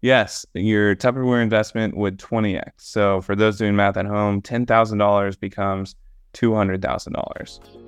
Yes, 0.00 0.46
your 0.54 0.94
Tupperware 0.94 1.42
investment 1.42 1.96
would 1.96 2.18
20x. 2.18 2.70
So 2.76 3.20
for 3.20 3.34
those 3.34 3.58
doing 3.58 3.74
math 3.74 3.96
at 3.96 4.06
home, 4.06 4.40
$10,000 4.42 5.40
becomes 5.40 5.96
$200,000. 6.34 7.87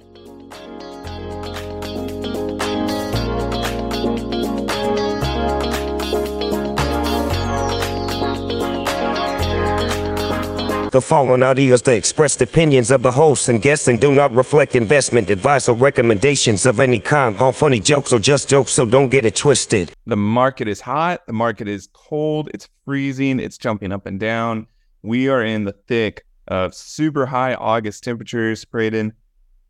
The 10.91 11.01
following 11.01 11.45
audio 11.45 11.73
is 11.75 11.83
the 11.83 11.95
expressed 11.95 12.43
opinions 12.43 12.91
of 12.91 13.03
the 13.03 13.13
hosts 13.13 13.49
and 13.49 13.63
guests 13.63 13.87
and 13.87 14.01
do 14.01 14.13
not 14.13 14.35
reflect 14.35 14.75
investment 14.75 15.31
advice 15.31 15.69
or 15.69 15.77
recommendations 15.77 16.67
of 16.67 16.81
any 16.81 16.99
kind. 16.99 17.37
All 17.37 17.53
funny 17.53 17.79
jokes 17.79 18.13
or 18.13 18.19
just 18.19 18.49
jokes, 18.49 18.73
so 18.73 18.85
don't 18.85 19.09
get 19.09 19.25
it 19.25 19.37
twisted. 19.37 19.93
The 20.07 20.17
market 20.17 20.67
is 20.67 20.81
hot, 20.81 21.25
the 21.29 21.33
market 21.33 21.69
is 21.69 21.89
cold, 21.93 22.51
it's 22.53 22.69
freezing, 22.85 23.39
it's 23.39 23.57
jumping 23.57 23.93
up 23.93 24.07
and 24.07 24.19
down. 24.19 24.67
We 25.03 25.29
are 25.29 25.45
in 25.45 25.63
the 25.63 25.75
thick 25.87 26.27
of 26.49 26.75
super 26.75 27.25
high 27.25 27.55
August 27.55 28.03
temperatures, 28.03 28.65
Braden, 28.65 29.13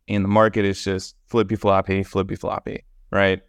and 0.07 0.25
the 0.25 0.29
market 0.29 0.65
is 0.65 0.83
just 0.83 1.15
flippy 1.27 1.55
floppy, 1.55 2.01
flippy 2.01 2.35
floppy, 2.35 2.83
right? 3.11 3.43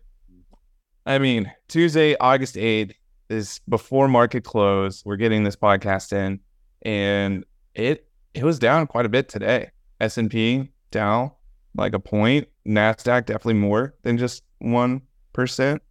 I 1.07 1.19
mean, 1.19 1.51
Tuesday, 1.69 2.17
August 2.21 2.57
8th 2.57 2.93
is 3.31 3.63
before 3.67 4.09
market 4.09 4.45
close. 4.45 5.03
We're 5.07 5.17
getting 5.17 5.43
this 5.43 5.57
podcast 5.57 6.13
in, 6.13 6.41
and 6.83 7.47
it 7.75 8.07
it 8.35 8.45
was 8.45 8.59
down 8.59 8.87
quite 8.87 9.07
a 9.07 9.11
bit 9.11 9.29
today. 9.29 9.71
S 10.01 10.19
and 10.19 10.31
P 10.31 10.71
down 10.91 11.31
like 11.75 11.95
a 11.95 12.01
point. 12.01 12.49
Nasdaq 12.67 13.27
definitely 13.27 13.55
more 13.55 13.95
than 14.03 14.19
just 14.19 14.43
one 14.59 15.03
percent. 15.33 15.83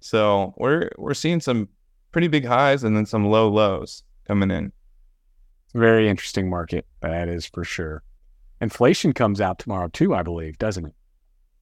So 0.00 0.54
we're 0.56 0.90
we're 0.96 1.14
seeing 1.14 1.40
some 1.40 1.68
pretty 2.12 2.28
big 2.28 2.44
highs 2.44 2.84
and 2.84 2.96
then 2.96 3.06
some 3.06 3.26
low 3.26 3.48
lows 3.48 4.02
coming 4.26 4.50
in. 4.50 4.72
Very 5.74 6.08
interesting 6.08 6.50
market. 6.50 6.86
That 7.00 7.28
is 7.28 7.46
for 7.46 7.64
sure. 7.64 8.02
Inflation 8.60 9.12
comes 9.12 9.40
out 9.40 9.58
tomorrow 9.58 9.88
too, 9.88 10.14
I 10.14 10.22
believe, 10.22 10.58
doesn't 10.58 10.86
it? 10.86 10.94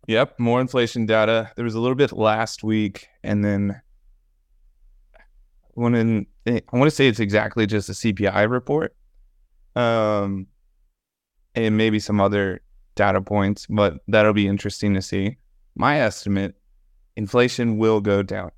Yep, 0.08 0.40
more 0.40 0.60
inflation 0.60 1.04
data. 1.04 1.52
There 1.54 1.64
was 1.64 1.74
a 1.74 1.80
little 1.80 1.94
bit 1.94 2.12
last 2.12 2.64
week, 2.64 3.08
and 3.22 3.44
then 3.44 3.80
I 5.16 5.20
want 5.80 5.94
to 5.94 6.26
I 6.46 6.76
want 6.76 6.90
to 6.90 6.94
say 6.96 7.08
it's 7.08 7.20
exactly 7.20 7.66
just 7.66 7.90
a 7.90 7.92
CPI 7.92 8.50
report, 8.50 8.96
um, 9.78 10.48
and 11.54 11.76
maybe 11.76 12.00
some 12.00 12.20
other 12.20 12.60
data 12.96 13.22
points, 13.22 13.66
but 13.70 13.98
that'll 14.08 14.32
be 14.32 14.48
interesting 14.48 14.92
to 14.94 15.02
see. 15.02 15.36
My 15.76 16.00
estimate: 16.00 16.56
inflation 17.16 17.78
will 17.78 18.00
go 18.00 18.22
down. 18.22 18.50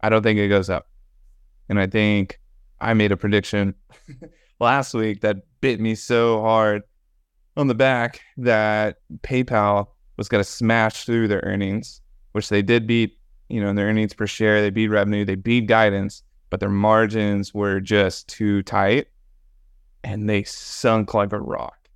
I 0.00 0.08
don't 0.08 0.22
think 0.22 0.38
it 0.38 0.48
goes 0.48 0.70
up, 0.70 0.88
and 1.68 1.78
I 1.78 1.86
think 1.86 2.40
I 2.80 2.94
made 2.94 3.12
a 3.12 3.16
prediction 3.16 3.74
last 4.60 4.94
week 4.94 5.20
that 5.20 5.36
bit 5.60 5.78
me 5.78 5.94
so 5.94 6.40
hard 6.40 6.82
on 7.56 7.66
the 7.66 7.74
back 7.74 8.20
that 8.38 8.96
PayPal 9.18 9.88
was 10.16 10.28
going 10.28 10.42
to 10.42 10.50
smash 10.50 11.04
through 11.04 11.28
their 11.28 11.42
earnings, 11.44 12.00
which 12.32 12.48
they 12.48 12.62
did 12.62 12.86
beat, 12.86 13.18
you 13.50 13.60
know, 13.60 13.74
their 13.74 13.88
earnings 13.88 14.14
per 14.14 14.26
share, 14.26 14.62
they 14.62 14.70
beat 14.70 14.88
revenue, 14.88 15.24
they 15.24 15.34
beat 15.34 15.66
guidance, 15.66 16.22
but 16.48 16.60
their 16.60 16.70
margins 16.70 17.52
were 17.52 17.78
just 17.78 18.26
too 18.28 18.62
tight 18.62 19.08
and 20.04 20.28
they 20.28 20.42
sunk 20.44 21.14
like 21.14 21.32
a 21.32 21.40
rock. 21.40 21.88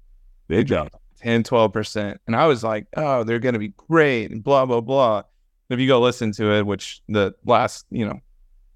They 0.48 0.64
job. 0.64 0.90
10, 1.22 1.42
12%. 1.42 2.18
And 2.26 2.36
I 2.36 2.46
was 2.46 2.62
like, 2.62 2.86
oh, 2.96 3.24
they're 3.24 3.38
going 3.38 3.54
to 3.54 3.58
be 3.58 3.72
great 3.88 4.30
and 4.30 4.44
blah, 4.44 4.66
blah, 4.66 4.80
blah. 4.80 5.22
If 5.70 5.80
you 5.80 5.88
go 5.88 6.00
listen 6.00 6.30
to 6.32 6.52
it, 6.52 6.66
which 6.66 7.02
the 7.08 7.34
last, 7.44 7.86
you 7.90 8.06
know, 8.06 8.20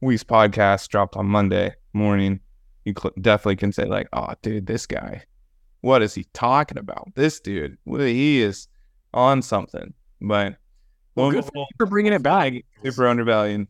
week's 0.01 0.25
podcast 0.25 0.89
dropped 0.89 1.17
on 1.17 1.27
Monday 1.27 1.75
morning, 1.93 2.41
you 2.85 2.95
cl- 3.01 3.15
definitely 3.21 3.57
can 3.57 3.73
say, 3.73 3.85
like, 3.85 4.09
oh, 4.13 4.33
dude, 4.43 4.67
this 4.67 4.87
guy, 4.87 5.23
what 5.83 6.03
is 6.03 6.15
he 6.15 6.25
talking 6.33 6.79
about? 6.79 7.09
This 7.15 7.39
dude, 7.39 7.79
he 7.87 8.41
is 8.41 8.67
on 9.15 9.43
something. 9.43 9.95
But 10.21 10.57
Well, 11.15 11.31
good 11.31 11.45
for, 11.45 11.53
you 11.55 11.67
for 11.79 11.87
bringing 11.87 12.13
it 12.13 12.23
back. 12.23 12.55
super 12.83 13.07
undervalued. 13.07 13.69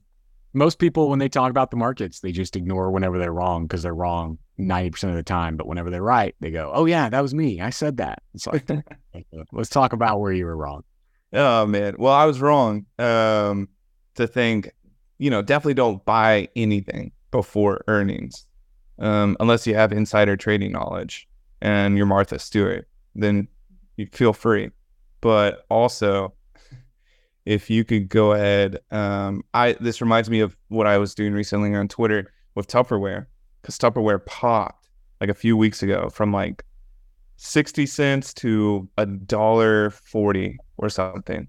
Most 0.53 0.79
people, 0.79 1.09
when 1.09 1.19
they 1.19 1.29
talk 1.29 1.51
about 1.51 1.71
the 1.71 1.77
markets, 1.77 2.21
they 2.21 2.33
just 2.33 2.57
ignore 2.57 2.91
whenever 2.91 3.19
they're 3.19 3.33
wrong 3.33 3.67
because 3.67 3.83
they're 3.83 3.95
wrong 3.95 4.39
90% 4.61 5.05
of 5.11 5.15
the 5.15 5.23
time. 5.23 5.57
But 5.57 5.67
whenever 5.67 5.91
they're 5.91 6.03
right, 6.03 6.35
they 6.41 6.51
go, 6.51 6.71
oh, 6.75 6.87
yeah, 6.87 7.09
that 7.09 7.21
was 7.21 7.35
me. 7.35 7.61
I 7.61 7.71
said 7.71 7.99
that. 7.99 8.23
It's 8.35 8.47
like, 8.47 8.69
let's 9.53 9.71
talk 9.71 9.93
about 9.93 10.21
where 10.21 10.33
you 10.33 10.45
were 10.45 10.57
wrong. 10.57 10.85
Oh 11.33 11.67
man. 11.67 11.95
Well, 11.99 12.13
I 12.13 12.25
was 12.25 12.41
wrong. 12.41 12.87
Um, 12.99 13.69
to 14.17 14.27
think, 14.27 14.73
you 15.19 15.31
know, 15.31 15.43
definitely 15.43 15.75
don't 15.75 16.05
buy 16.05 16.49
anything 16.57 17.13
before 17.31 17.85
earnings, 17.87 18.47
um, 18.99 19.37
unless 19.41 19.67
you 19.67 19.75
have 19.75 19.93
insider 19.93 20.37
trading 20.37 20.73
knowledge 20.73 21.29
and 21.61 21.97
you're 21.97 22.07
Martha 22.07 22.39
Stewart. 22.39 22.89
Then 23.15 23.49
you 23.97 24.09
feel 24.13 24.33
free. 24.33 24.71
But 25.21 25.67
also, 25.69 26.35
if 27.45 27.71
you 27.71 27.85
could 27.85 28.09
go 28.09 28.33
ahead, 28.33 28.81
um, 28.91 29.43
I 29.55 29.73
this 29.81 30.01
reminds 30.01 30.31
me 30.31 30.41
of 30.41 30.57
what 30.69 30.87
I 30.87 30.99
was 30.99 31.15
doing 31.15 31.33
recently 31.33 31.75
on 31.75 31.89
Twitter 31.89 32.33
with 32.55 32.67
Tupperware, 32.67 33.27
because 33.61 33.79
Tupperware 33.79 34.25
popped 34.25 34.89
like 35.21 35.31
a 35.31 35.35
few 35.35 35.57
weeks 35.57 35.83
ago 35.83 36.09
from 36.11 36.33
like 36.33 36.65
60 37.37 37.87
cents 37.87 38.35
to 38.35 38.89
a 38.97 39.07
dollar 39.07 39.91
40 39.91 40.59
or 40.77 40.89
something. 40.89 41.49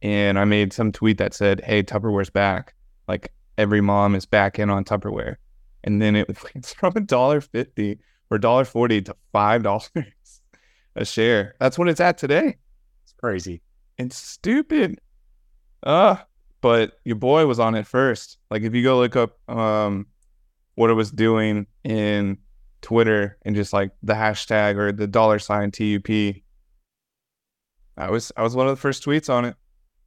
And 0.00 0.38
I 0.38 0.44
made 0.44 0.72
some 0.72 0.92
tweet 0.92 1.18
that 1.18 1.34
said, 1.34 1.60
Hey, 1.64 1.82
Tupperware's 1.82 2.30
back. 2.30 2.74
Like 3.08 3.32
every 3.58 3.80
mom 3.80 4.14
is 4.14 4.26
back 4.26 4.58
in 4.58 4.70
on 4.70 4.84
Tupperware. 4.84 5.36
And 5.84 6.00
then 6.00 6.16
it 6.16 6.28
went 6.54 6.66
from 6.66 6.92
a 6.96 7.00
dollar 7.00 7.40
50 7.40 7.98
or 8.30 8.38
dollar 8.38 8.64
40 8.64 9.02
to 9.02 9.16
five 9.32 9.62
dollars 9.62 9.90
a 10.96 11.04
share. 11.04 11.54
That's 11.60 11.78
what 11.78 11.88
it's 11.88 12.00
at 12.00 12.18
today. 12.18 12.56
It's 13.04 13.14
crazy. 13.14 13.62
It's 13.98 14.16
stupid. 14.16 15.00
Uh, 15.82 16.16
but 16.60 16.98
your 17.04 17.16
boy 17.16 17.46
was 17.46 17.58
on 17.58 17.74
it 17.74 17.86
first. 17.86 18.38
Like 18.50 18.62
if 18.62 18.74
you 18.74 18.82
go 18.82 18.98
look 18.98 19.16
up 19.16 19.38
um 19.50 20.06
what 20.74 20.90
it 20.90 20.94
was 20.94 21.10
doing 21.10 21.66
in 21.84 22.38
Twitter 22.80 23.38
and 23.44 23.54
just 23.54 23.72
like 23.72 23.90
the 24.02 24.14
hashtag 24.14 24.76
or 24.76 24.92
the 24.92 25.06
dollar 25.06 25.38
sign 25.38 25.70
TUP. 25.70 26.08
I 27.96 28.10
was 28.10 28.32
I 28.36 28.42
was 28.42 28.56
one 28.56 28.66
of 28.66 28.72
the 28.76 28.80
first 28.80 29.04
tweets 29.04 29.28
on 29.32 29.44
it. 29.44 29.54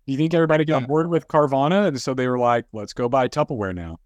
Do 0.06 0.12
you 0.12 0.18
think 0.18 0.34
everybody 0.34 0.66
got 0.66 0.82
Yeah. 0.82 0.88
bored 0.88 1.10
with 1.10 1.28
Carvana? 1.28 1.88
And 1.88 2.02
so 2.02 2.14
they 2.14 2.28
were 2.28 2.40
like, 2.40 2.66
let's 2.74 2.94
go 2.94 3.08
buy 3.10 3.28
Tupperware 3.28 3.74
now. 3.76 4.00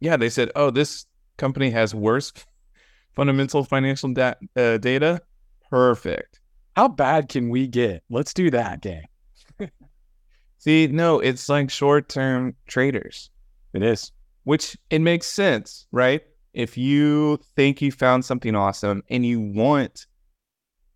Yeah, 0.00 0.16
they 0.16 0.30
said, 0.30 0.50
"Oh, 0.56 0.70
this 0.70 1.06
company 1.38 1.70
has 1.70 1.94
worse 1.94 2.32
fundamental 3.14 3.64
financial 3.64 4.12
da- 4.12 4.34
uh, 4.56 4.78
data." 4.78 5.20
Perfect. 5.70 6.40
How 6.76 6.88
bad 6.88 7.28
can 7.28 7.48
we 7.50 7.66
get? 7.66 8.02
Let's 8.10 8.34
do 8.34 8.50
that, 8.50 8.80
gang. 8.82 9.04
See, 10.58 10.86
no, 10.86 11.18
it's 11.20 11.48
like 11.48 11.70
short-term 11.70 12.54
traders. 12.66 13.30
It 13.74 13.82
is. 13.82 14.12
Which 14.44 14.76
it 14.90 15.00
makes 15.00 15.26
sense, 15.26 15.86
right? 15.92 16.22
If 16.52 16.76
you 16.76 17.38
think 17.56 17.80
you 17.80 17.92
found 17.92 18.24
something 18.24 18.54
awesome 18.54 19.02
and 19.08 19.24
you 19.24 19.40
want 19.40 20.06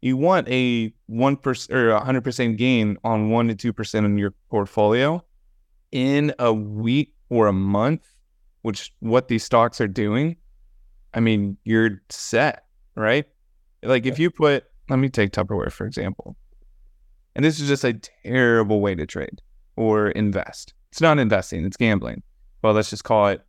you 0.02 0.16
want 0.16 0.48
a 0.48 0.92
one 1.06 1.36
percent 1.36 1.76
or 1.76 1.90
a 1.90 2.04
hundred 2.04 2.22
percent 2.22 2.58
gain 2.58 2.98
on 3.02 3.30
one 3.30 3.48
to 3.48 3.54
two 3.54 3.72
percent 3.72 4.04
in 4.04 4.18
your 4.18 4.34
portfolio 4.50 5.24
in 5.92 6.34
a 6.38 6.52
week 6.52 7.14
or 7.30 7.46
a 7.46 7.52
month, 7.52 8.06
which 8.62 8.92
what 9.00 9.28
these 9.28 9.44
stocks 9.44 9.80
are 9.80 9.88
doing, 9.88 10.36
I 11.14 11.20
mean, 11.20 11.56
you're 11.64 12.02
set, 12.10 12.64
right? 12.94 13.24
Like 13.82 14.04
if 14.04 14.18
you 14.18 14.30
put 14.30 14.64
let 14.88 14.98
me 14.98 15.08
take 15.08 15.32
Tupperware 15.32 15.72
for 15.72 15.86
example. 15.86 16.36
And 17.34 17.44
this 17.44 17.60
is 17.60 17.68
just 17.68 17.84
a 17.84 17.94
terrible 18.24 18.80
way 18.80 18.94
to 18.94 19.06
trade 19.06 19.42
or 19.76 20.08
invest. 20.10 20.72
It's 20.90 21.00
not 21.00 21.18
investing, 21.18 21.64
it's 21.64 21.76
gambling 21.76 22.22
well, 22.66 22.74
let's 22.74 22.90
just 22.90 23.04
call 23.04 23.28
it 23.28 23.40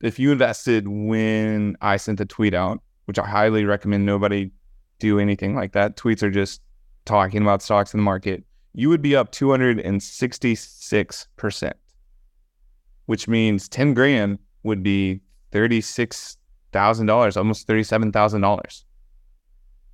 if 0.00 0.18
you 0.18 0.32
invested 0.32 0.88
when 0.88 1.76
I 1.80 1.96
sent 1.96 2.18
the 2.18 2.26
tweet 2.26 2.54
out, 2.54 2.82
which 3.04 3.20
I 3.20 3.24
highly 3.24 3.64
recommend 3.64 4.04
nobody 4.04 4.50
do 4.98 5.20
anything 5.20 5.54
like 5.54 5.74
that. 5.74 5.96
Tweets 5.96 6.24
are 6.24 6.30
just 6.32 6.60
talking 7.04 7.42
about 7.42 7.62
stocks 7.62 7.94
in 7.94 7.98
the 7.98 8.02
market. 8.02 8.42
You 8.74 8.88
would 8.88 9.00
be 9.00 9.14
up 9.14 9.30
266%, 9.30 11.72
which 13.06 13.28
means 13.28 13.68
10 13.68 13.94
grand 13.94 14.40
would 14.64 14.82
be 14.82 15.20
$36,000, 15.52 17.36
almost 17.36 17.68
$37,000. 17.68 18.84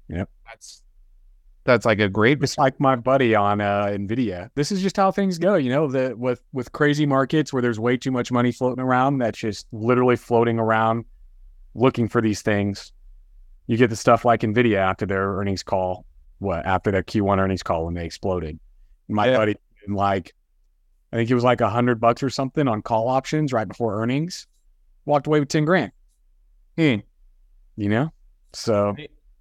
Yep. 0.08 0.30
That's 0.46 0.82
that's 1.64 1.86
like 1.86 1.98
a 1.98 2.08
great 2.08 2.42
It's 2.42 2.58
like 2.58 2.78
my 2.78 2.94
buddy 2.96 3.34
on 3.34 3.60
uh, 3.60 3.86
Nvidia. 3.86 4.50
This 4.54 4.70
is 4.70 4.82
just 4.82 4.96
how 4.96 5.10
things 5.10 5.38
go, 5.38 5.54
you 5.56 5.70
know. 5.70 5.88
The 5.88 6.14
with 6.16 6.42
with 6.52 6.72
crazy 6.72 7.06
markets 7.06 7.52
where 7.52 7.62
there's 7.62 7.80
way 7.80 7.96
too 7.96 8.10
much 8.10 8.30
money 8.30 8.52
floating 8.52 8.82
around, 8.84 9.18
that's 9.18 9.38
just 9.38 9.66
literally 9.72 10.16
floating 10.16 10.58
around, 10.58 11.04
looking 11.74 12.08
for 12.08 12.20
these 12.20 12.42
things. 12.42 12.92
You 13.66 13.78
get 13.78 13.88
the 13.88 13.96
stuff 13.96 14.24
like 14.26 14.40
Nvidia 14.42 14.76
after 14.76 15.06
their 15.06 15.36
earnings 15.36 15.62
call. 15.62 16.04
What 16.38 16.66
after 16.66 16.90
their 16.90 17.02
Q1 17.02 17.38
earnings 17.38 17.62
call 17.62 17.86
when 17.86 17.94
they 17.94 18.04
exploded? 18.04 18.58
My 19.08 19.30
Yeah. 19.30 19.36
buddy, 19.38 19.56
like, 19.88 20.34
I 21.12 21.16
think 21.16 21.30
it 21.30 21.34
was 21.34 21.44
like 21.44 21.62
a 21.62 21.70
hundred 21.70 21.98
bucks 22.00 22.22
or 22.22 22.28
something 22.28 22.68
on 22.68 22.82
call 22.82 23.08
options 23.08 23.52
right 23.54 23.66
before 23.66 24.02
earnings, 24.02 24.46
walked 25.06 25.26
away 25.26 25.40
with 25.40 25.48
ten 25.48 25.64
grand. 25.64 25.92
Hmm. 26.76 26.96
You 27.76 27.88
know, 27.88 28.12
so 28.52 28.94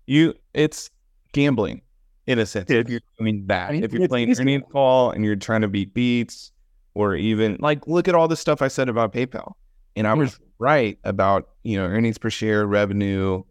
You, 0.07 0.33
it's 0.53 0.89
gambling 1.33 1.81
in 2.27 2.39
a 2.39 2.45
sense. 2.45 2.69
If 2.69 2.89
you're 2.89 3.01
doing 3.19 3.45
that, 3.47 3.69
I 3.69 3.73
mean, 3.73 3.83
if 3.83 3.93
you're 3.93 4.07
playing 4.07 4.29
is 4.29 4.39
earnings 4.39 4.63
call 4.71 5.11
and 5.11 5.23
you're 5.25 5.35
trying 5.35 5.61
to 5.61 5.67
beat 5.67 5.93
beats, 5.93 6.51
or 6.93 7.15
even 7.15 7.57
like 7.59 7.85
look 7.87 8.07
at 8.07 8.15
all 8.15 8.27
the 8.27 8.35
stuff 8.37 8.61
I 8.61 8.67
said 8.67 8.89
about 8.89 9.13
PayPal, 9.13 9.53
and 9.95 10.07
I 10.07 10.13
was 10.13 10.39
right 10.59 10.97
about 11.03 11.49
you 11.63 11.77
know 11.77 11.85
earnings 11.85 12.17
per 12.17 12.29
share, 12.29 12.65
revenue, 12.65 13.43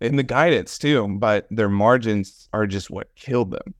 and 0.00 0.18
the 0.18 0.22
guidance 0.22 0.78
too. 0.78 1.16
But 1.18 1.46
their 1.50 1.68
margins 1.68 2.48
are 2.52 2.66
just 2.66 2.90
what 2.90 3.14
killed 3.16 3.50
them. 3.50 3.74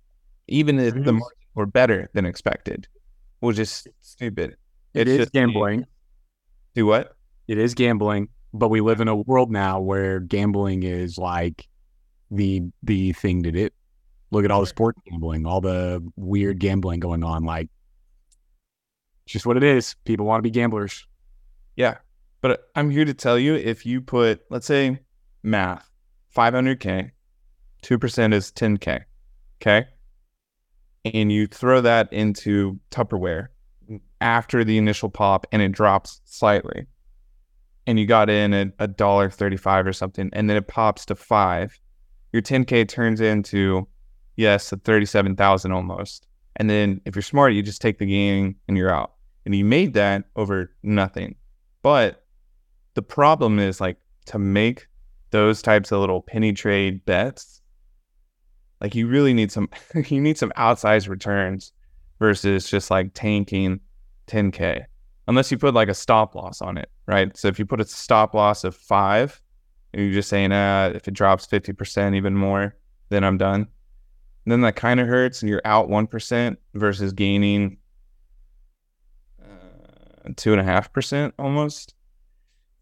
Even 0.49 0.79
if 0.79 0.94
the 0.94 1.00
Yes. 1.00 1.06
margins 1.12 1.33
were 1.55 1.67
better 1.67 2.09
than 2.15 2.25
expected, 2.27 2.88
which 3.41 3.59
is 3.59 3.87
stupid. 4.00 4.56
it 4.94 5.09
It's 5.09 5.17
just- 5.19 5.33
gambling. 5.33 5.85
Do 6.75 6.87
what? 6.87 7.17
It 7.49 7.59
is 7.59 7.75
gambling, 7.75 8.29
but 8.55 8.69
we 8.71 8.81
live 8.81 9.00
in 9.00 9.09
a 9.09 9.17
world 9.17 9.50
now 9.50 9.79
where 9.81 10.21
gambling 10.21 10.83
is 10.85 11.19
like 11.19 11.67
the 12.31 12.62
the 12.82 13.12
thing 13.12 13.43
to 13.43 13.52
do. 13.52 13.69
Look 14.31 14.44
at 14.44 14.50
all 14.50 14.61
the 14.61 14.67
sport 14.67 14.96
gambling, 15.08 15.46
all 15.46 15.61
the 15.61 16.05
weird 16.17 16.58
gambling 16.58 17.00
going 17.00 17.23
on. 17.23 17.44
Like, 17.44 17.69
it's 19.25 19.32
just 19.32 19.46
what 19.46 19.56
it 19.56 19.62
is. 19.62 19.94
People 20.05 20.26
want 20.26 20.38
to 20.38 20.43
be 20.43 20.50
gamblers. 20.50 21.06
Yeah. 21.76 21.99
But 22.40 22.69
I'm 22.75 22.90
here 22.90 23.05
to 23.05 23.14
tell 23.14 23.38
you 23.38 23.55
if 23.55 23.87
you 23.87 24.00
put, 24.00 24.40
let's 24.50 24.67
say, 24.67 24.99
math, 25.43 25.88
500K, 26.37 27.11
2% 27.82 28.34
is 28.34 28.52
10K. 28.52 29.02
Okay. 29.61 29.87
And 31.05 31.31
you 31.31 31.46
throw 31.46 31.81
that 31.81 32.12
into 32.12 32.78
Tupperware 32.90 33.49
after 34.20 34.64
the 34.64 34.78
initial 34.78 35.08
pop 35.08 35.46
and 35.52 35.62
it 35.62 35.73
drops 35.73 36.20
slightly. 36.25 36.87
And 37.87 37.99
you 37.99 38.06
got 38.06 38.28
in 38.28 38.52
at 38.52 38.73
a 38.81 38.88
dollar 38.88 39.31
35 39.31 39.87
or 39.87 39.93
something, 39.93 40.28
and 40.32 40.50
then 40.50 40.56
it 40.56 40.67
pops 40.67 41.06
to 41.06 41.14
five. 41.14 41.78
Your 42.37 42.43
10K 42.43 42.87
turns 42.87 43.23
into, 43.23 43.88
yes, 44.37 44.71
a 44.71 44.77
37,000 44.77 45.73
almost. 45.73 46.27
And 46.56 46.69
then 46.69 47.00
if 47.06 47.17
you're 47.17 47.23
smart, 47.23 47.55
you 47.55 47.62
just 47.62 47.81
take 47.81 47.99
the 47.99 48.05
gain 48.05 48.56
and 48.69 48.77
you're 48.77 48.93
out. 48.93 49.15
And 49.47 49.55
you 49.55 49.65
made 49.65 49.94
that 49.94 50.25
over 50.37 50.71
nothing. 50.83 51.37
But 51.81 52.27
the 52.93 53.00
problem 53.00 53.59
is 53.59 53.81
like 53.81 53.97
to 54.27 54.38
make 54.38 54.87
those 55.31 55.62
types 55.62 55.93
of 55.93 56.00
little 56.00 56.21
penny 56.21 56.53
trade 56.53 57.06
bets, 57.06 57.62
like 58.83 58.94
you 58.94 59.06
really 59.06 59.33
need 59.33 59.50
some 59.50 59.71
you 59.94 60.21
need 60.21 60.37
some 60.37 60.53
outsized 60.59 61.09
returns 61.09 61.73
versus 62.19 62.69
just 62.69 62.91
like 62.91 63.12
tanking 63.15 63.81
10k. 64.27 64.85
Unless 65.27 65.50
you 65.50 65.56
put 65.56 65.73
like 65.73 65.88
a 65.88 65.94
stop 65.94 66.35
loss 66.35 66.61
on 66.61 66.77
it, 66.77 66.91
right? 67.06 67.35
So 67.35 67.49
if 67.49 67.59
you 67.59 67.65
put 67.65 67.81
a 67.81 67.87
stop 67.87 68.35
loss 68.35 68.62
of 68.62 68.77
five, 68.77 69.41
and 69.96 70.04
you're 70.04 70.14
just 70.14 70.28
saying, 70.28 70.52
uh, 70.52 70.93
if 70.94 71.08
it 71.08 71.14
drops 71.14 71.46
50% 71.46 72.14
even 72.14 72.34
more, 72.34 72.76
then 73.08 73.25
I'm 73.25 73.38
done. 73.38 73.66
then 74.44 74.60
that 74.60 74.76
kind 74.76 75.00
of 75.00 75.08
hurts, 75.08 75.40
and 75.43 75.48
you're 75.50 75.62
out 75.64 75.88
one 75.88 76.06
percent 76.06 76.58
versus 76.75 77.12
gaining 77.12 77.78
uh, 79.43 80.28
two 80.37 80.52
and 80.52 80.60
a 80.60 80.64
half 80.64 80.93
percent 80.93 81.34
almost. 81.38 81.94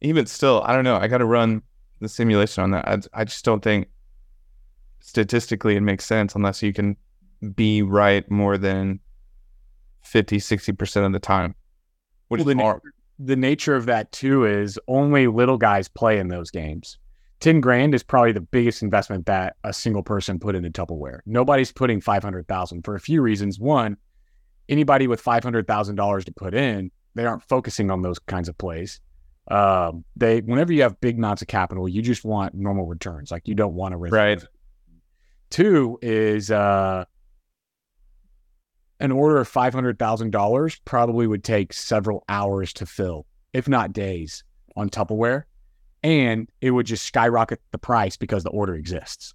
Even 0.00 0.26
still, 0.26 0.62
I 0.66 0.74
don't 0.74 0.84
know. 0.84 0.96
I 0.96 1.08
got 1.08 1.18
to 1.18 1.24
run 1.24 1.62
the 2.00 2.08
simulation 2.08 2.62
on 2.64 2.70
that. 2.72 2.86
I, 2.88 3.20
I 3.20 3.24
just 3.24 3.44
don't 3.44 3.62
think 3.62 3.88
statistically 5.00 5.76
it 5.76 5.80
makes 5.82 6.04
sense 6.04 6.34
unless 6.34 6.62
you 6.62 6.72
can 6.72 6.96
be 7.54 7.82
right 7.82 8.28
more 8.30 8.58
than 8.58 9.00
50, 10.02 10.38
60% 10.38 11.06
of 11.06 11.12
the 11.12 11.18
time, 11.18 11.54
which 12.28 12.40
Well, 12.40 12.48
is 12.50 12.56
the 12.56 12.62
hard. 12.62 12.80
the 13.18 13.36
nature 13.36 13.74
of 13.76 13.86
that 13.86 14.12
too 14.12 14.44
is 14.44 14.78
only 14.88 15.26
little 15.26 15.56
guys 15.58 15.88
play 15.88 16.18
in 16.18 16.28
those 16.28 16.50
games. 16.50 16.98
10 17.40 17.60
grand 17.60 17.94
is 17.94 18.02
probably 18.02 18.32
the 18.32 18.40
biggest 18.40 18.82
investment 18.82 19.26
that 19.26 19.56
a 19.64 19.72
single 19.72 20.02
person 20.02 20.38
put 20.38 20.54
into 20.54 20.70
Tupperware. 20.70 21.20
Nobody's 21.26 21.72
putting 21.72 22.00
500,000 22.00 22.82
for 22.82 22.94
a 22.94 23.00
few 23.00 23.20
reasons. 23.20 23.58
One, 23.58 23.96
anybody 24.68 25.06
with 25.06 25.22
$500,000 25.22 26.24
to 26.24 26.32
put 26.32 26.54
in, 26.54 26.90
they 27.14 27.26
aren't 27.26 27.42
focusing 27.42 27.90
on 27.90 28.02
those 28.02 28.18
kinds 28.18 28.48
of 28.48 28.56
plays. 28.56 29.00
Um, 29.48 30.04
they, 30.16 30.40
whenever 30.40 30.72
you 30.72 30.82
have 30.82 31.00
big 31.00 31.18
amounts 31.18 31.42
of 31.42 31.48
capital, 31.48 31.88
you 31.88 32.00
just 32.00 32.24
want 32.24 32.54
normal 32.54 32.86
returns. 32.86 33.30
Like 33.30 33.46
you 33.46 33.54
don't 33.54 33.74
want 33.74 33.92
to 33.92 33.98
risk. 33.98 34.14
Right. 34.14 34.42
Two 35.50 35.98
is, 36.00 36.50
uh, 36.50 37.04
an 39.00 39.12
order 39.12 39.38
of 39.38 39.50
$500,000 39.50 40.80
probably 40.84 41.26
would 41.26 41.44
take 41.44 41.72
several 41.72 42.24
hours 42.28 42.72
to 42.74 42.86
fill, 42.86 43.26
if 43.52 43.68
not 43.68 43.92
days, 43.92 44.44
on 44.76 44.88
Tupperware. 44.88 45.44
And 46.04 46.48
it 46.60 46.70
would 46.70 46.86
just 46.86 47.04
skyrocket 47.06 47.60
the 47.72 47.78
price 47.78 48.16
because 48.16 48.44
the 48.44 48.50
order 48.50 48.74
exists. 48.74 49.34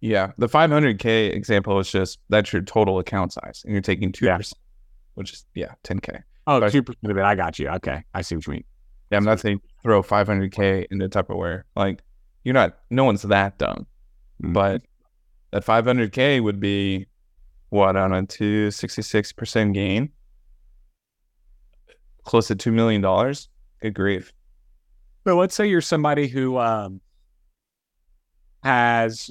Yeah. 0.00 0.30
The 0.38 0.48
500K 0.48 1.34
example 1.34 1.78
is 1.80 1.90
just 1.90 2.18
that's 2.30 2.52
your 2.52 2.62
total 2.62 2.98
account 3.00 3.32
size, 3.32 3.60
and 3.64 3.72
you're 3.72 3.82
taking 3.82 4.12
2%, 4.12 4.22
Yeah. 4.22 4.38
which 5.14 5.32
is, 5.32 5.44
yeah, 5.54 5.74
10K. 5.84 6.22
Oh, 6.46 6.60
Right. 6.60 6.72
2% 6.72 7.10
of 7.10 7.16
it. 7.18 7.22
I 7.22 7.34
got 7.34 7.58
you. 7.58 7.68
Okay. 7.68 8.02
I 8.14 8.22
see 8.22 8.36
what 8.36 8.46
you 8.46 8.52
mean. 8.54 8.64
Yeah, 9.10 9.18
I'm 9.18 9.24
not 9.24 9.40
saying 9.40 9.60
throw 9.82 10.02
500K 10.02 10.86
into 10.90 11.08
Tupperware. 11.08 11.64
Like, 11.74 12.00
you're 12.44 12.54
not, 12.54 12.78
no 12.88 13.04
one's 13.04 13.22
that 13.22 13.58
dumb. 13.58 13.86
Mm-hmm. 14.42 14.52
But 14.52 14.82
that 15.50 15.66
500K 15.66 16.42
would 16.42 16.60
be 16.60 17.06
what 17.70 17.96
on 17.96 18.14
a 18.14 18.22
266% 18.22 19.74
gain? 19.74 20.10
Close 22.24 22.46
to 22.48 22.56
$2 22.56 22.72
million. 22.72 23.02
Good 23.82 23.94
grief. 23.94 24.32
But 25.24 25.34
let's 25.34 25.54
say 25.54 25.66
you're 25.66 25.80
somebody 25.80 26.28
who 26.28 26.58
um, 26.58 27.00
has 28.62 29.30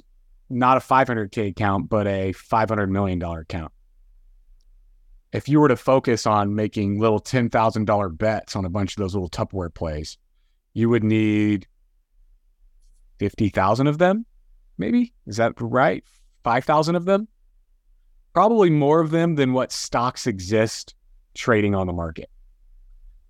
not 0.50 0.78
a 0.78 0.80
500K 0.80 1.50
account, 1.50 1.90
but 1.90 2.08
a 2.08 2.34
$500 2.34 2.90
million 2.90 3.22
account. 3.22 3.72
If 5.32 5.48
you 5.48 5.60
were 5.60 5.68
to 5.68 5.76
focus 5.76 6.26
on 6.26 6.56
making 6.56 7.00
little 7.00 7.20
$10,000 7.20 8.18
bets 8.18 8.56
on 8.56 8.66
a 8.66 8.70
bunch 8.70 8.94
of 8.94 8.98
those 8.98 9.14
little 9.14 9.30
Tupperware 9.30 9.74
plays, 9.74 10.18
you 10.74 10.90
would 10.90 11.04
need 11.04 11.68
50,000 13.20 13.88
of 13.88 13.98
them, 14.00 14.26
maybe? 14.78 15.14
Is 15.28 15.38
that 15.38 15.54
right? 15.60 16.04
5,000 16.44 16.96
of 16.96 17.06
them? 17.06 17.28
Probably 18.34 18.70
more 18.70 19.02
of 19.02 19.12
them 19.12 19.36
than 19.36 19.54
what 19.54 19.72
stocks 19.72 20.26
exist 20.26 20.96
trading 21.36 21.76
on 21.76 21.86
the 21.86 21.94
market. 21.94 22.30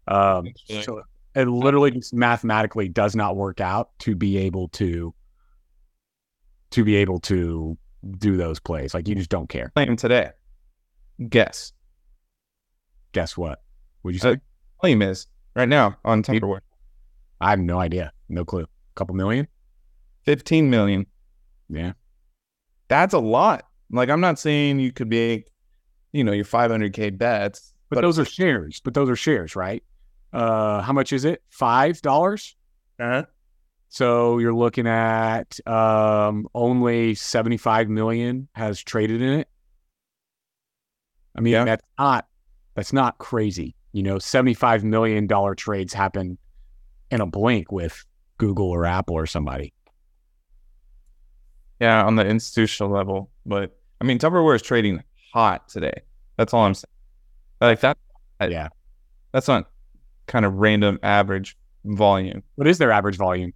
Um, 0.08 0.48
so 0.84 1.02
it 1.40 1.48
literally 1.48 1.92
just 1.92 2.14
mathematically 2.14 2.90
does 2.90 3.16
not 3.16 3.36
work 3.36 3.62
out 3.62 3.90
to 4.00 4.16
be 4.16 4.38
able 4.38 4.68
to 4.70 5.14
to 6.72 6.84
be 6.84 6.96
able 6.96 7.20
to 7.20 7.78
do 8.18 8.38
those 8.38 8.60
plays. 8.60 8.94
Like 8.94 9.08
you 9.08 9.16
just 9.16 9.30
don't 9.30 9.50
care. 9.50 9.72
Claim 9.76 9.96
today. 9.96 10.32
Guess. 11.28 11.74
Guess 13.12 13.38
what? 13.38 13.62
Would 14.04 14.14
you 14.14 14.20
say? 14.20 14.32
Uh, 14.32 14.36
Claim 14.80 15.02
is 15.02 15.28
right 15.56 15.68
now 15.68 15.98
on 16.06 16.24
Tupperware. 16.24 16.60
I 17.42 17.50
have 17.50 17.60
no 17.60 17.80
idea. 17.80 18.12
No 18.30 18.46
clue. 18.46 18.64
A 18.64 18.68
couple 18.96 19.16
million? 19.16 19.48
15 20.26 20.70
million. 20.70 21.06
Yeah. 21.70 21.94
That's 22.88 23.14
a 23.14 23.20
lot. 23.20 23.66
Like, 23.92 24.10
I'm 24.10 24.22
not 24.22 24.40
saying 24.40 24.80
you 24.80 24.92
could 24.92 25.10
be, 25.10 25.46
you 26.12 26.24
know, 26.24 26.32
your 26.32 26.46
500K 26.46 27.18
bets, 27.18 27.74
But, 27.90 28.02
those 28.02 28.20
are 28.20 28.26
shares. 28.26 28.82
But 28.84 28.94
those 28.94 29.10
are 29.10 29.16
shares, 29.16 29.56
right? 29.56 29.84
Uh 30.34 30.82
how 30.82 30.94
much 30.94 31.12
is 31.14 31.26
it? 31.26 31.42
Five 31.50 32.02
dollars? 32.02 32.56
uh 33.00 33.24
So 33.90 34.38
you're 34.38 34.54
looking 34.54 34.88
at 34.88 35.60
um 35.68 36.48
only 36.54 37.16
75 37.16 37.90
million 37.90 38.48
has 38.54 38.80
traded 38.82 39.22
in 39.22 39.40
it. 39.40 39.48
I 41.36 41.42
mean, 41.42 41.54
Yeah. 41.54 41.66
that's 41.66 41.84
not 41.98 42.28
that's 42.76 42.94
not 42.94 43.18
crazy. 43.18 43.76
You 43.92 44.04
know, 44.04 44.20
75 44.20 44.84
million 44.84 45.26
dollar 45.28 45.56
trades 45.56 45.94
happen 45.94 46.38
in 47.10 47.22
a 47.22 47.26
blink 47.26 47.72
with 47.72 48.06
Google 48.38 48.70
or 48.70 48.86
Apple 48.86 49.16
or 49.16 49.26
somebody. 49.26 49.74
Yeah, 51.80 52.04
on 52.06 52.16
the 52.16 52.26
institutional 52.26 52.92
level. 52.92 53.32
But 53.46 53.76
I 54.02 54.04
mean, 54.04 54.20
Tupperware 54.20 54.56
is 54.56 54.62
trading 54.62 55.02
hot 55.34 55.70
today. 55.70 56.02
That's 56.38 56.54
all 56.54 56.64
I'm 56.66 56.74
saying. 56.74 56.86
Like 57.62 57.80
that, 57.82 57.98
I- 58.40 58.48
Yeah. 58.48 58.70
that's 59.32 59.48
not 59.48 59.70
kind 60.30 60.46
of 60.46 60.54
random 60.54 60.98
average 61.04 61.58
volume. 61.84 62.42
What 62.56 62.68
is 62.70 62.78
their 62.78 62.92
average 62.94 63.18
volume? 63.18 63.52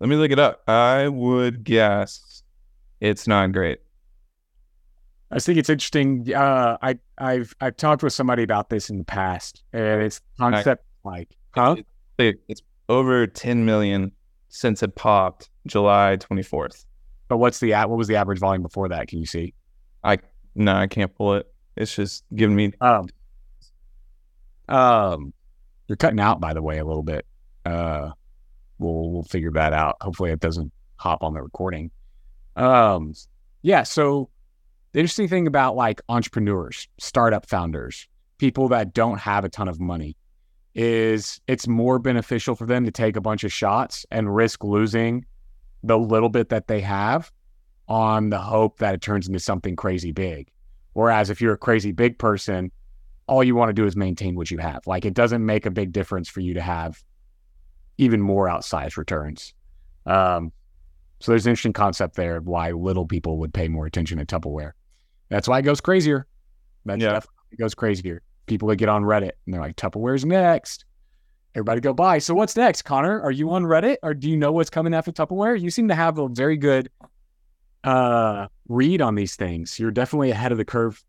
Let 0.00 0.08
me 0.08 0.16
look 0.16 0.30
it 0.32 0.38
up. 0.38 0.62
I 0.68 1.06
would 1.08 1.62
guess 1.62 2.42
it's 3.00 3.28
not 3.28 3.52
great. 3.52 3.78
I 5.30 5.38
think 5.38 5.58
it's 5.58 5.70
interesting. 5.70 6.32
Uh, 6.34 6.76
I 6.82 6.98
I've 7.18 7.54
I've 7.60 7.76
talked 7.76 8.02
with 8.02 8.12
somebody 8.12 8.42
about 8.42 8.70
this 8.70 8.90
in 8.90 8.98
the 8.98 9.04
past, 9.04 9.62
and 9.72 10.02
it's 10.02 10.20
concept 10.38 10.84
like, 11.04 11.28
huh? 11.54 11.76
It- 12.18 12.40
It's 12.48 12.62
over 12.88 13.26
10 13.26 13.64
million 13.64 14.12
since 14.48 14.82
it 14.82 14.94
popped 14.94 15.50
July 15.66 16.16
24th. 16.20 16.84
But 17.28 17.38
what's 17.38 17.58
the 17.58 17.72
what 17.72 17.90
was 17.98 18.06
the 18.08 18.16
average 18.16 18.38
volume 18.38 18.62
before 18.62 18.88
that? 18.88 19.08
Can 19.08 19.18
you 19.18 19.26
see? 19.26 19.52
I 20.04 20.18
no, 20.54 20.74
I 20.74 20.86
can't 20.86 21.12
pull 21.14 21.34
it. 21.34 21.46
It's 21.76 21.94
just 21.94 22.24
giving 22.34 22.54
me 22.56 22.72
Um, 22.80 23.08
um, 24.68 25.32
You're 25.88 25.96
cutting 25.96 26.20
out, 26.20 26.40
by 26.40 26.54
the 26.54 26.62
way, 26.62 26.78
a 26.78 26.84
little 26.84 27.02
bit. 27.02 27.26
Uh, 27.64 28.10
we'll 28.78 29.10
we'll 29.10 29.22
figure 29.24 29.50
that 29.52 29.72
out. 29.72 29.96
Hopefully, 30.00 30.30
it 30.30 30.40
doesn't 30.40 30.72
hop 30.96 31.22
on 31.22 31.34
the 31.34 31.42
recording. 31.42 31.90
Um, 32.56 33.14
yeah. 33.62 33.82
So 33.82 34.30
the 34.92 35.00
interesting 35.00 35.28
thing 35.28 35.46
about 35.46 35.76
like 35.76 36.00
entrepreneurs, 36.08 36.88
startup 36.98 37.48
founders, 37.48 38.08
people 38.38 38.68
that 38.68 38.94
don't 38.94 39.18
have 39.18 39.44
a 39.44 39.48
ton 39.48 39.68
of 39.68 39.80
money, 39.80 40.16
is 40.74 41.40
it's 41.46 41.66
more 41.66 41.98
beneficial 41.98 42.54
for 42.54 42.66
them 42.66 42.84
to 42.84 42.90
take 42.90 43.16
a 43.16 43.20
bunch 43.20 43.44
of 43.44 43.52
shots 43.52 44.06
and 44.10 44.34
risk 44.34 44.62
losing 44.62 45.24
the 45.82 45.98
little 45.98 46.28
bit 46.28 46.48
that 46.48 46.68
they 46.68 46.80
have 46.80 47.30
on 47.88 48.30
the 48.30 48.38
hope 48.38 48.78
that 48.78 48.94
it 48.94 49.00
turns 49.00 49.26
into 49.28 49.38
something 49.38 49.76
crazy 49.76 50.12
big. 50.12 50.50
Whereas 50.94 51.30
if 51.30 51.40
you're 51.40 51.54
a 51.54 51.58
crazy 51.58 51.92
big 51.92 52.18
person, 52.18 52.72
all 53.26 53.42
you 53.42 53.54
want 53.54 53.68
to 53.68 53.72
do 53.72 53.86
is 53.86 53.96
maintain 53.96 54.34
what 54.36 54.50
you 54.50 54.58
have. 54.58 54.86
Like 54.86 55.04
it 55.04 55.14
doesn't 55.14 55.44
make 55.44 55.66
a 55.66 55.70
big 55.70 55.92
difference 55.92 56.28
for 56.28 56.40
you 56.40 56.54
to 56.54 56.60
have 56.60 57.02
even 57.98 58.20
more 58.20 58.46
outsized 58.46 58.96
returns. 58.96 59.54
Um, 60.04 60.52
so 61.20 61.32
there's 61.32 61.46
an 61.46 61.50
interesting 61.50 61.72
concept 61.72 62.14
there 62.16 62.36
of 62.36 62.46
why 62.46 62.70
little 62.72 63.06
people 63.06 63.38
would 63.38 63.52
pay 63.54 63.68
more 63.68 63.86
attention 63.86 64.18
to 64.18 64.26
Tupperware. 64.26 64.72
That's 65.28 65.48
why 65.48 65.58
it 65.58 65.62
goes 65.62 65.80
crazier. 65.80 66.26
That's 66.84 67.02
Yeah. 67.02 67.12
definitely 67.14 67.36
it 67.52 67.58
goes 67.58 67.74
crazier. 67.74 68.22
People 68.46 68.68
that 68.68 68.76
get 68.76 68.88
on 68.88 69.02
Reddit 69.02 69.32
and 69.44 69.54
they're 69.54 69.60
like, 69.60 69.76
Tupperware's 69.76 70.24
next. 70.24 70.84
Everybody 71.54 71.80
go 71.80 71.94
buy. 71.94 72.18
So 72.18 72.34
what's 72.34 72.54
next, 72.54 72.82
Conner? 72.82 73.20
Are 73.22 73.30
you 73.32 73.50
on 73.50 73.64
Reddit 73.64 73.96
or 74.02 74.12
do 74.14 74.28
you 74.30 74.36
know 74.36 74.52
what's 74.52 74.70
coming 74.70 74.94
after 74.94 75.10
Tupperware? 75.10 75.58
You 75.60 75.70
seem 75.70 75.88
to 75.88 75.94
have 75.94 76.18
a 76.18 76.28
very 76.28 76.56
good 76.58 76.90
uh 77.82 78.46
read 78.68 79.00
on 79.00 79.14
these 79.14 79.36
things. 79.36 79.78
You're 79.78 79.90
definitely 79.90 80.30
ahead 80.30 80.52
of 80.52 80.58
the 80.58 80.64
curve 80.64 81.02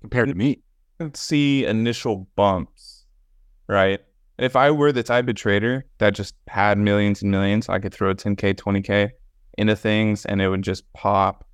compared 0.00 0.28
to 0.28 0.34
me. 0.34 0.60
Let's 1.00 1.20
see 1.20 1.64
initial 1.64 2.28
bumps, 2.34 3.04
right? 3.68 4.00
If 4.38 4.56
I 4.56 4.70
were 4.72 4.90
the 4.90 5.04
type 5.04 5.28
of 5.28 5.36
trader 5.36 5.84
that 5.98 6.14
just 6.14 6.34
had 6.48 6.76
millions 6.76 7.22
and 7.22 7.30
millions, 7.30 7.68
I 7.68 7.78
could 7.78 7.94
throw 7.94 8.14
10K, 8.14 8.54
20K 8.54 9.10
into 9.58 9.76
things 9.76 10.26
and 10.26 10.42
it 10.42 10.48
would 10.48 10.62
just 10.62 10.92
pop. 10.94 11.46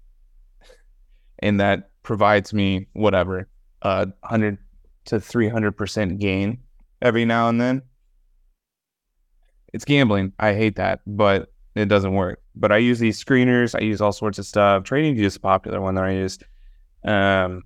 And 1.40 1.60
that 1.60 1.90
provides 2.02 2.54
me 2.54 2.86
whatever, 2.94 3.48
uh, 3.82 4.06
100 4.20 4.58
to 5.06 5.16
300% 5.16 6.18
gain 6.18 6.58
every 7.02 7.26
now 7.26 7.48
and 7.48 7.60
then. 7.60 7.82
It's 9.74 9.84
gambling. 9.84 10.32
I 10.38 10.54
hate 10.54 10.76
that, 10.76 11.00
but 11.06 11.52
it 11.74 11.86
doesn't 11.86 12.14
work. 12.14 12.40
But 12.54 12.72
I 12.72 12.78
use 12.78 12.98
these 12.98 13.22
screeners, 13.22 13.74
I 13.74 13.82
use 13.82 14.00
all 14.00 14.12
sorts 14.12 14.38
of 14.38 14.46
stuff. 14.46 14.84
Trading 14.84 15.16
is 15.18 15.36
a 15.36 15.40
popular 15.40 15.80
one 15.80 15.96
that 15.96 16.04
I 16.04 16.12
use. 16.12 16.38
Um, 17.04 17.62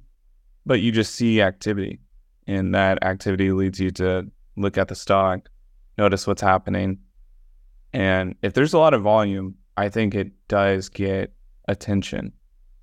but 0.69 0.83
you 0.83 0.93
just 0.93 1.15
see 1.15 1.41
activity 1.41 1.99
and 2.47 2.75
that 2.75 3.03
activity 3.03 3.53
leads 3.53 3.81
you 3.81 3.91
to 3.91 4.31
look 4.57 4.77
at 4.77 4.89
the 4.89 4.95
stock 4.95 5.49
notice 5.97 6.27
what's 6.27 6.43
happening. 6.43 6.99
And 7.93 8.37
if 8.43 8.53
there's 8.53 8.75
a 8.75 8.79
lot 8.79 8.95
of 8.95 9.03
volume 9.03 9.57
i 9.77 9.89
think 9.89 10.15
it 10.15 10.31
does 10.47 10.89
get 10.89 11.33
attention. 11.69 12.33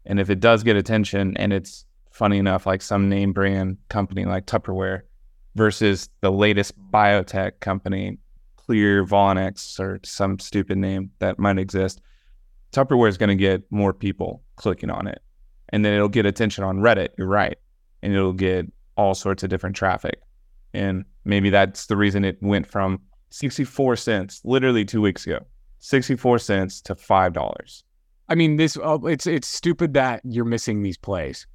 And 0.06 0.20
if 0.20 0.30
it 0.30 0.40
does 0.40 0.64
get 0.64 0.76
attention 0.76 1.38
and 1.38 1.54
it's 1.54 1.86
funny 2.12 2.38
enough 2.38 2.66
like 2.66 2.82
some 2.82 3.08
name 3.08 3.34
brand 3.34 3.78
company 3.90 4.26
like 4.26 4.46
tupperware 4.48 5.02
versus 5.56 6.10
the 6.22 6.32
latest 6.32 6.74
biotech 6.92 7.60
company 7.60 8.18
clear 8.56 9.06
Vonex 9.06 9.80
or 9.80 10.00
some 10.04 10.40
stupid 10.40 10.78
name 10.78 11.12
that 11.20 11.38
might 11.38 11.60
exist 11.60 12.02
tupperware 12.72 13.10
is 13.10 13.18
going 13.18 13.30
to 13.30 13.36
get 13.36 13.62
more 13.72 13.94
people 13.94 14.42
clicking 14.56 14.90
on 14.90 15.08
it. 15.08 15.22
And 15.70 15.86
then 15.86 15.94
it'll 15.94 16.10
get 16.10 16.26
attention 16.26 16.64
on 16.64 16.78
reddit. 16.78 17.10
You're 17.18 17.28
right 17.28 17.58
and 18.06 18.14
it'll 18.14 18.34
get 18.34 18.72
all 18.98 19.16
sorts 19.16 19.42
of 19.42 19.50
different 19.50 19.76
traffic. 19.76 20.22
And 20.74 21.06
maybe 21.26 21.50
that's 21.50 21.88
the 21.88 21.98
reason 21.98 22.24
it 22.24 22.38
went 22.40 22.68
from 22.68 23.02
64 23.32 23.96
cents 23.96 24.42
literally 24.46 24.86
two 24.86 25.02
weeks 25.02 25.26
ago, 25.26 25.40
64 25.80 26.38
cents 26.38 26.82
to 26.82 26.94
$5. 26.94 27.84
I 28.30 28.36
mean, 28.36 28.58
this 28.58 28.78
uh, 28.78 29.00
it's 29.04 29.28
it's 29.28 29.48
stupid 29.48 29.94
that 29.96 30.22
you're 30.24 30.46
missing 30.46 30.84
these 30.84 30.98
plays. 30.98 31.48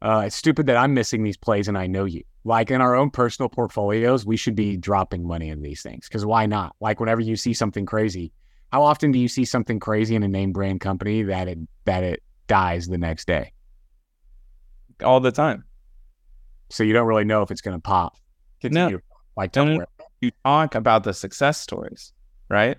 Uh, 0.00 0.24
it's 0.26 0.36
stupid 0.36 0.66
that 0.66 0.76
I'm 0.76 0.94
missing 0.94 1.24
these 1.24 1.36
plays 1.36 1.66
and 1.66 1.76
I 1.76 1.86
know 1.86 2.04
you. 2.04 2.22
Like 2.44 2.70
in 2.70 2.80
our 2.80 2.94
own 2.94 3.10
personal 3.10 3.48
portfolios, 3.48 4.24
we 4.24 4.36
should 4.36 4.54
be 4.54 4.76
dropping 4.76 5.26
money 5.26 5.48
in 5.48 5.62
these 5.62 5.82
things 5.82 6.08
because 6.08 6.24
why 6.24 6.46
not? 6.46 6.76
Like 6.80 7.00
whenever 7.00 7.20
you 7.20 7.34
see 7.34 7.52
something 7.52 7.86
crazy, 7.86 8.32
how 8.72 8.82
often 8.82 9.10
do 9.10 9.18
you 9.18 9.28
see 9.28 9.44
something 9.44 9.80
crazy 9.80 10.14
in 10.14 10.22
a 10.22 10.28
name 10.28 10.52
brand 10.52 10.80
company 10.80 11.22
that 11.24 11.48
it 11.48 11.58
that 11.84 12.04
it 12.04 12.22
dies 12.46 12.86
the 12.86 12.98
next 12.98 13.26
day? 13.26 13.52
All 15.02 15.20
the 15.20 15.32
time. 15.32 15.64
So 16.70 16.82
you 16.82 16.92
don't 16.92 17.06
really 17.06 17.24
know 17.24 17.42
if 17.42 17.50
it's 17.50 17.60
going 17.60 17.76
to 17.76 17.80
pop. 17.80 18.16
Continue. 18.60 19.00
Like 19.36 19.54
No, 19.54 19.64
Tupperware. 19.64 19.78
no. 19.78 19.86
You 20.20 20.30
talk 20.44 20.74
about 20.74 21.04
the 21.04 21.12
success 21.12 21.60
stories, 21.60 22.12
right? 22.48 22.78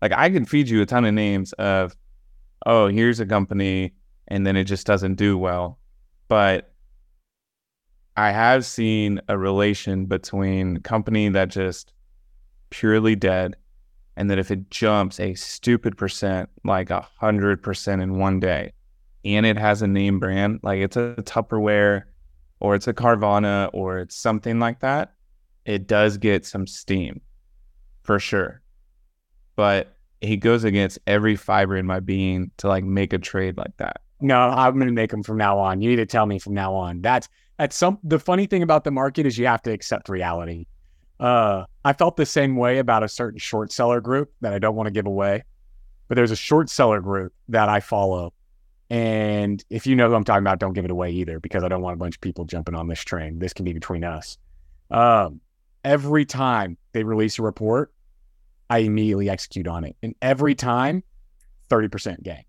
Like 0.00 0.12
I 0.12 0.30
can 0.30 0.44
feed 0.44 0.68
you 0.68 0.82
a 0.82 0.86
ton 0.86 1.04
of 1.04 1.14
names 1.14 1.52
of, 1.54 1.96
oh, 2.66 2.88
here's 2.88 3.20
a 3.20 3.26
company, 3.26 3.94
and 4.28 4.46
then 4.46 4.56
it 4.56 4.64
just 4.64 4.86
doesn't 4.86 5.14
do 5.14 5.38
well. 5.38 5.78
But 6.28 6.72
I 8.16 8.30
have 8.30 8.66
seen 8.66 9.20
a 9.28 9.38
relation 9.38 10.06
between 10.06 10.78
company 10.80 11.28
that 11.30 11.48
just 11.48 11.92
purely 12.70 13.14
dead, 13.14 13.56
and 14.16 14.28
that 14.30 14.38
if 14.38 14.50
it 14.50 14.70
jumps 14.70 15.20
a 15.20 15.34
stupid 15.34 15.96
percent, 15.96 16.50
like 16.64 16.90
a 16.90 17.06
hundred 17.18 17.62
percent 17.62 18.02
in 18.02 18.18
one 18.18 18.40
day, 18.40 18.72
and 19.24 19.46
it 19.46 19.56
has 19.56 19.82
a 19.82 19.86
name 19.86 20.18
brand, 20.18 20.60
like 20.62 20.80
it's 20.80 20.96
a 20.96 21.14
Tupperware 21.20 22.02
or 22.62 22.76
it's 22.76 22.86
a 22.86 22.94
Carvana 22.94 23.68
or 23.72 23.98
it's 23.98 24.14
something 24.14 24.60
like 24.60 24.78
that, 24.80 25.14
it 25.64 25.88
does 25.88 26.16
get 26.16 26.46
some 26.46 26.64
steam 26.64 27.20
for 28.04 28.20
sure. 28.20 28.62
But 29.56 29.96
he 30.20 30.36
goes 30.36 30.62
against 30.62 31.00
every 31.08 31.34
fiber 31.34 31.76
in 31.76 31.86
my 31.86 31.98
being 31.98 32.52
to 32.58 32.68
like 32.68 32.84
make 32.84 33.12
a 33.12 33.18
trade 33.18 33.58
like 33.58 33.76
that. 33.78 34.00
No, 34.20 34.38
I'm 34.38 34.74
going 34.74 34.86
to 34.86 34.92
make 34.92 35.10
them 35.10 35.24
from 35.24 35.38
now 35.38 35.58
on. 35.58 35.80
You 35.80 35.90
need 35.90 35.96
to 35.96 36.06
tell 36.06 36.24
me 36.24 36.38
from 36.38 36.54
now 36.54 36.72
on. 36.72 37.00
That's 37.00 37.28
that's 37.58 37.74
some. 37.74 37.98
The 38.04 38.20
funny 38.20 38.46
thing 38.46 38.62
about 38.62 38.84
the 38.84 38.92
market 38.92 39.26
is 39.26 39.36
you 39.36 39.46
have 39.46 39.62
to 39.62 39.72
accept 39.72 40.08
reality. 40.08 40.66
Uh, 41.18 41.64
I 41.84 41.92
felt 41.94 42.16
the 42.16 42.24
same 42.24 42.54
way 42.54 42.78
about 42.78 43.02
a 43.02 43.08
certain 43.08 43.40
short 43.40 43.72
seller 43.72 44.00
group 44.00 44.32
that 44.40 44.52
I 44.52 44.60
don't 44.60 44.76
want 44.76 44.86
to 44.86 44.92
give 44.92 45.06
away, 45.06 45.42
but 46.06 46.14
there's 46.14 46.30
a 46.30 46.36
short 46.36 46.70
seller 46.70 47.00
group 47.00 47.32
that 47.48 47.68
I 47.68 47.80
follow, 47.80 48.32
and 48.92 49.64
if 49.70 49.86
you 49.86 49.96
know 49.96 50.08
who 50.08 50.14
I'm 50.14 50.24
talking 50.24 50.42
about, 50.42 50.58
don't 50.58 50.74
give 50.74 50.84
it 50.84 50.90
away 50.90 51.10
either 51.10 51.40
because 51.40 51.64
I 51.64 51.68
don't 51.68 51.82
want 51.82 51.94
a 51.94 51.98
bunch 51.98 52.16
of 52.16 52.20
people 52.20 52.44
jumping 52.44 52.74
on 52.74 52.88
this 52.88 53.00
train. 53.00 53.38
This 53.38 53.52
can 53.52 53.64
be 53.64 53.72
between 53.72 54.04
us. 54.04 54.36
Um, 54.90 55.40
every 55.84 56.24
time 56.26 56.76
they 56.92 57.02
release 57.02 57.38
a 57.38 57.42
report, 57.42 57.92
I 58.68 58.78
immediately 58.78 59.30
execute 59.30 59.66
on 59.66 59.84
it, 59.84 59.96
and 60.02 60.14
every 60.20 60.54
time, 60.54 61.02
thirty 61.68 61.88
percent 61.88 62.22
gain. 62.22 62.44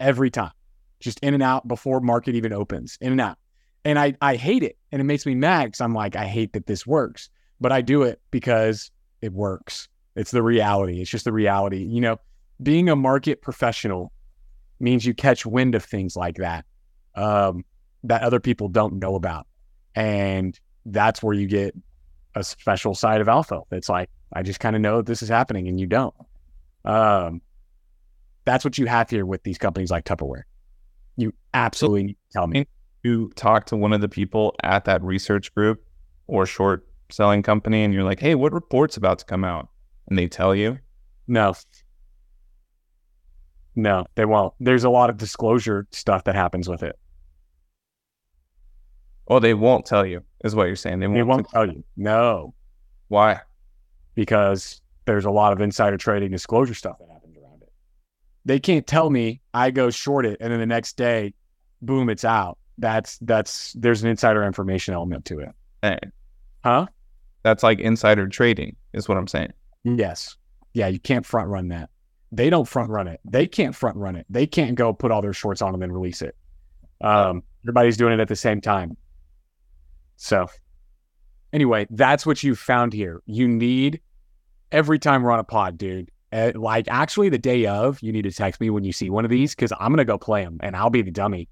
Every 0.00 0.30
time 0.30 0.52
just 1.00 1.18
in 1.20 1.34
and 1.34 1.42
out 1.42 1.66
before 1.66 2.00
market 2.00 2.34
even 2.34 2.52
opens, 2.52 2.98
in 3.00 3.12
and 3.12 3.20
out. 3.20 3.38
And 3.84 3.98
I, 3.98 4.14
I 4.20 4.36
hate 4.36 4.62
it. 4.62 4.76
And 4.92 5.00
it 5.00 5.04
makes 5.04 5.26
me 5.26 5.34
mad 5.34 5.66
because 5.66 5.80
I'm 5.80 5.94
like, 5.94 6.16
I 6.16 6.26
hate 6.26 6.52
that 6.52 6.66
this 6.66 6.86
works, 6.86 7.30
but 7.60 7.72
I 7.72 7.80
do 7.80 8.02
it 8.02 8.20
because 8.30 8.90
it 9.22 9.32
works. 9.32 9.88
It's 10.16 10.30
the 10.30 10.42
reality. 10.42 11.00
It's 11.00 11.10
just 11.10 11.24
the 11.24 11.32
reality. 11.32 11.84
You 11.84 12.00
know, 12.00 12.20
being 12.62 12.88
a 12.88 12.96
market 12.96 13.40
professional 13.40 14.12
means 14.80 15.04
you 15.04 15.14
catch 15.14 15.44
wind 15.44 15.74
of 15.74 15.84
things 15.84 16.16
like 16.16 16.36
that 16.36 16.64
um, 17.14 17.64
that 18.04 18.22
other 18.22 18.40
people 18.40 18.68
don't 18.68 18.94
know 18.94 19.14
about. 19.14 19.46
And 19.94 20.58
that's 20.86 21.22
where 21.22 21.34
you 21.34 21.46
get 21.46 21.74
a 22.34 22.44
special 22.44 22.94
side 22.94 23.20
of 23.20 23.28
alpha. 23.28 23.60
It's 23.72 23.88
like, 23.88 24.08
I 24.32 24.42
just 24.42 24.60
kind 24.60 24.76
of 24.76 24.82
know 24.82 24.98
that 24.98 25.06
this 25.06 25.22
is 25.22 25.28
happening 25.28 25.68
and 25.68 25.80
you 25.80 25.86
don't. 25.86 26.14
Um, 26.84 27.40
that's 28.44 28.64
what 28.64 28.78
you 28.78 28.86
have 28.86 29.10
here 29.10 29.26
with 29.26 29.42
these 29.42 29.58
companies 29.58 29.90
like 29.90 30.04
Tupperware. 30.04 30.42
You 31.16 31.32
absolutely 31.52 32.04
need 32.04 32.12
to 32.12 32.32
tell 32.32 32.46
me. 32.46 32.66
You 33.02 33.30
talk 33.34 33.66
to 33.66 33.76
one 33.76 33.92
of 33.92 34.00
the 34.00 34.08
people 34.08 34.54
at 34.62 34.84
that 34.84 35.02
research 35.02 35.54
group 35.54 35.84
or 36.26 36.46
short 36.46 36.86
selling 37.10 37.42
company 37.42 37.84
and 37.84 37.92
you're 37.92 38.04
like, 38.04 38.20
hey, 38.20 38.34
what 38.34 38.52
report's 38.52 38.96
about 38.96 39.18
to 39.18 39.24
come 39.24 39.44
out? 39.44 39.68
And 40.08 40.18
they 40.18 40.28
tell 40.28 40.54
you, 40.54 40.78
No. 41.26 41.54
No, 43.78 44.06
they 44.16 44.24
won't. 44.24 44.54
There's 44.58 44.82
a 44.82 44.90
lot 44.90 45.08
of 45.08 45.18
disclosure 45.18 45.86
stuff 45.92 46.24
that 46.24 46.34
happens 46.34 46.68
with 46.68 46.82
it. 46.82 46.98
oh, 49.28 49.38
they 49.38 49.54
won't 49.54 49.86
tell 49.86 50.04
you, 50.04 50.22
is 50.44 50.54
what 50.54 50.64
you're 50.66 50.74
saying. 50.74 50.98
They 51.00 51.06
won't. 51.06 51.16
They 51.16 51.22
won't 51.22 51.48
tell 51.48 51.66
you. 51.66 51.84
No, 51.96 52.54
Why? 53.08 53.40
because 54.14 54.80
there's 55.04 55.24
a 55.26 55.30
lot 55.30 55.52
of 55.52 55.60
insider 55.60 55.96
trading 55.96 56.32
disclosure 56.32 56.74
stuff 56.74 56.98
that 56.98 57.08
happens 57.08 57.36
around 57.38 57.62
it. 57.62 57.70
They 58.44 58.58
can't 58.58 58.84
tell 58.84 59.10
me 59.10 59.40
I 59.54 59.70
go 59.70 59.90
short 59.90 60.26
it 60.26 60.38
and 60.40 60.52
then 60.52 60.58
the 60.58 60.66
next 60.66 60.96
day, 60.96 61.34
boom, 61.80 62.10
it's 62.10 62.24
out. 62.24 62.58
That's 62.78 63.18
that's 63.18 63.74
there's 63.74 64.02
an 64.02 64.08
insider 64.10 64.42
information 64.44 64.92
element 64.94 65.24
to 65.26 65.38
it. 65.38 65.50
Hey, 65.82 65.98
Huh? 66.64 66.86
that's 67.44 67.62
like 67.62 67.78
insider 67.78 68.26
trading, 68.26 68.74
is 68.92 69.08
what 69.08 69.16
I'm 69.18 69.28
saying. 69.28 69.52
Yes. 69.84 70.36
Yeah, 70.74 70.88
you 70.88 70.98
can't 70.98 71.24
front 71.24 71.48
run 71.48 71.68
that. 71.68 71.90
They 72.30 72.50
don't 72.50 72.68
front 72.68 72.90
run 72.90 73.08
it. 73.08 73.20
They 73.24 73.46
can't 73.46 73.74
front 73.74 73.96
run 73.96 74.16
it. 74.16 74.26
They 74.28 74.46
can't 74.46 74.74
go 74.74 74.92
put 74.92 75.10
all 75.10 75.22
their 75.22 75.32
shorts 75.32 75.62
on 75.62 75.72
and 75.72 75.82
then 75.82 75.92
release 75.92 76.22
it. 76.22 76.36
Um, 77.00 77.42
everybody's 77.64 77.96
doing 77.96 78.12
it 78.12 78.20
at 78.20 78.28
the 78.28 78.36
same 78.36 78.60
time. 78.60 78.96
So 80.16 80.48
Anyway, 81.52 81.86
that's 81.90 82.26
what 82.26 82.42
you 82.42 82.54
found 82.54 82.92
here. 82.92 83.22
You 83.26 83.48
need 83.48 84.00
every 84.70 84.98
time 84.98 85.22
we're 85.22 85.30
on 85.30 85.38
a 85.38 85.44
pod, 85.44 85.78
dude. 85.78 86.10
Uh, 86.30 86.52
like 86.54 86.86
actually, 86.88 87.30
the 87.30 87.38
day 87.38 87.66
of, 87.66 88.02
you 88.02 88.12
need 88.12 88.22
to 88.22 88.32
text 88.32 88.60
me 88.60 88.68
when 88.68 88.84
you 88.84 88.92
see 88.92 89.08
one 89.08 89.24
of 89.24 89.30
these 89.30 89.54
because 89.54 89.72
I'm 89.80 89.90
gonna 89.92 90.04
go 90.04 90.18
play 90.18 90.44
them 90.44 90.58
and 90.62 90.76
I'll 90.76 90.90
be 90.90 91.00
the 91.00 91.10
dummy. 91.10 91.48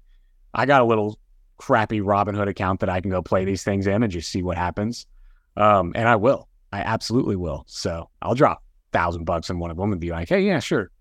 I 0.53 0.65
got 0.65 0.81
a 0.81 0.85
little 0.85 1.19
crappy 1.57 1.99
Robinhood 1.99 2.47
account 2.47 2.79
that 2.81 2.89
I 2.89 3.01
can 3.01 3.09
go 3.09 3.23
play 3.23 3.43
these 3.43 3.63
things 3.63 3.87
in 3.87 4.03
and 4.03 4.11
just 4.11 4.29
see 4.29 4.43
what 4.43 4.57
happens. 4.57 5.07
Um, 5.55 5.93
and 5.95 6.07
I 6.07 6.15
will. 6.15 6.47
I 6.71 6.81
absolutely 6.81 7.35
will. 7.35 7.63
So 7.67 8.09
I'll 8.21 8.35
drop 8.35 8.61
thousand 8.91 9.25
bucks 9.25 9.49
in 9.49 9.59
one 9.59 9.71
of 9.71 9.77
them 9.77 9.91
and 9.91 10.01
be 10.01 10.11
like, 10.11 10.29
hey, 10.29 10.41
yeah, 10.41 10.59
sure. 10.59 10.91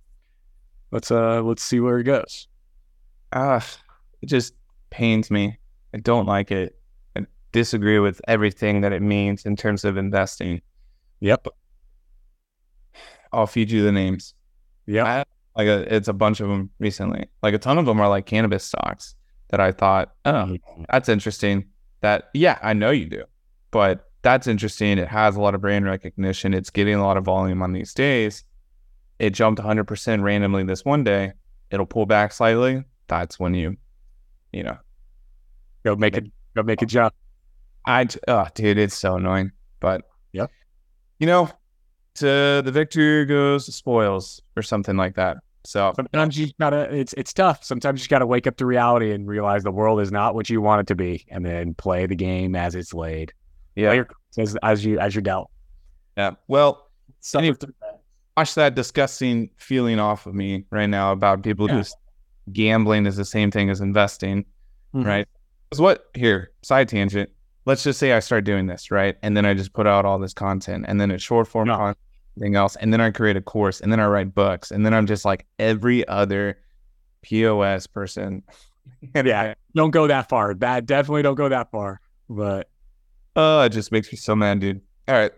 Let's 0.91 1.11
uh 1.11 1.43
let's 1.43 1.63
see 1.63 1.81
where 1.81 1.99
it 1.99 2.05
goes. 2.05 2.49
Ah, 3.33 3.65
it 4.23 4.27
just 4.27 4.55
pains 4.91 5.31
me. 5.31 5.59
I 5.95 5.99
don't 5.99 6.27
like 6.27 6.51
it. 6.51 6.79
I 7.17 7.27
disagree 7.53 7.99
with 7.99 8.21
everything 8.29 8.83
that 8.83 8.93
it 8.93 9.03
means 9.03 9.47
in 9.47 9.57
terms 9.57 9.85
of 9.85 9.97
investing. 9.97 10.61
Yep. 11.21 11.49
I'll 13.33 13.47
feed 13.47 13.71
you 13.71 13.83
the 13.83 13.93
names. 13.93 14.35
Yeah. 14.87 15.25
Like 15.57 15.67
a, 15.67 15.95
it's 15.95 16.09
a 16.09 16.13
bunch 16.13 16.41
of 16.41 16.49
them 16.49 16.71
recently. 16.79 17.27
Like 17.43 17.55
a 17.55 17.59
ton 17.59 17.79
of 17.79 17.87
them 17.87 18.01
are 18.01 18.09
like 18.09 18.27
cannabis 18.27 18.65
stocks 18.65 19.15
that 19.49 19.61
I 19.61 19.73
thought, 19.73 20.15
oh, 20.25 20.57
that's 20.91 21.09
interesting. 21.09 21.65
That 22.03 22.31
yeah, 22.35 22.59
I 22.63 22.75
know 22.75 22.91
you 22.91 23.07
do, 23.07 23.25
but 23.71 24.09
that's 24.27 24.49
interesting. 24.49 24.99
It 24.99 25.07
has 25.07 25.37
a 25.37 25.41
lot 25.41 25.55
of 25.55 25.61
brand 25.61 25.85
recognition. 25.85 26.53
It's 26.53 26.71
getting 26.71 26.97
a 26.97 27.03
lot 27.07 27.17
of 27.17 27.25
volume 27.25 27.63
on 27.63 27.73
these 27.73 27.95
days. 27.95 28.43
It 29.21 29.31
jumped 29.31 29.63
100% 29.63 30.23
randomly 30.23 30.65
this 30.65 30.85
one 30.85 31.05
day. 31.05 31.33
It'll 31.71 31.87
pull 31.87 32.07
back 32.07 32.33
slightly. 32.33 32.83
That's 33.07 33.39
when 33.39 33.55
you, 33.55 33.77
you 34.53 34.65
know, 34.65 34.79
Go 35.85 35.95
make 35.95 36.17
it 36.17 36.25
go 36.57 36.65
make 36.65 36.83
a 36.83 36.87
jump. 36.87 37.15
I, 37.87 38.09
oh, 38.27 38.49
dude, 38.57 38.77
it's 38.77 38.97
so 38.97 39.15
annoying. 39.15 39.53
But 39.79 40.03
yeah, 40.33 40.49
you 41.21 41.29
know, 41.29 41.49
to 42.17 42.61
the 42.65 42.73
victor 42.73 43.25
goes 43.25 43.67
the 43.67 43.73
spoils 43.73 44.43
or 44.57 44.65
something 44.65 44.97
like 44.97 45.15
that. 45.15 45.37
So 45.65 45.93
Sometimes 45.95 46.37
you 46.37 46.49
gotta 46.59 46.93
it's 46.93 47.13
it's 47.13 47.33
tough. 47.33 47.63
Sometimes 47.63 47.99
you 47.99 48.01
just 48.01 48.11
gotta 48.11 48.27
wake 48.27 48.49
up 48.49 48.57
to 48.57 48.67
reality 48.67 49.13
and 49.13 49.29
realize 49.29 49.63
the 49.63 49.71
world 49.71 50.01
is 50.01 50.11
not 50.11 50.35
what 50.35 50.51
you 50.51 50.61
want 50.61 50.81
it 50.81 50.89
to 50.89 50.97
be 50.97 51.25
and 51.29 51.47
then 51.47 51.75
play 51.75 52.07
the 52.07 52.17
game 52.17 52.57
as 52.57 52.75
it's 52.75 52.93
laid. 52.93 53.33
Yeah, 53.77 54.03
as, 54.39 54.57
as 54.63 54.85
you 54.85 54.99
as 54.99 55.15
you're 55.15 55.23
dealt. 55.23 55.51
yeah. 56.17 56.33
Well, 56.49 56.89
Any- 57.35 57.53
through 57.55 57.75
that. 58.57 58.75
disgusting 58.75 59.51
feeling 59.59 59.99
off 59.99 60.27
of 60.27 60.35
me 60.35 60.65
right 60.71 60.87
now 60.89 61.13
about 61.13 61.43
people 61.43 61.69
Yeah. 61.69 61.79
just 61.79 61.97
gambling 62.53 63.07
is 63.07 63.17
the 63.17 63.25
same 63.25 63.51
thing 63.51 63.71
as 63.71 63.81
investing, 63.81 64.45
Mhm. 64.95 65.05
right? 65.07 65.29
Because 65.71 65.81
what 65.81 66.07
here, 66.15 66.51
side 66.63 66.89
tangent. 66.89 67.31
Let's 67.65 67.83
just 67.83 67.99
say 67.99 68.13
I 68.13 68.21
start 68.21 68.45
doing 68.45 68.67
this, 68.67 68.91
right? 68.93 69.17
And 69.23 69.37
then 69.37 69.45
I 69.45 69.53
just 69.55 69.73
put 69.73 69.87
out 69.89 70.05
all 70.05 70.19
this 70.21 70.33
content 70.35 70.85
and 70.87 71.01
then 71.01 71.11
it's 71.11 71.23
short 71.25 71.49
form 71.49 71.67
No. 71.69 71.77
content, 71.77 71.99
everything 72.37 72.55
else. 72.55 72.77
And 72.77 72.93
then 72.93 73.01
I 73.01 73.11
create 73.11 73.37
a 73.37 73.41
course 73.41 73.81
and 73.81 73.91
then 73.91 73.99
I 73.99 74.07
write 74.07 74.35
books. 74.35 74.71
And 74.71 74.87
then 74.87 74.95
I'm 74.95 75.07
just 75.07 75.25
like 75.25 75.47
every 75.59 76.07
other 76.07 76.59
POS 77.23 77.87
person. 77.89 78.43
Yeah. 79.17 79.55
Don't 79.75 79.91
go 79.91 80.07
that 80.07 80.29
far. 80.29 80.55
That 80.55 80.87
definitely 80.87 81.23
don't 81.23 81.35
go 81.35 81.49
that 81.49 81.73
far. 81.73 82.01
But 82.31 82.69
Oh, 83.37 83.61
it 83.63 83.69
just 83.69 83.93
makes 83.93 84.11
me 84.11 84.17
so 84.17 84.35
mad, 84.35 84.61
dude. 84.61 84.81
All 85.09 85.15
right. 85.15 85.33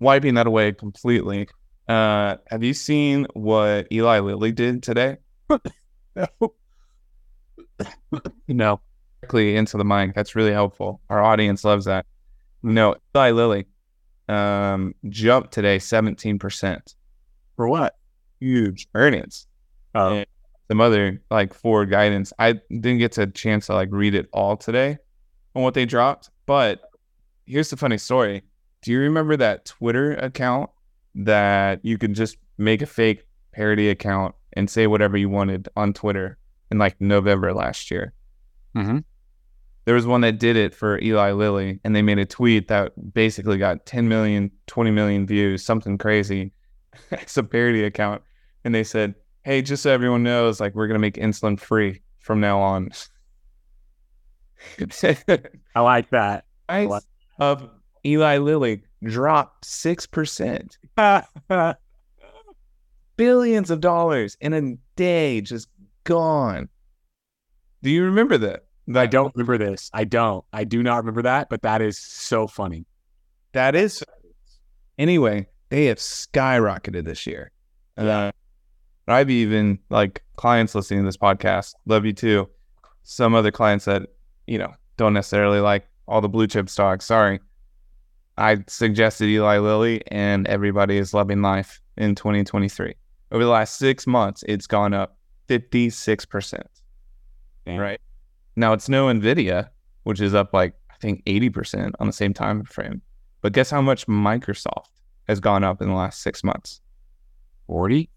Wiping 0.00 0.34
that 0.34 0.46
away 0.46 0.72
completely. 0.72 1.48
Uh, 1.88 2.36
have 2.48 2.62
you 2.62 2.74
seen 2.74 3.26
what 3.34 3.86
Eli 3.90 4.18
Lilly 4.18 4.52
did 4.52 4.82
today? 4.82 5.16
no. 8.48 8.80
Directly 9.20 9.56
into 9.56 9.76
the 9.76 9.84
mic. 9.84 10.14
That's 10.14 10.34
really 10.36 10.52
helpful. 10.52 11.00
Our 11.08 11.22
audience 11.22 11.64
loves 11.64 11.86
that. 11.86 12.04
No, 12.62 12.96
Eli 13.16 13.30
Lilly 13.30 13.66
um, 14.28 14.94
jumped 15.08 15.52
today 15.52 15.78
17%. 15.78 16.94
For 17.56 17.68
what? 17.68 17.96
Huge 18.40 18.88
earnings. 18.94 19.46
Oh, 19.94 20.14
Yeah. 20.14 20.24
Some 20.70 20.80
other 20.82 21.22
like 21.30 21.54
forward 21.54 21.88
guidance. 21.90 22.32
I 22.38 22.52
didn't 22.68 22.98
get 22.98 23.12
to 23.12 23.22
a 23.22 23.26
chance 23.26 23.66
to 23.66 23.74
like 23.74 23.88
read 23.90 24.14
it 24.14 24.28
all 24.34 24.54
today 24.56 24.98
on 25.54 25.62
what 25.62 25.72
they 25.72 25.86
dropped. 25.86 26.28
But 26.44 26.82
here's 27.48 27.70
the 27.70 27.76
funny 27.76 27.98
story. 27.98 28.42
Do 28.82 28.92
you 28.92 29.00
remember 29.00 29.36
that 29.36 29.64
Twitter 29.64 30.14
account 30.14 30.70
that 31.14 31.80
you 31.82 31.98
could 31.98 32.14
just 32.14 32.36
make 32.58 32.82
a 32.82 32.86
fake 32.86 33.26
parody 33.52 33.88
account 33.88 34.34
and 34.52 34.70
say 34.70 34.86
whatever 34.86 35.16
you 35.16 35.28
wanted 35.28 35.68
on 35.76 35.92
Twitter 35.92 36.38
in 36.70 36.78
like 36.78 37.00
November 37.00 37.52
last 37.52 37.90
year? 37.90 38.12
Mhm. 38.76 39.04
There 39.84 39.94
was 39.94 40.06
one 40.06 40.20
that 40.20 40.38
did 40.38 40.56
it 40.56 40.74
for 40.74 41.00
Eli 41.00 41.32
Lilly 41.32 41.80
and 41.82 41.96
they 41.96 42.02
made 42.02 42.18
a 42.18 42.26
tweet 42.26 42.68
that 42.68 42.92
basically 43.14 43.56
got 43.56 43.86
10 43.86 44.06
million, 44.08 44.50
20 44.66 44.90
million 44.90 45.26
views, 45.26 45.64
something 45.64 45.96
crazy. 45.98 46.52
it's 47.10 47.36
a 47.36 47.42
parody 47.42 47.84
account. 47.84 48.22
And 48.64 48.74
they 48.74 48.84
said, 48.84 49.14
Hey, 49.44 49.62
just 49.62 49.82
so 49.82 49.90
everyone 49.90 50.22
knows, 50.22 50.60
like 50.60 50.74
we're 50.74 50.88
gonna 50.88 50.98
make 50.98 51.14
insulin 51.14 51.58
free 51.58 52.02
from 52.18 52.40
now 52.40 52.60
on. 52.60 52.90
I 55.74 55.80
like 55.80 56.10
that. 56.10 56.44
Price 56.86 57.04
of 57.38 57.68
Eli 58.04 58.38
Lilly 58.38 58.82
dropped 59.02 59.64
six 59.64 60.06
percent. 60.06 60.78
Billions 63.16 63.70
of 63.70 63.80
dollars 63.80 64.36
in 64.40 64.52
a 64.52 64.76
day 64.96 65.40
just 65.40 65.68
gone. 66.04 66.68
Do 67.82 67.90
you 67.90 68.04
remember 68.04 68.38
that? 68.38 68.64
I 68.94 69.06
don't 69.06 69.34
remember 69.34 69.58
this. 69.58 69.90
I 69.92 70.04
don't. 70.04 70.44
I 70.52 70.64
do 70.64 70.82
not 70.82 70.98
remember 70.98 71.22
that, 71.22 71.48
but 71.50 71.62
that 71.62 71.82
is 71.82 71.98
so 71.98 72.46
funny. 72.46 72.86
That 73.52 73.74
is. 73.74 74.02
Anyway, 74.98 75.46
they 75.68 75.86
have 75.86 75.98
skyrocketed 75.98 77.04
this 77.04 77.26
year. 77.26 77.50
Uh, 77.96 78.30
I've 79.06 79.30
even 79.30 79.78
like 79.90 80.22
clients 80.36 80.74
listening 80.74 81.00
to 81.00 81.06
this 81.06 81.16
podcast. 81.16 81.74
Love 81.86 82.04
you 82.04 82.12
too. 82.12 82.48
Some 83.04 83.34
other 83.34 83.50
clients 83.50 83.84
that 83.84 84.02
you 84.46 84.58
know 84.58 84.72
don't 84.96 85.14
necessarily 85.14 85.60
like 85.60 85.86
all 86.08 86.20
the 86.20 86.28
blue 86.28 86.46
chip 86.46 86.68
stocks. 86.68 87.04
Sorry, 87.04 87.38
I 88.36 88.64
suggested 88.66 89.28
Eli 89.28 89.58
Lilly, 89.58 90.02
and 90.08 90.46
everybody 90.48 90.96
is 90.96 91.14
loving 91.14 91.42
life 91.42 91.80
in 91.96 92.14
2023. 92.14 92.94
Over 93.30 93.44
the 93.44 93.50
last 93.50 93.78
six 93.78 94.06
months, 94.06 94.42
it's 94.48 94.66
gone 94.66 94.94
up 94.94 95.18
56 95.48 96.24
percent. 96.24 96.66
Damn. 97.66 97.80
Right 97.80 98.00
now, 98.56 98.72
it's 98.72 98.88
no 98.88 99.06
Nvidia, 99.06 99.68
which 100.04 100.20
is 100.20 100.34
up 100.34 100.52
like 100.52 100.74
I 100.90 100.94
think 101.00 101.22
80 101.26 101.50
percent 101.50 101.94
on 102.00 102.06
the 102.06 102.12
same 102.12 102.32
time 102.32 102.64
frame. 102.64 103.02
But 103.42 103.52
guess 103.52 103.70
how 103.70 103.82
much 103.82 104.06
Microsoft 104.06 104.90
has 105.28 105.38
gone 105.38 105.62
up 105.62 105.80
in 105.80 105.88
the 105.88 105.94
last 105.94 106.22
six 106.22 106.42
months? 106.42 106.80
40? 107.66 108.08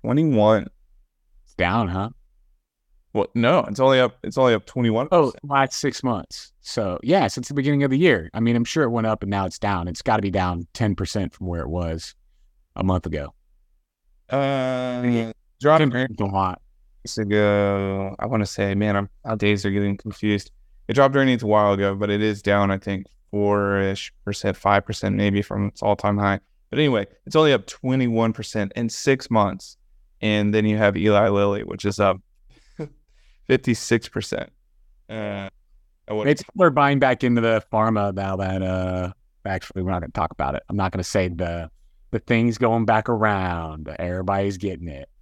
21. 0.00 0.66
It's 1.44 1.54
down, 1.54 1.88
huh? 1.88 2.10
Well, 3.14 3.26
no, 3.34 3.60
it's 3.68 3.80
only 3.80 4.00
up. 4.00 4.16
It's 4.22 4.38
only 4.38 4.54
up 4.54 4.64
21. 4.66 5.08
Oh, 5.12 5.32
last 5.42 5.78
six 5.78 6.02
months. 6.02 6.52
So 6.62 6.98
yeah, 7.02 7.26
since 7.26 7.48
the 7.48 7.54
beginning 7.54 7.82
of 7.82 7.90
the 7.90 7.98
year. 7.98 8.30
I 8.32 8.40
mean, 8.40 8.56
I'm 8.56 8.64
sure 8.64 8.84
it 8.84 8.90
went 8.90 9.06
up 9.06 9.22
and 9.22 9.30
now 9.30 9.44
it's 9.44 9.58
down. 9.58 9.86
It's 9.88 10.00
got 10.02 10.16
to 10.16 10.22
be 10.22 10.30
down 10.30 10.66
10% 10.74 11.32
from 11.32 11.46
where 11.46 11.60
it 11.60 11.68
was 11.68 12.14
a 12.76 12.82
month 12.84 13.04
ago. 13.06 13.34
uh, 14.30 15.32
dropped 15.60 15.84
10% 15.84 16.20
a 16.20 16.24
lot. 16.24 16.60
weeks 17.04 17.18
ago. 17.18 18.16
I 18.18 18.26
want 18.26 18.40
to 18.42 18.46
say, 18.46 18.74
man, 18.74 18.96
I'm, 18.96 19.08
our 19.24 19.36
days 19.36 19.66
are 19.66 19.70
getting 19.70 19.96
confused. 19.96 20.50
It 20.88 20.94
dropped 20.94 21.14
earnings 21.16 21.42
a 21.42 21.46
while 21.46 21.72
ago, 21.74 21.94
but 21.94 22.10
it 22.10 22.22
is 22.22 22.42
down. 22.42 22.70
I 22.70 22.78
think 22.78 23.06
four 23.30 23.78
ish 23.80 24.12
percent, 24.24 24.56
five 24.56 24.84
percent 24.86 25.16
maybe 25.16 25.42
from 25.42 25.66
its 25.68 25.82
all 25.82 25.96
time 25.96 26.16
high. 26.18 26.40
But 26.70 26.78
anyway, 26.78 27.06
it's 27.26 27.36
only 27.36 27.52
up 27.52 27.66
21 27.66 28.32
percent 28.32 28.72
in 28.74 28.88
six 28.88 29.30
months, 29.30 29.76
and 30.22 30.54
then 30.54 30.64
you 30.64 30.78
have 30.78 30.96
Eli 30.96 31.28
Lilly, 31.28 31.62
which 31.64 31.84
is 31.84 32.00
up 32.00 32.20
56 33.48 34.08
percent. 34.08 34.50
Uh, 35.08 35.48
Maybe 36.08 36.34
people 36.34 36.64
are 36.64 36.70
buying 36.70 36.98
back 36.98 37.22
into 37.24 37.40
the 37.40 37.62
pharma 37.72 38.14
now 38.14 38.36
that 38.36 38.62
uh 38.62 39.12
actually 39.44 39.82
we're 39.82 39.90
not 39.90 40.00
gonna 40.00 40.12
talk 40.12 40.32
about 40.32 40.54
it. 40.54 40.62
I'm 40.68 40.76
not 40.76 40.92
gonna 40.92 41.04
say 41.04 41.28
the 41.28 41.70
the 42.10 42.18
things 42.18 42.58
going 42.58 42.84
back 42.84 43.08
around. 43.08 43.88
Everybody's 43.98 44.58
getting 44.58 44.88
it. 44.88 45.08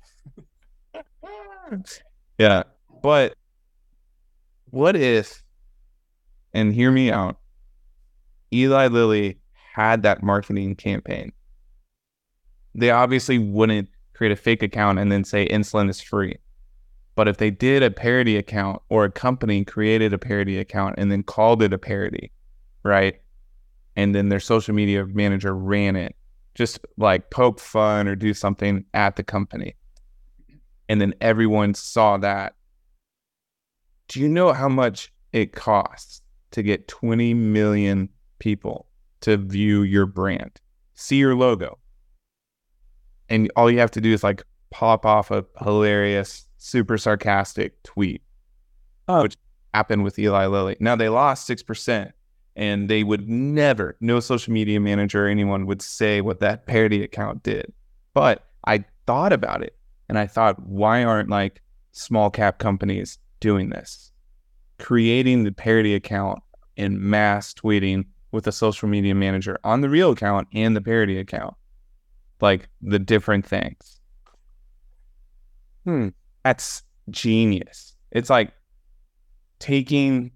Yeah. 2.38 2.64
But 3.02 3.34
what 4.70 4.96
if, 4.96 5.42
and 6.54 6.72
hear 6.72 6.90
me 6.90 7.10
out, 7.10 7.36
Eli 8.52 8.88
Lilly 8.88 9.38
had 9.74 10.02
that 10.02 10.22
marketing 10.22 10.74
campaign? 10.74 11.32
They 12.74 12.90
obviously 12.90 13.38
wouldn't 13.38 13.88
create 14.14 14.32
a 14.32 14.36
fake 14.36 14.62
account 14.62 14.98
and 14.98 15.12
then 15.12 15.22
say 15.22 15.46
insulin 15.48 15.90
is 15.90 16.00
free. 16.00 16.36
But 17.14 17.28
if 17.28 17.36
they 17.36 17.50
did 17.50 17.82
a 17.82 17.90
parody 17.90 18.36
account 18.36 18.82
or 18.88 19.04
a 19.04 19.10
company 19.10 19.64
created 19.64 20.12
a 20.12 20.18
parody 20.18 20.58
account 20.58 20.94
and 20.98 21.10
then 21.10 21.22
called 21.22 21.62
it 21.62 21.72
a 21.72 21.78
parody, 21.78 22.30
right? 22.82 23.20
And 23.96 24.14
then 24.14 24.28
their 24.28 24.40
social 24.40 24.74
media 24.74 25.04
manager 25.06 25.54
ran 25.54 25.96
it, 25.96 26.14
just 26.54 26.80
like 26.96 27.30
poke 27.30 27.58
fun 27.58 28.08
or 28.08 28.14
do 28.14 28.32
something 28.32 28.84
at 28.94 29.16
the 29.16 29.22
company 29.22 29.74
and 30.90 31.00
then 31.00 31.14
everyone 31.20 31.72
saw 31.72 32.16
that. 32.16 32.54
Do 34.08 34.18
you 34.18 34.28
know 34.28 34.52
how 34.52 34.68
much 34.68 35.12
it 35.32 35.52
costs 35.52 36.20
to 36.50 36.64
get 36.64 36.88
20 36.88 37.32
million 37.32 38.08
people 38.40 38.88
to 39.20 39.36
view 39.36 39.82
your 39.82 40.04
brand, 40.04 40.50
see 40.94 41.14
your 41.14 41.36
logo. 41.36 41.78
And 43.28 43.52
all 43.54 43.70
you 43.70 43.78
have 43.78 43.92
to 43.92 44.00
do 44.00 44.12
is 44.12 44.24
like 44.24 44.42
pop 44.72 45.06
off 45.06 45.30
a 45.30 45.44
hilarious, 45.62 46.48
super 46.60 46.98
sarcastic 46.98 47.82
tweet, 47.82 48.22
Oh. 49.08 49.22
which 49.22 49.36
happened 49.74 50.04
with 50.04 50.18
Eli 50.18 50.46
Lilly. 50.46 50.76
Now 50.78 50.94
they 50.94 51.08
lost 51.08 51.46
6%, 51.48 52.12
and 52.54 52.88
they 52.88 53.02
would 53.02 53.28
never, 53.28 53.96
no 54.00 54.20
social 54.20 54.52
media 54.52 54.78
manager 54.78 55.24
or 55.26 55.28
anyone 55.28 55.66
would 55.66 55.80
say 55.82 56.20
what 56.20 56.40
that 56.40 56.66
parody 56.66 57.02
account 57.02 57.42
did. 57.42 57.72
But 58.14 58.44
I 58.66 58.84
thought 59.06 59.32
about 59.32 59.62
it 59.62 59.76
and 60.08 60.18
I 60.18 60.26
thought, 60.26 60.60
why 60.62 61.02
aren't 61.02 61.30
like 61.30 61.62
small 61.92 62.28
cap 62.30 62.58
companies 62.58 63.18
doing 63.40 63.70
this? 63.70 64.12
Creating 64.78 65.44
the 65.44 65.52
parody 65.52 65.94
account 65.94 66.40
and 66.76 67.00
mass 67.00 67.54
tweeting 67.54 68.04
with 68.32 68.46
a 68.46 68.52
social 68.52 68.88
media 68.88 69.14
manager 69.14 69.58
on 69.64 69.80
the 69.80 69.88
real 69.88 70.10
account 70.10 70.48
and 70.52 70.76
the 70.76 70.80
parody 70.80 71.18
account, 71.18 71.54
like 72.40 72.68
the 72.82 72.98
different 72.98 73.46
things. 73.46 74.00
Hmm. 75.84 76.08
That's 76.44 76.82
genius. 77.10 77.96
It's 78.10 78.30
like 78.30 78.52
taking, 79.58 80.30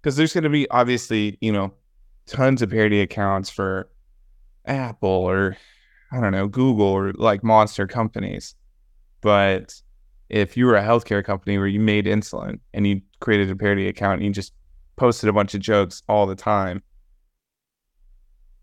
because 0.00 0.16
there's 0.16 0.32
going 0.32 0.44
to 0.44 0.50
be 0.50 0.68
obviously, 0.70 1.38
you 1.40 1.52
know, 1.52 1.72
tons 2.26 2.62
of 2.62 2.70
parody 2.70 3.00
accounts 3.00 3.48
for 3.50 3.88
Apple 4.66 5.08
or 5.08 5.56
I 6.10 6.20
don't 6.20 6.32
know, 6.32 6.48
Google 6.48 6.86
or 6.86 7.12
like 7.12 7.44
monster 7.44 7.86
companies. 7.86 8.54
But 9.20 9.74
if 10.28 10.56
you 10.56 10.66
were 10.66 10.76
a 10.76 10.82
healthcare 10.82 11.24
company 11.24 11.58
where 11.58 11.66
you 11.66 11.80
made 11.80 12.06
insulin 12.06 12.60
and 12.74 12.86
you 12.86 13.00
created 13.20 13.50
a 13.50 13.56
parody 13.56 13.88
account 13.88 14.20
and 14.20 14.26
you 14.26 14.32
just 14.32 14.52
posted 14.96 15.28
a 15.28 15.32
bunch 15.32 15.54
of 15.54 15.60
jokes 15.60 16.02
all 16.08 16.26
the 16.26 16.34
time, 16.34 16.82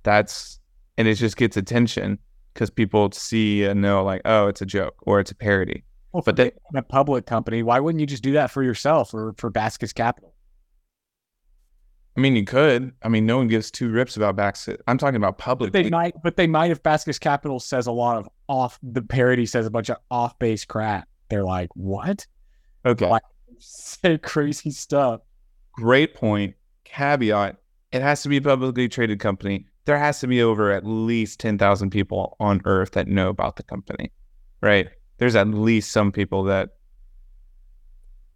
that's 0.03 0.59
and 0.97 1.07
it 1.07 1.15
just 1.15 1.37
gets 1.37 1.57
attention 1.57 2.19
because 2.53 2.69
people 2.69 3.11
see 3.11 3.63
and 3.63 3.81
know 3.81 4.03
like, 4.03 4.21
oh, 4.25 4.47
it's 4.47 4.61
a 4.61 4.65
joke 4.65 4.95
or 5.01 5.19
it's 5.19 5.31
a 5.31 5.35
parody. 5.35 5.83
Well, 6.15 6.23
But 6.25 6.37
they- 6.37 6.53
a 6.73 6.81
public 6.81 7.25
company, 7.25 7.61
why 7.61 7.81
wouldn't 7.81 7.99
you 7.99 8.05
just 8.07 8.23
do 8.23 8.31
that 8.31 8.49
for 8.49 8.63
yourself 8.63 9.13
or 9.13 9.33
for 9.37 9.49
Baskets 9.49 9.91
Capital? 9.91 10.33
I 12.15 12.21
mean, 12.21 12.37
you 12.37 12.45
could. 12.45 12.93
I 13.03 13.09
mean, 13.09 13.25
no 13.25 13.35
one 13.35 13.49
gives 13.49 13.69
two 13.69 13.89
rips 13.89 14.15
about 14.15 14.37
Baxter. 14.37 14.77
I'm 14.87 14.97
talking 14.97 15.17
about 15.17 15.37
public. 15.37 15.73
They 15.73 15.89
might, 15.89 16.13
but 16.23 16.37
they 16.37 16.47
might 16.47 16.71
if 16.71 16.81
Baskets 16.81 17.19
Capital 17.19 17.59
says 17.59 17.87
a 17.87 17.91
lot 17.91 18.15
of 18.15 18.29
off. 18.47 18.79
The 18.81 19.01
parody 19.01 19.45
says 19.45 19.65
a 19.65 19.69
bunch 19.69 19.89
of 19.89 19.97
off 20.09 20.39
base 20.39 20.63
crap. 20.63 21.09
They're 21.29 21.43
like, 21.43 21.67
what? 21.73 22.25
okay. 22.85 23.09
Like- 23.09 23.23
Say 23.59 24.17
crazy 24.17 24.71
stuff. 24.71 25.19
Great 25.73 26.15
point. 26.15 26.55
Caveat: 26.85 27.57
It 27.91 28.01
has 28.01 28.23
to 28.23 28.29
be 28.29 28.37
a 28.37 28.41
publicly 28.41 28.87
traded 28.87 29.19
company. 29.19 29.65
There 29.83 29.97
has 29.97 30.21
to 30.21 30.27
be 30.27 30.41
over 30.41 30.71
at 30.71 30.85
least 30.85 31.41
ten 31.41 31.57
thousand 31.57 31.89
people 31.89 32.37
on 32.39 32.61
Earth 32.63 32.91
that 32.91 33.09
know 33.09 33.27
about 33.27 33.57
the 33.57 33.63
company, 33.63 34.13
right? 34.61 34.87
There's 35.17 35.35
at 35.35 35.47
least 35.47 35.91
some 35.91 36.11
people 36.11 36.43
that 36.45 36.71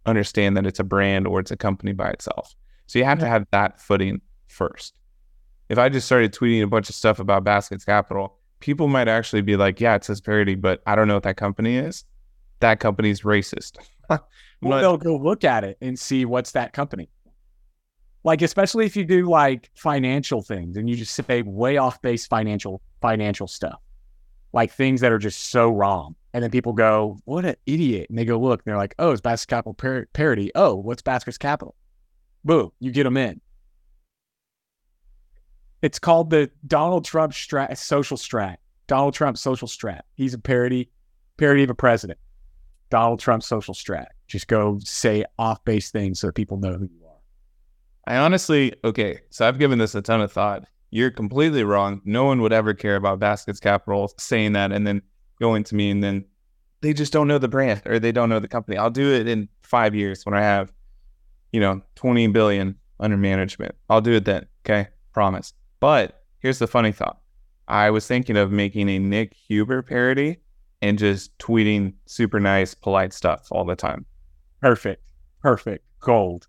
understand 0.06 0.56
that 0.56 0.66
it's 0.66 0.80
a 0.80 0.84
brand 0.84 1.26
or 1.26 1.40
it's 1.40 1.50
a 1.50 1.56
company 1.56 1.92
by 1.92 2.10
itself. 2.10 2.54
So 2.86 2.98
you 2.98 3.04
have 3.04 3.18
to 3.20 3.26
have 3.26 3.46
that 3.52 3.80
footing 3.80 4.20
first. 4.48 4.98
If 5.68 5.78
I 5.78 5.88
just 5.88 6.06
started 6.06 6.32
tweeting 6.32 6.62
a 6.62 6.66
bunch 6.66 6.88
of 6.88 6.94
stuff 6.94 7.20
about 7.20 7.44
Baskets 7.44 7.84
Capital, 7.84 8.36
people 8.58 8.88
might 8.88 9.08
actually 9.08 9.42
be 9.42 9.56
like, 9.56 9.80
"Yeah, 9.80 9.94
it 9.94 10.04
says 10.04 10.20
parody, 10.20 10.54
but 10.56 10.82
I 10.86 10.96
don't 10.96 11.06
know 11.06 11.14
what 11.14 11.22
that 11.22 11.36
company 11.36 11.76
is. 11.76 12.04
That 12.60 12.80
company's 12.80 13.22
racist." 13.22 13.76
Well, 14.62 14.72
not- 14.72 14.80
they'll 14.82 14.96
go 14.98 15.16
look 15.16 15.44
at 15.44 15.64
it 15.64 15.78
and 15.80 15.98
see 15.98 16.26
what's 16.26 16.52
that 16.52 16.74
company. 16.74 17.08
Like, 18.24 18.42
especially 18.42 18.84
if 18.84 18.94
you 18.94 19.04
do 19.06 19.26
like 19.26 19.70
financial 19.74 20.42
things 20.42 20.76
and 20.76 20.86
you 20.90 20.96
just 20.96 21.14
say 21.14 21.40
way 21.40 21.78
off 21.78 22.02
base 22.02 22.26
financial 22.26 22.82
financial 23.00 23.46
stuff, 23.46 23.80
like 24.52 24.70
things 24.72 25.00
that 25.00 25.12
are 25.12 25.18
just 25.18 25.50
so 25.50 25.70
wrong. 25.70 26.14
And 26.32 26.42
then 26.44 26.50
people 26.50 26.72
go, 26.72 27.18
"What 27.24 27.44
an 27.44 27.56
idiot!" 27.66 28.06
And 28.08 28.18
they 28.18 28.24
go 28.24 28.38
look, 28.38 28.60
and 28.60 28.70
they're 28.70 28.78
like, 28.78 28.94
"Oh, 28.98 29.10
it's 29.10 29.20
Baskets 29.20 29.46
Capital 29.46 29.74
par- 29.74 30.06
parody. 30.12 30.52
Oh, 30.54 30.76
what's 30.76 31.02
Baskets 31.02 31.38
Capital?" 31.38 31.74
Boom, 32.44 32.70
you 32.78 32.92
get 32.92 33.04
them 33.04 33.16
in. 33.16 33.40
It's 35.82 35.98
called 35.98 36.30
the 36.30 36.50
Donald 36.66 37.04
Trump 37.04 37.32
strat, 37.32 37.76
social 37.76 38.16
strat. 38.16 38.56
Donald 38.86 39.14
Trump 39.14 39.38
social 39.38 39.68
strat. 39.68 40.00
He's 40.14 40.34
a 40.34 40.38
parody, 40.38 40.90
parody 41.36 41.62
of 41.62 41.70
a 41.70 41.74
president. 41.74 42.18
Donald 42.90 43.20
Trump 43.20 43.42
social 43.42 43.72
strat. 43.72 44.06
Just 44.26 44.48
go 44.48 44.78
say 44.84 45.24
off 45.38 45.64
base 45.64 45.90
things 45.90 46.20
so 46.20 46.26
that 46.28 46.34
people 46.34 46.56
know 46.56 46.74
who 46.74 46.84
you 46.84 47.06
are. 47.06 48.12
I 48.12 48.16
honestly, 48.16 48.74
okay, 48.84 49.20
so 49.30 49.46
I've 49.46 49.58
given 49.58 49.78
this 49.78 49.94
a 49.94 50.02
ton 50.02 50.20
of 50.20 50.32
thought. 50.32 50.64
You're 50.90 51.12
completely 51.12 51.62
wrong. 51.62 52.00
No 52.04 52.24
one 52.24 52.42
would 52.42 52.52
ever 52.52 52.74
care 52.74 52.96
about 52.96 53.20
Baskets 53.20 53.60
Capital 53.60 54.12
saying 54.18 54.54
that 54.54 54.72
and 54.72 54.84
then 54.84 55.02
going 55.40 55.64
to 55.64 55.74
me 55.74 55.90
and 55.90 56.02
then 56.02 56.24
they 56.82 56.92
just 56.92 57.12
don't 57.12 57.28
know 57.28 57.38
the 57.38 57.48
brand 57.48 57.82
or 57.86 57.98
they 57.98 58.12
don't 58.12 58.28
know 58.28 58.38
the 58.38 58.48
company. 58.48 58.76
I'll 58.76 58.90
do 58.90 59.12
it 59.12 59.26
in 59.26 59.48
five 59.62 59.94
years 59.94 60.24
when 60.24 60.34
I 60.34 60.42
have, 60.42 60.72
you 61.52 61.60
know, 61.60 61.82
20 61.96 62.28
billion 62.28 62.76
under 62.98 63.16
management. 63.16 63.74
I'll 63.88 64.00
do 64.00 64.12
it 64.12 64.24
then. 64.24 64.46
Okay. 64.64 64.88
Promise. 65.12 65.52
But 65.80 66.22
here's 66.38 66.58
the 66.58 66.66
funny 66.66 66.92
thought. 66.92 67.20
I 67.68 67.90
was 67.90 68.06
thinking 68.06 68.36
of 68.36 68.50
making 68.50 68.88
a 68.88 68.98
Nick 68.98 69.34
Huber 69.34 69.82
parody 69.82 70.38
and 70.82 70.98
just 70.98 71.36
tweeting 71.38 71.94
super 72.06 72.40
nice, 72.40 72.74
polite 72.74 73.12
stuff 73.12 73.48
all 73.50 73.64
the 73.64 73.76
time. 73.76 74.06
Perfect. 74.60 75.02
Perfect. 75.42 75.84
Gold. 76.00 76.46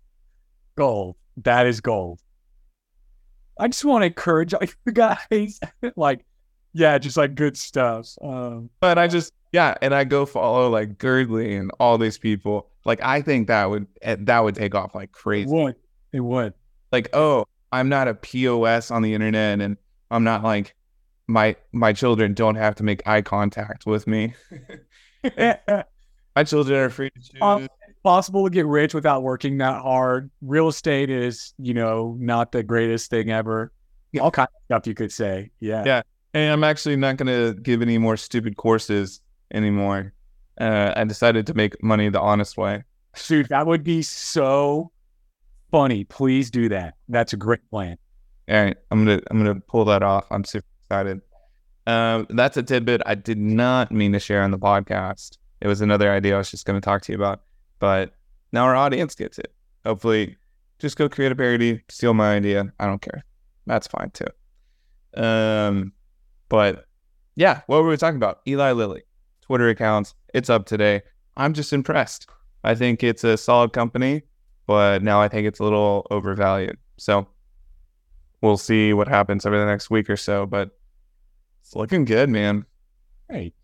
Gold. 0.76 1.16
That 1.38 1.66
is 1.66 1.80
gold. 1.80 2.20
I 3.58 3.68
just 3.68 3.84
want 3.84 4.02
to 4.02 4.06
encourage 4.06 4.54
all 4.54 4.62
you 4.62 4.92
guys. 4.92 5.60
like, 5.96 6.24
yeah, 6.72 6.98
just 6.98 7.16
like 7.16 7.34
good 7.34 7.56
stuff. 7.56 8.08
Um, 8.22 8.70
But 8.80 8.98
I 8.98 9.08
just 9.08 9.32
yeah, 9.52 9.74
and 9.82 9.94
I 9.94 10.04
go 10.04 10.24
follow 10.26 10.70
like 10.70 10.98
Girdley 10.98 11.58
and 11.58 11.70
all 11.78 11.98
these 11.98 12.18
people. 12.18 12.70
Like 12.84 13.00
I 13.02 13.22
think 13.22 13.48
that 13.48 13.68
would 13.68 13.86
eh, 14.02 14.16
that 14.20 14.40
would 14.40 14.54
take 14.54 14.74
off 14.74 14.94
like 14.94 15.10
it 15.10 15.12
crazy. 15.12 15.50
would. 15.50 15.76
It 16.12 16.20
would. 16.20 16.54
Like 16.90 17.08
oh, 17.12 17.46
I'm 17.70 17.88
not 17.88 18.08
a 18.08 18.14
POS 18.14 18.90
on 18.90 19.02
the 19.02 19.14
internet, 19.14 19.60
and 19.60 19.76
I'm 20.10 20.24
not 20.24 20.42
like 20.42 20.74
my 21.26 21.56
my 21.72 21.92
children 21.92 22.34
don't 22.34 22.56
have 22.56 22.74
to 22.76 22.82
make 22.82 23.06
eye 23.06 23.22
contact 23.22 23.86
with 23.86 24.06
me. 24.06 24.34
My 26.34 26.44
children 26.44 26.78
are 26.78 26.90
free 26.90 27.10
to 27.10 27.20
choose. 27.20 27.42
Um, 27.42 27.68
Possible 28.02 28.42
to 28.44 28.50
get 28.50 28.66
rich 28.66 28.94
without 28.94 29.22
working 29.22 29.58
that 29.58 29.80
hard. 29.80 30.28
Real 30.40 30.66
estate 30.66 31.08
is, 31.08 31.54
you 31.58 31.72
know, 31.72 32.16
not 32.18 32.50
the 32.50 32.64
greatest 32.64 33.10
thing 33.10 33.30
ever. 33.30 33.70
Yeah. 34.10 34.22
All 34.22 34.30
kinds 34.32 34.48
of 34.48 34.64
stuff 34.64 34.86
you 34.88 34.94
could 34.94 35.12
say. 35.12 35.52
Yeah. 35.60 35.84
Yeah. 35.86 36.02
And 36.34 36.52
I'm 36.52 36.64
actually 36.64 36.96
not 36.96 37.16
going 37.16 37.26
to 37.26 37.58
give 37.60 37.82
any 37.82 37.98
more 37.98 38.16
stupid 38.16 38.56
courses 38.56 39.20
anymore. 39.52 40.12
Uh, 40.60 40.92
I 40.96 41.04
decided 41.04 41.46
to 41.48 41.54
make 41.54 41.82
money 41.82 42.08
the 42.08 42.20
honest 42.20 42.56
way. 42.56 42.84
Dude, 43.26 43.48
that 43.48 43.66
would 43.66 43.84
be 43.84 44.02
so 44.02 44.90
funny. 45.70 46.04
Please 46.04 46.50
do 46.50 46.68
that. 46.68 46.94
That's 47.08 47.32
a 47.32 47.36
great 47.36 47.68
plan. 47.70 47.98
All 48.48 48.62
right, 48.62 48.76
I'm 48.90 49.04
gonna 49.04 49.20
I'm 49.30 49.38
gonna 49.38 49.60
pull 49.60 49.84
that 49.86 50.02
off. 50.02 50.26
I'm 50.30 50.44
super 50.44 50.66
excited. 50.82 51.20
Um, 51.86 52.26
that's 52.30 52.56
a 52.56 52.62
tidbit 52.62 53.02
I 53.06 53.14
did 53.14 53.38
not 53.38 53.92
mean 53.92 54.12
to 54.12 54.18
share 54.18 54.42
on 54.42 54.50
the 54.50 54.58
podcast. 54.58 55.38
It 55.60 55.68
was 55.68 55.80
another 55.80 56.10
idea 56.10 56.34
I 56.34 56.38
was 56.38 56.50
just 56.50 56.66
gonna 56.66 56.80
talk 56.80 57.02
to 57.02 57.12
you 57.12 57.16
about, 57.16 57.42
but 57.78 58.14
now 58.52 58.64
our 58.64 58.74
audience 58.74 59.14
gets 59.14 59.38
it. 59.38 59.52
Hopefully, 59.84 60.36
just 60.78 60.96
go 60.96 61.08
create 61.08 61.32
a 61.32 61.36
parody, 61.36 61.82
steal 61.88 62.14
my 62.14 62.34
idea. 62.34 62.72
I 62.80 62.86
don't 62.86 63.00
care. 63.00 63.24
That's 63.66 63.86
fine 63.86 64.10
too. 64.10 65.22
Um, 65.22 65.92
but 66.52 66.84
yeah, 67.34 67.62
what 67.66 67.82
were 67.82 67.88
we 67.88 67.96
talking 67.96 68.18
about? 68.18 68.40
Eli 68.46 68.72
Lilly, 68.72 69.04
Twitter 69.40 69.70
accounts. 69.70 70.14
It's 70.34 70.50
up 70.50 70.66
today. 70.66 71.00
I'm 71.34 71.54
just 71.54 71.72
impressed. 71.72 72.28
I 72.62 72.74
think 72.74 73.02
it's 73.02 73.24
a 73.24 73.38
solid 73.38 73.72
company, 73.72 74.24
but 74.66 75.02
now 75.02 75.18
I 75.18 75.28
think 75.28 75.46
it's 75.46 75.60
a 75.60 75.64
little 75.64 76.06
overvalued. 76.10 76.76
So 76.98 77.26
we'll 78.42 78.58
see 78.58 78.92
what 78.92 79.08
happens 79.08 79.46
over 79.46 79.58
the 79.58 79.64
next 79.64 79.88
week 79.88 80.10
or 80.10 80.16
so. 80.18 80.44
But 80.44 80.72
it's 81.62 81.74
looking 81.74 82.04
good, 82.04 82.28
man. 82.28 82.66
Hey, 83.30 83.54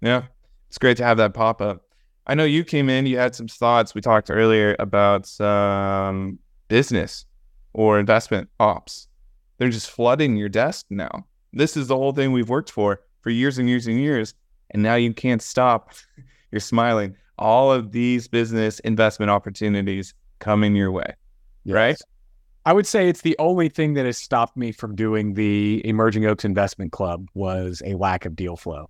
Yeah, 0.00 0.22
it's 0.68 0.78
great 0.78 0.96
to 0.96 1.04
have 1.04 1.18
that 1.18 1.34
pop 1.34 1.60
up. 1.60 1.82
I 2.26 2.34
know 2.34 2.44
you 2.44 2.64
came 2.64 2.88
in, 2.88 3.04
you 3.04 3.18
had 3.18 3.34
some 3.34 3.48
thoughts. 3.48 3.94
We 3.94 4.00
talked 4.00 4.30
earlier 4.30 4.76
about 4.78 5.26
some 5.26 6.38
business 6.68 7.26
or 7.74 7.98
investment 7.98 8.48
ops. 8.58 9.08
They're 9.58 9.68
just 9.68 9.90
flooding 9.90 10.38
your 10.38 10.48
desk 10.48 10.86
now. 10.88 11.26
This 11.54 11.76
is 11.76 11.88
the 11.88 11.96
whole 11.96 12.12
thing 12.12 12.32
we've 12.32 12.48
worked 12.48 12.70
for 12.70 13.00
for 13.22 13.30
years 13.30 13.58
and 13.58 13.68
years 13.68 13.86
and 13.86 13.98
years. 13.98 14.34
And 14.70 14.82
now 14.82 14.94
you 14.94 15.12
can't 15.14 15.42
stop. 15.42 15.92
You're 16.50 16.60
smiling. 16.60 17.16
All 17.38 17.72
of 17.72 17.92
these 17.92 18.28
business 18.28 18.78
investment 18.80 19.30
opportunities 19.30 20.14
coming 20.38 20.76
your 20.76 20.92
way, 20.92 21.14
right? 21.66 22.00
I 22.66 22.72
would 22.72 22.86
say 22.86 23.08
it's 23.08 23.20
the 23.20 23.36
only 23.38 23.68
thing 23.68 23.94
that 23.94 24.06
has 24.06 24.16
stopped 24.16 24.56
me 24.56 24.72
from 24.72 24.94
doing 24.94 25.34
the 25.34 25.82
Emerging 25.86 26.26
Oaks 26.26 26.44
Investment 26.44 26.92
Club 26.92 27.28
was 27.34 27.82
a 27.84 27.94
lack 27.94 28.24
of 28.24 28.34
deal 28.34 28.56
flow. 28.56 28.88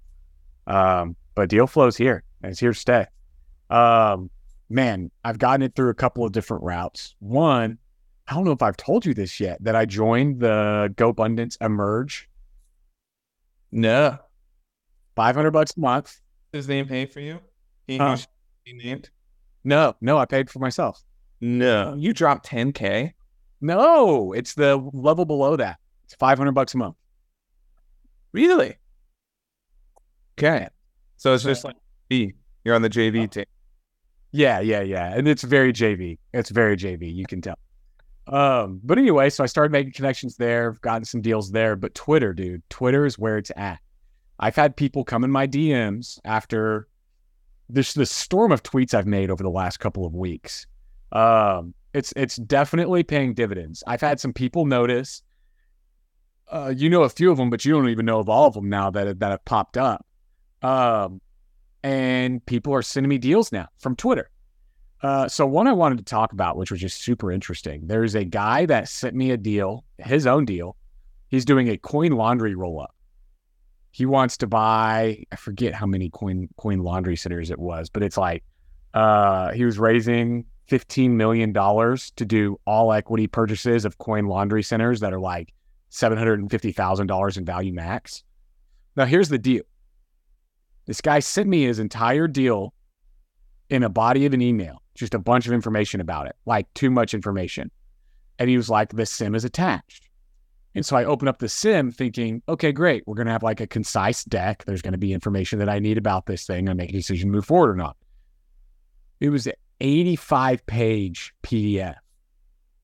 Um, 0.66 1.16
but 1.34 1.48
deal 1.48 1.66
flow 1.66 1.86
is 1.86 1.96
here. 1.96 2.22
and 2.42 2.52
It's 2.52 2.60
here 2.60 2.72
to 2.72 2.78
stay. 2.78 3.06
Um, 3.70 4.30
man, 4.68 5.10
I've 5.24 5.38
gotten 5.38 5.62
it 5.62 5.74
through 5.74 5.90
a 5.90 5.94
couple 5.94 6.24
of 6.24 6.32
different 6.32 6.62
routes. 6.62 7.16
One, 7.18 7.78
I 8.28 8.34
don't 8.34 8.44
know 8.44 8.52
if 8.52 8.62
I've 8.62 8.76
told 8.76 9.04
you 9.04 9.12
this 9.12 9.40
yet 9.40 9.62
that 9.64 9.74
I 9.74 9.84
joined 9.84 10.40
the 10.40 10.92
GoBundance 10.96 11.56
Emerge. 11.60 12.28
No. 13.74 14.18
500 15.16 15.50
bucks 15.50 15.76
a 15.76 15.80
month. 15.80 16.20
His 16.52 16.68
name 16.68 16.86
pay 16.86 17.06
for 17.06 17.18
you? 17.20 17.40
He 17.88 17.98
Uh. 17.98 18.16
he 18.64 18.72
named? 18.72 19.10
No, 19.64 19.96
no, 20.00 20.16
I 20.16 20.26
paid 20.26 20.48
for 20.48 20.60
myself. 20.60 21.02
No. 21.40 21.94
You 21.98 22.12
dropped 22.12 22.46
10K? 22.46 23.12
No, 23.60 24.32
it's 24.32 24.54
the 24.54 24.76
level 24.92 25.24
below 25.24 25.56
that. 25.56 25.78
It's 26.04 26.14
500 26.14 26.52
bucks 26.52 26.74
a 26.74 26.78
month. 26.78 26.96
Really? 28.32 28.76
Okay. 30.38 30.68
So 31.16 31.34
it's 31.34 31.42
So- 31.42 31.48
just 31.50 31.64
like 31.64 31.76
B. 32.08 32.34
You're 32.64 32.74
on 32.76 32.82
the 32.82 32.88
JV 32.90 33.26
team. 33.30 33.44
Yeah, 34.32 34.60
yeah, 34.60 34.80
yeah. 34.82 35.14
And 35.14 35.26
it's 35.28 35.42
very 35.42 35.72
JV. 35.72 36.18
It's 36.32 36.50
very 36.50 36.76
JV. 36.76 37.12
You 37.12 37.26
can 37.26 37.40
tell. 37.40 37.58
Um, 38.26 38.80
but 38.82 38.98
anyway, 38.98 39.30
so 39.30 39.44
I 39.44 39.46
started 39.46 39.72
making 39.72 39.92
connections 39.92 40.36
there, 40.36 40.70
I've 40.70 40.80
gotten 40.80 41.04
some 41.04 41.20
deals 41.20 41.50
there. 41.50 41.76
But 41.76 41.94
Twitter, 41.94 42.32
dude, 42.32 42.62
Twitter 42.70 43.04
is 43.04 43.18
where 43.18 43.38
it's 43.38 43.52
at. 43.56 43.80
I've 44.38 44.56
had 44.56 44.76
people 44.76 45.04
come 45.04 45.24
in 45.24 45.30
my 45.30 45.46
DMs 45.46 46.18
after 46.24 46.88
this 47.68 47.94
the 47.94 48.06
storm 48.06 48.52
of 48.52 48.62
tweets 48.62 48.94
I've 48.94 49.06
made 49.06 49.30
over 49.30 49.42
the 49.42 49.50
last 49.50 49.78
couple 49.78 50.06
of 50.06 50.14
weeks. 50.14 50.66
Um, 51.12 51.74
it's 51.92 52.12
it's 52.16 52.36
definitely 52.36 53.02
paying 53.02 53.34
dividends. 53.34 53.82
I've 53.86 54.00
had 54.00 54.20
some 54.20 54.32
people 54.32 54.66
notice. 54.66 55.22
Uh, 56.50 56.74
you 56.76 56.90
know 56.90 57.04
a 57.04 57.08
few 57.08 57.30
of 57.30 57.38
them, 57.38 57.48
but 57.48 57.64
you 57.64 57.72
don't 57.72 57.88
even 57.88 58.04
know 58.04 58.18
of 58.18 58.28
all 58.28 58.46
of 58.46 58.54
them 58.54 58.68
now 58.68 58.90
that 58.90 59.18
that 59.20 59.30
have 59.30 59.44
popped 59.44 59.76
up. 59.76 60.04
Um, 60.62 61.20
and 61.82 62.44
people 62.46 62.74
are 62.74 62.82
sending 62.82 63.08
me 63.08 63.18
deals 63.18 63.52
now 63.52 63.68
from 63.78 63.96
Twitter. 63.96 64.30
Uh, 65.04 65.28
so 65.28 65.46
one 65.46 65.68
I 65.68 65.72
wanted 65.72 65.98
to 65.98 66.04
talk 66.04 66.32
about, 66.32 66.56
which 66.56 66.70
was 66.70 66.80
just 66.80 67.02
super 67.02 67.30
interesting. 67.30 67.86
There's 67.86 68.14
a 68.14 68.24
guy 68.24 68.64
that 68.64 68.88
sent 68.88 69.14
me 69.14 69.32
a 69.32 69.36
deal, 69.36 69.84
his 69.98 70.26
own 70.26 70.46
deal. 70.46 70.76
He's 71.28 71.44
doing 71.44 71.68
a 71.68 71.76
coin 71.76 72.12
laundry 72.12 72.54
roll 72.54 72.80
up. 72.80 72.94
He 73.90 74.06
wants 74.06 74.38
to 74.38 74.46
buy, 74.46 75.22
I 75.30 75.36
forget 75.36 75.74
how 75.74 75.84
many 75.84 76.08
coin 76.08 76.48
coin 76.56 76.78
laundry 76.78 77.16
centers 77.16 77.50
it 77.50 77.58
was, 77.58 77.90
but 77.90 78.02
it's 78.02 78.16
like 78.16 78.44
uh, 78.94 79.52
he 79.52 79.66
was 79.66 79.78
raising 79.78 80.46
fifteen 80.68 81.18
million 81.18 81.52
dollars 81.52 82.10
to 82.12 82.24
do 82.24 82.58
all 82.66 82.90
equity 82.90 83.26
purchases 83.26 83.84
of 83.84 83.98
coin 83.98 84.24
laundry 84.24 84.62
centers 84.62 85.00
that 85.00 85.12
are 85.12 85.20
like 85.20 85.52
seven 85.90 86.16
hundred 86.16 86.40
and 86.40 86.50
fifty 86.50 86.72
thousand 86.72 87.08
dollars 87.08 87.36
in 87.36 87.44
value 87.44 87.74
max. 87.74 88.24
Now 88.96 89.04
here's 89.04 89.28
the 89.28 89.38
deal. 89.38 89.64
This 90.86 91.02
guy 91.02 91.18
sent 91.18 91.46
me 91.46 91.64
his 91.64 91.78
entire 91.78 92.26
deal 92.26 92.72
in 93.68 93.82
a 93.82 93.90
body 93.90 94.24
of 94.24 94.32
an 94.32 94.40
email, 94.40 94.80
just 94.94 95.14
a 95.14 95.18
bunch 95.18 95.46
of 95.46 95.52
information 95.52 96.00
about 96.00 96.26
it, 96.26 96.36
like 96.46 96.72
too 96.74 96.90
much 96.90 97.14
information. 97.14 97.70
And 98.38 98.48
he 98.48 98.56
was 98.56 98.68
like, 98.68 98.90
the 98.90 99.02
CIM 99.02 99.36
is 99.36 99.44
attached. 99.44 100.08
And 100.74 100.84
so 100.84 100.96
I 100.96 101.04
open 101.04 101.28
up 101.28 101.38
the 101.38 101.46
CIM 101.46 101.94
thinking, 101.94 102.42
okay, 102.48 102.72
great. 102.72 103.04
We're 103.06 103.14
going 103.14 103.26
to 103.26 103.32
have 103.32 103.44
like 103.44 103.60
a 103.60 103.66
concise 103.66 104.24
deck. 104.24 104.64
There's 104.64 104.82
going 104.82 104.92
to 104.92 104.98
be 104.98 105.12
information 105.12 105.60
that 105.60 105.68
I 105.68 105.78
need 105.78 105.98
about 105.98 106.26
this 106.26 106.46
thing. 106.46 106.68
I 106.68 106.74
make 106.74 106.90
a 106.90 106.94
decision 106.94 107.28
to 107.28 107.32
move 107.32 107.46
forward 107.46 107.70
or 107.70 107.76
not. 107.76 107.96
It 109.20 109.28
was 109.28 109.46
an 109.46 109.54
85 109.80 110.66
page 110.66 111.32
PDF, 111.42 111.94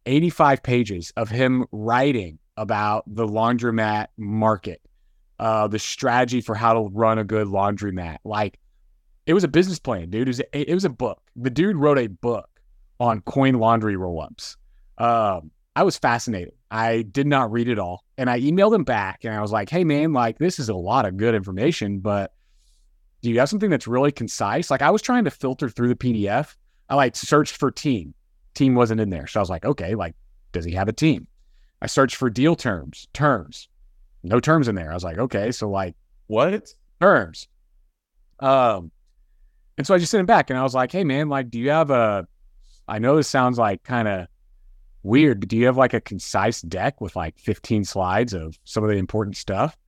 85 0.06 0.62
pages 0.62 1.12
of 1.16 1.28
him 1.28 1.66
writing 1.72 2.38
about 2.56 3.04
the 3.06 3.26
laundromat 3.26 4.06
market, 4.16 4.80
uh, 5.40 5.66
the 5.66 5.78
strategy 5.78 6.40
for 6.40 6.54
how 6.54 6.74
to 6.74 6.88
run 6.92 7.18
a 7.18 7.24
good 7.24 7.48
laundromat. 7.48 8.18
Like 8.24 8.60
it 9.26 9.34
was 9.34 9.44
a 9.44 9.48
business 9.48 9.78
plan, 9.78 10.10
dude. 10.10 10.26
It 10.26 10.30
was 10.30 10.40
a, 10.40 10.70
it 10.70 10.74
was 10.74 10.84
a 10.84 10.90
book. 10.90 11.20
The 11.36 11.50
dude 11.50 11.76
wrote 11.76 11.98
a 11.98 12.06
book 12.08 12.48
on 12.98 13.20
coin 13.22 13.54
laundry 13.54 13.96
roll-ups. 13.96 14.56
Um, 14.98 15.50
I 15.76 15.82
was 15.82 15.96
fascinated. 15.96 16.54
I 16.70 17.02
did 17.02 17.26
not 17.26 17.50
read 17.50 17.68
it 17.68 17.78
all, 17.78 18.04
and 18.18 18.28
I 18.28 18.40
emailed 18.40 18.74
him 18.74 18.84
back, 18.84 19.24
and 19.24 19.34
I 19.34 19.40
was 19.40 19.52
like, 19.52 19.70
"Hey, 19.70 19.84
man, 19.84 20.12
like 20.12 20.38
this 20.38 20.58
is 20.58 20.68
a 20.68 20.74
lot 20.74 21.04
of 21.06 21.16
good 21.16 21.34
information, 21.34 22.00
but 22.00 22.32
do 23.22 23.30
you 23.30 23.38
have 23.38 23.48
something 23.48 23.70
that's 23.70 23.86
really 23.86 24.12
concise?" 24.12 24.70
Like 24.70 24.82
I 24.82 24.90
was 24.90 25.02
trying 25.02 25.24
to 25.24 25.30
filter 25.30 25.68
through 25.68 25.88
the 25.88 25.96
PDF. 25.96 26.56
I 26.88 26.94
like 26.96 27.16
searched 27.16 27.56
for 27.56 27.70
team. 27.70 28.14
Team 28.54 28.74
wasn't 28.74 29.00
in 29.00 29.10
there, 29.10 29.26
so 29.26 29.40
I 29.40 29.42
was 29.42 29.50
like, 29.50 29.64
"Okay, 29.64 29.94
like 29.94 30.14
does 30.52 30.64
he 30.64 30.72
have 30.72 30.88
a 30.88 30.92
team?" 30.92 31.26
I 31.82 31.86
searched 31.86 32.16
for 32.16 32.28
deal 32.28 32.56
terms, 32.56 33.08
terms, 33.14 33.68
no 34.22 34.38
terms 34.38 34.68
in 34.68 34.74
there. 34.74 34.90
I 34.90 34.94
was 34.94 35.04
like, 35.04 35.18
"Okay, 35.18 35.50
so 35.50 35.70
like 35.70 35.94
What? 36.26 36.74
terms. 37.00 37.48
Um, 38.38 38.90
and 39.80 39.86
so 39.86 39.94
I 39.94 39.98
just 39.98 40.10
sent 40.10 40.20
him 40.20 40.26
back 40.26 40.50
and 40.50 40.58
I 40.58 40.62
was 40.62 40.74
like, 40.74 40.92
hey 40.92 41.04
man, 41.04 41.30
like, 41.30 41.48
do 41.48 41.58
you 41.58 41.70
have 41.70 41.88
a, 41.88 42.28
I 42.86 42.98
know 42.98 43.16
this 43.16 43.28
sounds 43.28 43.56
like 43.56 43.82
kind 43.82 44.06
of 44.06 44.26
weird, 45.02 45.40
but 45.40 45.48
do 45.48 45.56
you 45.56 45.64
have 45.64 45.78
like 45.78 45.94
a 45.94 46.02
concise 46.02 46.60
deck 46.60 47.00
with 47.00 47.16
like 47.16 47.38
15 47.38 47.86
slides 47.86 48.34
of 48.34 48.58
some 48.64 48.84
of 48.84 48.90
the 48.90 48.96
important 48.96 49.38
stuff? 49.38 49.78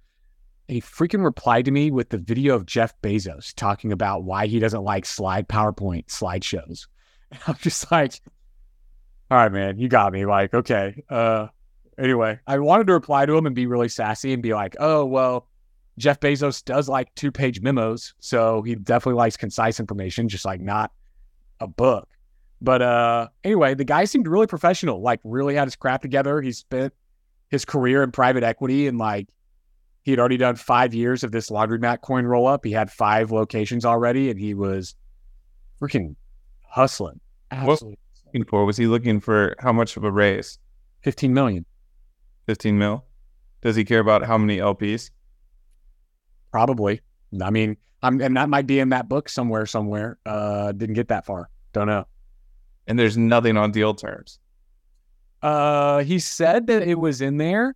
He 0.67 0.81
freaking 0.81 1.23
replied 1.23 1.67
to 1.67 1.71
me 1.73 1.91
with 1.91 2.09
the 2.09 2.17
video 2.17 2.55
of 2.55 2.65
Jeff 2.65 2.99
Bezos 3.03 3.53
talking 3.55 3.93
about 3.93 4.25
why 4.25 4.47
he 4.47 4.61
doesn't 4.61 4.83
like 4.83 5.05
slide 5.05 5.47
PowerPoint 5.47 6.07
slideshows. 6.07 6.87
And 7.31 7.41
I'm 7.47 7.57
just 7.57 7.93
like, 7.93 8.19
all 9.31 9.37
right, 9.37 9.53
man, 9.53 9.79
you 9.79 9.89
got 9.89 10.15
me. 10.15 10.25
Like, 10.25 10.55
okay. 10.55 11.05
Uh, 11.11 11.49
anyway, 11.99 12.41
I 12.47 12.59
wanted 12.61 12.87
to 12.87 12.95
reply 12.95 13.27
to 13.27 13.37
him 13.37 13.45
and 13.45 13.55
be 13.55 13.67
really 13.67 13.91
sassy 13.91 14.33
and 14.33 14.43
be 14.43 14.55
like, 14.55 14.75
oh, 14.81 15.05
well, 15.05 15.49
Jeff 15.99 16.21
Bezos 16.21 16.65
does 16.65 16.89
like 16.89 17.15
two 17.15 17.31
page 17.31 17.61
memos, 17.61 18.15
so 18.21 18.63
he 18.63 18.75
definitely 18.75 19.19
likes 19.19 19.37
concise 19.37 19.79
information, 19.79 20.29
just 20.29 20.45
like 20.45 20.61
not 20.61 20.91
a 21.61 21.67
book. 21.67 22.09
But 22.61 22.81
uh 22.83 23.29
anyway, 23.45 23.75
the 23.75 23.85
guy 23.85 24.05
seemed 24.05 24.27
really 24.29 24.47
professional, 24.47 25.01
like 25.03 25.21
really 25.25 25.55
had 25.55 25.65
his 25.67 25.77
crap 25.77 26.01
together. 26.03 26.41
He 26.41 26.53
spent 26.53 26.93
his 27.51 27.65
career 27.65 28.03
in 28.03 28.13
private 28.13 28.43
equity 28.45 28.87
and 28.87 28.99
like 28.99 29.29
he 30.03 30.11
had 30.13 30.19
already 30.21 30.37
done 30.37 30.57
five 30.57 30.95
years 30.95 31.23
of 31.23 31.33
this 31.33 31.51
laundromat 31.51 32.01
coin 32.01 32.25
roll 32.25 32.47
up. 32.47 32.65
He 32.65 32.73
had 32.73 32.91
five 32.91 33.31
locations 33.31 33.85
already 33.85 34.31
and 34.31 34.39
he 34.39 34.55
was 34.55 34.95
freaking 35.81 36.17
hustling. 36.69 37.21
What- 37.51 37.73
Absolutely. 37.73 37.99
Looking 38.27 38.45
for 38.47 38.65
was 38.65 38.79
he 38.79 38.87
looking 38.87 39.21
for 39.21 39.55
how 39.59 39.73
much 39.73 39.97
of 39.99 40.05
a 40.05 40.11
raise? 40.11 40.59
15 41.03 41.35
million, 41.35 41.67
15 42.47 42.79
mil? 42.79 43.05
Does 43.61 43.77
he 43.77 43.85
care 43.85 44.01
about 44.01 44.25
how 44.25 44.39
many 44.39 44.57
LPs? 44.57 45.11
Probably. 46.53 47.01
I 47.43 47.51
mean, 47.51 47.77
I'm 48.03 48.21
and 48.21 48.37
that 48.37 48.49
might 48.49 48.67
be 48.67 48.79
in 48.79 48.91
that 48.91 49.09
book 49.09 49.29
somewhere, 49.29 49.67
somewhere. 49.67 50.19
Uh 50.25 50.71
didn't 50.73 50.95
get 50.95 51.09
that 51.09 51.27
far. 51.27 51.49
Don't 51.73 51.87
know. 51.89 52.05
And 52.87 52.99
there's 52.99 53.17
nothing 53.17 53.57
on 53.57 53.73
deal 53.73 53.95
terms. 53.95 54.39
Uh, 55.43 56.05
he 56.05 56.19
said 56.21 56.69
that 56.69 56.83
it 56.83 56.99
was 56.99 57.21
in 57.21 57.37
there, 57.37 57.75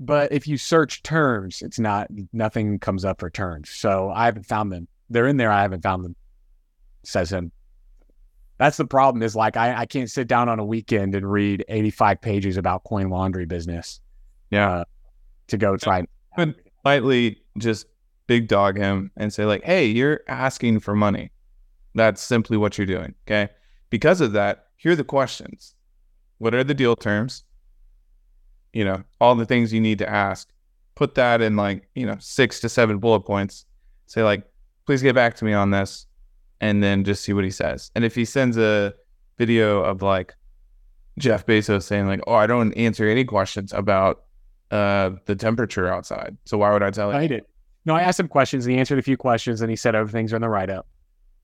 but 0.00 0.32
if 0.32 0.48
you 0.48 0.56
search 0.58 1.02
terms, 1.02 1.62
it's 1.62 1.78
not. 1.78 2.08
Nothing 2.32 2.78
comes 2.80 3.04
up 3.04 3.20
for 3.20 3.30
terms. 3.30 3.70
So 3.70 4.10
I 4.10 4.24
haven't 4.24 4.46
found 4.46 4.72
them. 4.72 4.88
They're 5.10 5.28
in 5.28 5.36
there. 5.36 5.52
I 5.52 5.62
haven't 5.62 5.82
found 5.82 6.04
them. 6.04 6.16
Says 7.04 7.30
him. 7.32 7.52
That's 8.58 8.76
the 8.76 8.86
problem. 8.86 9.22
Is 9.22 9.36
like 9.36 9.56
I, 9.56 9.82
I 9.82 9.86
can't 9.86 10.10
sit 10.10 10.26
down 10.26 10.48
on 10.48 10.58
a 10.58 10.64
weekend 10.64 11.14
and 11.14 11.30
read 11.30 11.64
eighty 11.68 11.90
five 11.90 12.20
pages 12.20 12.56
about 12.56 12.82
coin 12.84 13.08
laundry 13.08 13.46
business. 13.46 14.00
Yeah. 14.50 14.70
Uh, 14.72 14.84
to 15.48 15.58
go 15.58 15.76
try. 15.76 15.98
and- 16.00 16.08
But- 16.36 16.54
Lightly 16.84 17.42
just 17.60 17.86
big 18.26 18.48
dog 18.48 18.76
him 18.76 19.10
and 19.16 19.32
say, 19.32 19.44
like, 19.44 19.64
hey, 19.64 19.86
you're 19.86 20.20
asking 20.28 20.80
for 20.80 20.94
money. 20.94 21.30
That's 21.94 22.22
simply 22.22 22.56
what 22.56 22.78
you're 22.78 22.86
doing. 22.86 23.14
Okay. 23.26 23.50
Because 23.90 24.20
of 24.20 24.32
that, 24.32 24.66
here 24.76 24.92
are 24.92 24.96
the 24.96 25.04
questions. 25.04 25.74
What 26.38 26.54
are 26.54 26.62
the 26.62 26.74
deal 26.74 26.94
terms? 26.94 27.44
You 28.72 28.84
know, 28.84 29.02
all 29.20 29.34
the 29.34 29.46
things 29.46 29.72
you 29.72 29.80
need 29.80 29.98
to 29.98 30.08
ask. 30.08 30.48
Put 30.94 31.14
that 31.14 31.40
in 31.40 31.56
like, 31.56 31.88
you 31.94 32.06
know, 32.06 32.16
six 32.20 32.60
to 32.60 32.68
seven 32.68 32.98
bullet 32.98 33.20
points. 33.20 33.64
Say, 34.06 34.22
like, 34.22 34.44
please 34.86 35.02
get 35.02 35.14
back 35.14 35.34
to 35.36 35.44
me 35.44 35.52
on 35.52 35.70
this. 35.70 36.06
And 36.60 36.82
then 36.82 37.04
just 37.04 37.22
see 37.22 37.32
what 37.32 37.44
he 37.44 37.50
says. 37.50 37.90
And 37.94 38.04
if 38.04 38.16
he 38.16 38.24
sends 38.24 38.58
a 38.58 38.92
video 39.38 39.80
of 39.82 40.02
like 40.02 40.34
Jeff 41.18 41.46
Bezos 41.46 41.84
saying, 41.84 42.08
like, 42.08 42.20
oh, 42.26 42.34
I 42.34 42.48
don't 42.48 42.72
answer 42.74 43.08
any 43.08 43.24
questions 43.24 43.72
about 43.72 44.24
uh 44.70 45.12
the 45.24 45.34
temperature 45.34 45.88
outside. 45.88 46.36
So 46.44 46.58
why 46.58 46.72
would 46.72 46.82
I 46.82 46.90
tell 46.90 47.12
you? 47.22 47.40
No, 47.84 47.94
I 47.94 48.02
asked 48.02 48.20
him 48.20 48.28
questions. 48.28 48.66
And 48.66 48.74
he 48.74 48.78
answered 48.78 48.98
a 48.98 49.02
few 49.02 49.16
questions, 49.16 49.60
and 49.60 49.70
he 49.70 49.76
said 49.76 49.94
other 49.94 50.10
things 50.10 50.32
are 50.32 50.36
in 50.36 50.42
the 50.42 50.48
write 50.48 50.70
up. 50.70 50.86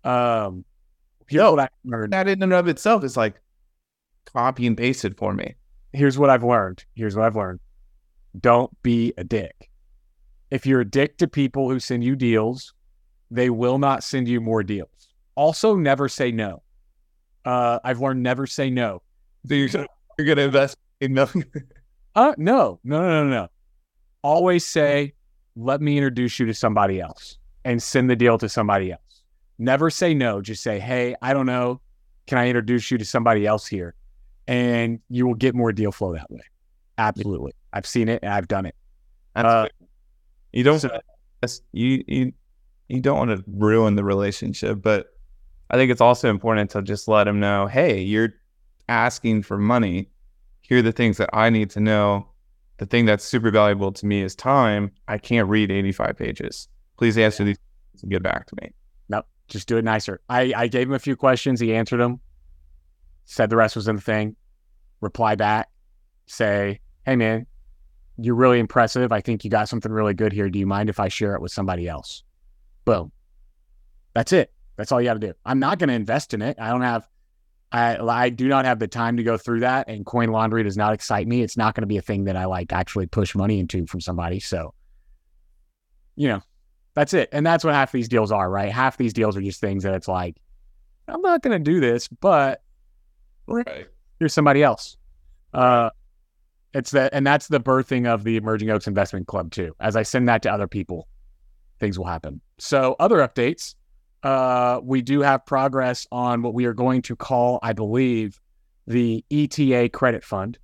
Um, 0.04 0.64
here's 1.26 1.40
Yo. 1.40 1.58
I 1.58 1.68
learned. 1.84 2.12
That 2.12 2.28
in 2.28 2.42
and 2.42 2.52
of 2.52 2.68
itself 2.68 3.04
is 3.04 3.16
like 3.16 3.40
copy 4.32 4.66
and 4.66 4.76
pasted 4.76 5.16
for 5.16 5.32
me. 5.32 5.54
here's 5.92 6.18
what 6.18 6.30
I've 6.30 6.44
learned. 6.44 6.84
Here's 6.94 7.16
what 7.16 7.24
I've 7.24 7.36
learned. 7.36 7.60
Don't 8.40 8.70
be 8.82 9.14
a 9.16 9.24
dick. 9.24 9.70
If 10.50 10.66
you're 10.66 10.80
a 10.80 10.84
dick 10.84 11.16
to 11.18 11.28
people 11.28 11.70
who 11.70 11.80
send 11.80 12.04
you 12.04 12.16
deals, 12.16 12.74
they 13.30 13.48
will 13.50 13.78
not 13.78 14.04
send 14.04 14.28
you 14.28 14.40
more 14.40 14.62
deals. 14.62 15.08
Also, 15.36 15.76
never 15.76 16.08
say 16.08 16.30
no. 16.30 16.62
Uh, 17.44 17.78
I've 17.84 18.00
learned 18.00 18.22
never 18.22 18.46
say 18.46 18.70
no. 18.70 19.02
So 19.48 19.54
you're, 19.54 19.68
you're 20.18 20.26
gonna 20.26 20.46
invest 20.46 20.78
in 21.00 21.14
nothing? 21.14 21.44
Uh, 22.14 22.32
no, 22.38 22.78
no, 22.84 23.00
no, 23.00 23.24
no, 23.24 23.28
no. 23.28 23.48
Always 24.22 24.64
say, 24.64 25.14
let 25.56 25.80
me 25.80 25.96
introduce 25.96 26.38
you 26.38 26.46
to 26.46 26.54
somebody 26.54 27.00
else 27.00 27.38
and 27.64 27.82
send 27.82 28.10
the 28.10 28.16
deal 28.16 28.38
to 28.38 28.48
somebody 28.48 28.92
else. 28.92 29.22
Never 29.58 29.90
say 29.90 30.14
no. 30.14 30.40
Just 30.40 30.62
say, 30.62 30.78
hey, 30.80 31.14
I 31.22 31.32
don't 31.32 31.46
know. 31.46 31.80
Can 32.26 32.38
I 32.38 32.48
introduce 32.48 32.90
you 32.90 32.98
to 32.98 33.04
somebody 33.04 33.46
else 33.46 33.66
here? 33.66 33.94
and 34.46 35.00
you 35.08 35.26
will 35.26 35.34
get 35.34 35.54
more 35.54 35.72
deal 35.72 35.92
flow 35.92 36.12
that 36.12 36.30
way. 36.30 36.42
Absolutely, 36.98 37.52
I've 37.72 37.86
seen 37.86 38.08
it 38.08 38.20
and 38.22 38.32
I've 38.32 38.48
done 38.48 38.66
it. 38.66 38.74
Uh, 39.34 39.68
you 40.52 40.62
don't 40.62 40.78
so- 40.78 41.00
you 41.72 42.04
you 42.06 42.32
you 42.88 43.00
don't 43.00 43.18
want 43.18 43.30
to 43.30 43.44
ruin 43.46 43.96
the 43.96 44.04
relationship, 44.04 44.80
but 44.80 45.14
I 45.70 45.76
think 45.76 45.90
it's 45.90 46.00
also 46.00 46.30
important 46.30 46.70
to 46.70 46.82
just 46.82 47.08
let 47.08 47.24
them 47.24 47.40
know, 47.40 47.66
hey, 47.66 48.00
you're 48.00 48.34
asking 48.88 49.42
for 49.42 49.58
money. 49.58 50.10
Here 50.62 50.78
are 50.78 50.82
the 50.82 50.92
things 50.92 51.16
that 51.16 51.30
I 51.32 51.50
need 51.50 51.70
to 51.70 51.80
know. 51.80 52.28
The 52.78 52.87
thing 52.87 53.04
that's 53.06 53.24
super 53.24 53.50
valuable 53.50 53.92
to 53.92 54.06
me 54.06 54.22
is 54.22 54.34
time. 54.34 54.90
I 55.06 55.18
can't 55.18 55.48
read 55.48 55.70
85 55.70 56.16
pages. 56.16 56.68
Please 56.98 57.16
answer 57.16 57.44
these 57.44 57.56
questions 57.56 58.02
and 58.02 58.10
get 58.10 58.22
back 58.22 58.46
to 58.46 58.56
me. 58.60 58.72
Nope, 59.08 59.26
just 59.48 59.68
do 59.68 59.76
it 59.76 59.84
nicer. 59.84 60.20
I, 60.28 60.52
I 60.56 60.66
gave 60.66 60.88
him 60.88 60.94
a 60.94 60.98
few 60.98 61.16
questions. 61.16 61.60
He 61.60 61.74
answered 61.74 61.98
them, 61.98 62.20
said 63.26 63.50
the 63.50 63.56
rest 63.56 63.76
was 63.76 63.87
in 63.87 63.96
the 63.96 64.02
thing. 64.02 64.37
Reply 65.00 65.34
back, 65.34 65.70
say, 66.26 66.80
hey, 67.04 67.16
man, 67.16 67.46
you're 68.16 68.34
really 68.34 68.58
impressive. 68.58 69.12
I 69.12 69.20
think 69.20 69.44
you 69.44 69.50
got 69.50 69.68
something 69.68 69.92
really 69.92 70.14
good 70.14 70.32
here. 70.32 70.48
Do 70.48 70.58
you 70.58 70.66
mind 70.66 70.88
if 70.88 70.98
I 70.98 71.08
share 71.08 71.34
it 71.34 71.42
with 71.42 71.52
somebody 71.52 71.88
else? 71.88 72.22
Boom. 72.84 73.12
That's 74.14 74.32
it. 74.32 74.52
That's 74.76 74.92
all 74.92 75.00
you 75.00 75.08
got 75.08 75.14
to 75.14 75.20
do. 75.20 75.34
I'm 75.44 75.58
not 75.58 75.78
going 75.78 75.88
to 75.88 75.94
invest 75.94 76.34
in 76.34 76.42
it. 76.42 76.56
I 76.60 76.70
don't 76.70 76.82
have, 76.82 77.08
I, 77.74 77.98
I 77.98 78.28
do 78.28 78.46
not 78.46 78.64
have 78.66 78.78
the 78.78 78.87
time 78.87 79.16
to 79.16 79.24
go 79.24 79.37
through 79.37 79.60
that. 79.60 79.88
And 79.88 80.06
coin 80.06 80.28
laundry 80.28 80.62
does 80.62 80.76
not 80.76 80.92
excite 80.94 81.26
me. 81.26 81.42
It's 81.42 81.56
not 81.56 81.74
going 81.74 81.82
to 81.82 81.88
be 81.88 81.96
a 81.96 82.02
thing 82.02 82.24
that 82.24 82.37
I 82.37 82.44
like 82.44 82.72
actually 82.72 83.06
push 83.06 83.34
money 83.34 83.58
into 83.58 83.84
from 83.87 84.00
somebody. 84.00 84.38
So, 84.38 84.74
you 86.14 86.28
know, 86.28 86.40
that's 86.94 87.14
it. 87.14 87.30
And 87.32 87.44
that's 87.44 87.64
what 87.64 87.74
half 87.74 87.90
these 87.90 88.08
deals 88.08 88.30
are, 88.30 88.48
right? 88.48 88.70
Half 88.70 88.96
these 88.96 89.12
deals 89.12 89.37
are 89.37 89.42
just 89.42 89.60
things 89.60 89.82
that 89.82 89.92
it's 89.94 90.06
like, 90.06 90.37
I'm 91.08 91.20
not 91.20 91.42
going 91.42 91.58
to 91.58 91.70
do 91.72 91.80
this, 91.80 92.06
but 92.06 92.62
Right. 93.48 93.88
here's 94.20 94.32
somebody 94.32 94.62
else. 94.62 94.96
Uh, 95.52 95.90
it's 96.74 96.92
that, 96.92 97.12
and 97.12 97.26
that's 97.26 97.48
the 97.48 97.60
birthing 97.60 98.06
of 98.06 98.22
the 98.22 98.37
Emerging 98.37 98.70
Oaks 98.70 98.87
Investment 98.87 99.26
Club 99.26 99.50
too. 99.50 99.74
As 99.80 99.96
I 99.96 100.04
send 100.04 100.28
that 100.28 100.42
to 100.42 100.52
other 100.52 100.68
people, 100.68 101.08
things 101.80 101.98
will 101.98 102.06
happen. 102.06 102.40
So, 102.58 102.94
other 103.00 103.16
updates. 103.16 103.74
Uh, 104.24 104.80
we 104.82 105.02
do 105.02 105.20
have 105.20 105.44
progress 105.44 106.06
on 106.10 106.42
what 106.42 106.54
we 106.54 106.64
are 106.64 106.72
going 106.72 107.02
to 107.02 107.14
call, 107.14 107.58
I 107.62 107.74
believe, 107.74 108.40
the 108.87 109.24
ETA 109.30 109.90
Credit 109.90 110.24
Fund. 110.24 110.58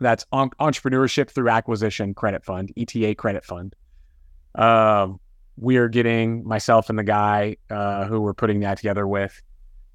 That's 0.00 0.26
en- 0.34 0.50
Entrepreneurship 0.60 1.30
Through 1.30 1.48
Acquisition 1.50 2.14
Credit 2.14 2.44
Fund, 2.44 2.72
ETA 2.76 3.14
Credit 3.14 3.44
Fund. 3.44 3.74
Um, 4.56 5.20
we 5.56 5.76
are 5.76 5.88
getting 5.88 6.46
myself 6.46 6.90
and 6.90 6.98
the 6.98 7.04
guy 7.04 7.56
uh, 7.70 8.06
who 8.06 8.20
we're 8.20 8.34
putting 8.34 8.60
that 8.60 8.76
together 8.76 9.06
with. 9.06 9.40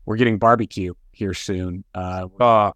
We're 0.05 0.15
getting 0.15 0.37
barbecue 0.39 0.93
here 1.11 1.33
soon. 1.33 1.83
Uh, 1.93 2.27
Uh, 2.39 2.71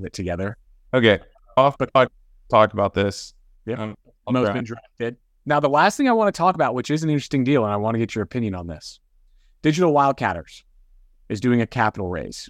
get 0.00 0.12
together. 0.12 0.56
okay. 0.94 1.18
Off 1.56 1.76
but 1.76 1.92
talk, 1.92 2.12
talk 2.48 2.72
about 2.72 2.94
this. 2.94 3.34
Yep. 3.66 3.78
Um, 3.80 3.96
Most 4.30 4.52
been 4.52 4.62
drafted. 4.64 5.16
Now, 5.44 5.58
the 5.58 5.68
last 5.68 5.96
thing 5.96 6.08
I 6.08 6.12
want 6.12 6.32
to 6.32 6.38
talk 6.38 6.54
about, 6.54 6.74
which 6.74 6.90
is 6.90 7.02
an 7.02 7.10
interesting 7.10 7.42
deal, 7.42 7.64
and 7.64 7.72
I 7.72 7.76
want 7.76 7.96
to 7.96 7.98
get 7.98 8.14
your 8.14 8.22
opinion 8.22 8.54
on 8.54 8.68
this. 8.68 9.00
Digital 9.62 9.92
Wildcatters 9.92 10.62
is 11.28 11.40
doing 11.40 11.60
a 11.60 11.66
capital 11.66 12.08
raise. 12.08 12.48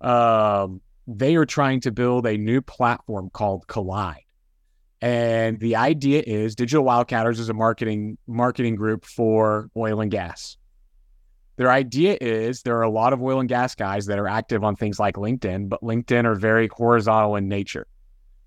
Um, 0.00 0.80
they 1.06 1.36
are 1.36 1.46
trying 1.46 1.80
to 1.80 1.92
build 1.92 2.26
a 2.26 2.36
new 2.36 2.60
platform 2.60 3.30
called 3.30 3.66
Collide. 3.66 4.24
And 5.00 5.58
the 5.60 5.76
idea 5.76 6.22
is 6.26 6.54
Digital 6.54 6.84
Wildcatters 6.84 7.38
is 7.38 7.48
a 7.48 7.54
marketing 7.54 8.16
marketing 8.26 8.76
group 8.76 9.04
for 9.04 9.68
oil 9.76 10.00
and 10.00 10.10
gas. 10.10 10.56
Their 11.56 11.70
idea 11.70 12.18
is 12.20 12.62
there 12.62 12.78
are 12.78 12.82
a 12.82 12.90
lot 12.90 13.12
of 13.12 13.22
oil 13.22 13.38
and 13.38 13.48
gas 13.48 13.74
guys 13.74 14.06
that 14.06 14.18
are 14.18 14.26
active 14.26 14.64
on 14.64 14.76
things 14.76 14.98
like 14.98 15.14
LinkedIn, 15.14 15.68
but 15.68 15.82
LinkedIn 15.82 16.24
are 16.24 16.34
very 16.34 16.68
horizontal 16.68 17.36
in 17.36 17.48
nature. 17.48 17.86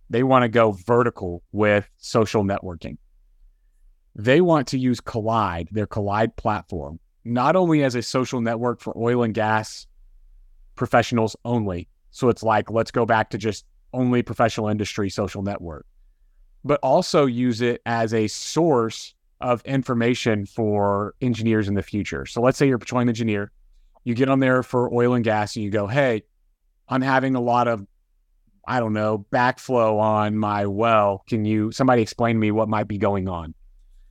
They 0.09 0.23
want 0.23 0.43
to 0.43 0.49
go 0.49 0.71
vertical 0.71 1.43
with 1.51 1.87
social 1.97 2.43
networking. 2.43 2.97
They 4.15 4.41
want 4.41 4.67
to 4.69 4.79
use 4.79 4.99
Collide, 4.99 5.69
their 5.71 5.85
Collide 5.85 6.35
platform, 6.35 6.99
not 7.27 7.55
only 7.55 7.83
as 7.83 7.95
a 7.95 8.01
social 8.01 8.41
network 8.41 8.79
for 8.79 8.97
oil 8.97 9.23
and 9.23 9.33
gas 9.33 9.87
professionals 10.75 11.35
only. 11.43 11.87
So 12.11 12.29
it's 12.29 12.43
like, 12.43 12.71
let's 12.71 12.91
go 12.91 13.05
back 13.05 13.29
to 13.31 13.37
just 13.37 13.65
only 13.93 14.23
professional 14.23 14.69
industry 14.69 15.09
social 15.09 15.41
network, 15.41 15.85
but 16.63 16.79
also 16.81 17.25
use 17.25 17.61
it 17.61 17.81
as 17.85 18.13
a 18.13 18.27
source 18.27 19.13
of 19.41 19.61
information 19.65 20.45
for 20.45 21.13
engineers 21.21 21.67
in 21.67 21.75
the 21.75 21.83
future. 21.83 22.25
So 22.25 22.41
let's 22.41 22.57
say 22.57 22.67
you're 22.67 22.77
a 22.77 22.79
petroleum 22.79 23.09
engineer, 23.09 23.51
you 24.03 24.15
get 24.15 24.29
on 24.29 24.39
there 24.39 24.63
for 24.63 24.93
oil 24.93 25.13
and 25.13 25.23
gas 25.23 25.55
and 25.55 25.65
you 25.65 25.69
go, 25.69 25.85
hey, 25.87 26.23
I'm 26.87 27.01
having 27.01 27.35
a 27.35 27.41
lot 27.41 27.67
of 27.67 27.85
I 28.69 28.81
don't 28.81 28.91
know, 28.91 29.25
backflow 29.31 29.97
on 29.97 30.37
my 30.37 30.65
well. 30.65 31.23
Can 31.29 31.45
you 31.45 31.71
somebody 31.71 32.01
explain 32.01 32.35
to 32.35 32.39
me 32.39 32.51
what 32.51 32.67
might 32.67 32.87
be 32.87 32.97
going 32.97 33.29
on? 33.29 33.53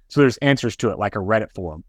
So 0.08 0.20
there's 0.20 0.38
answers 0.38 0.76
to 0.76 0.90
it, 0.90 0.98
like 0.98 1.14
a 1.14 1.18
Reddit 1.18 1.52
forum. 1.52 1.84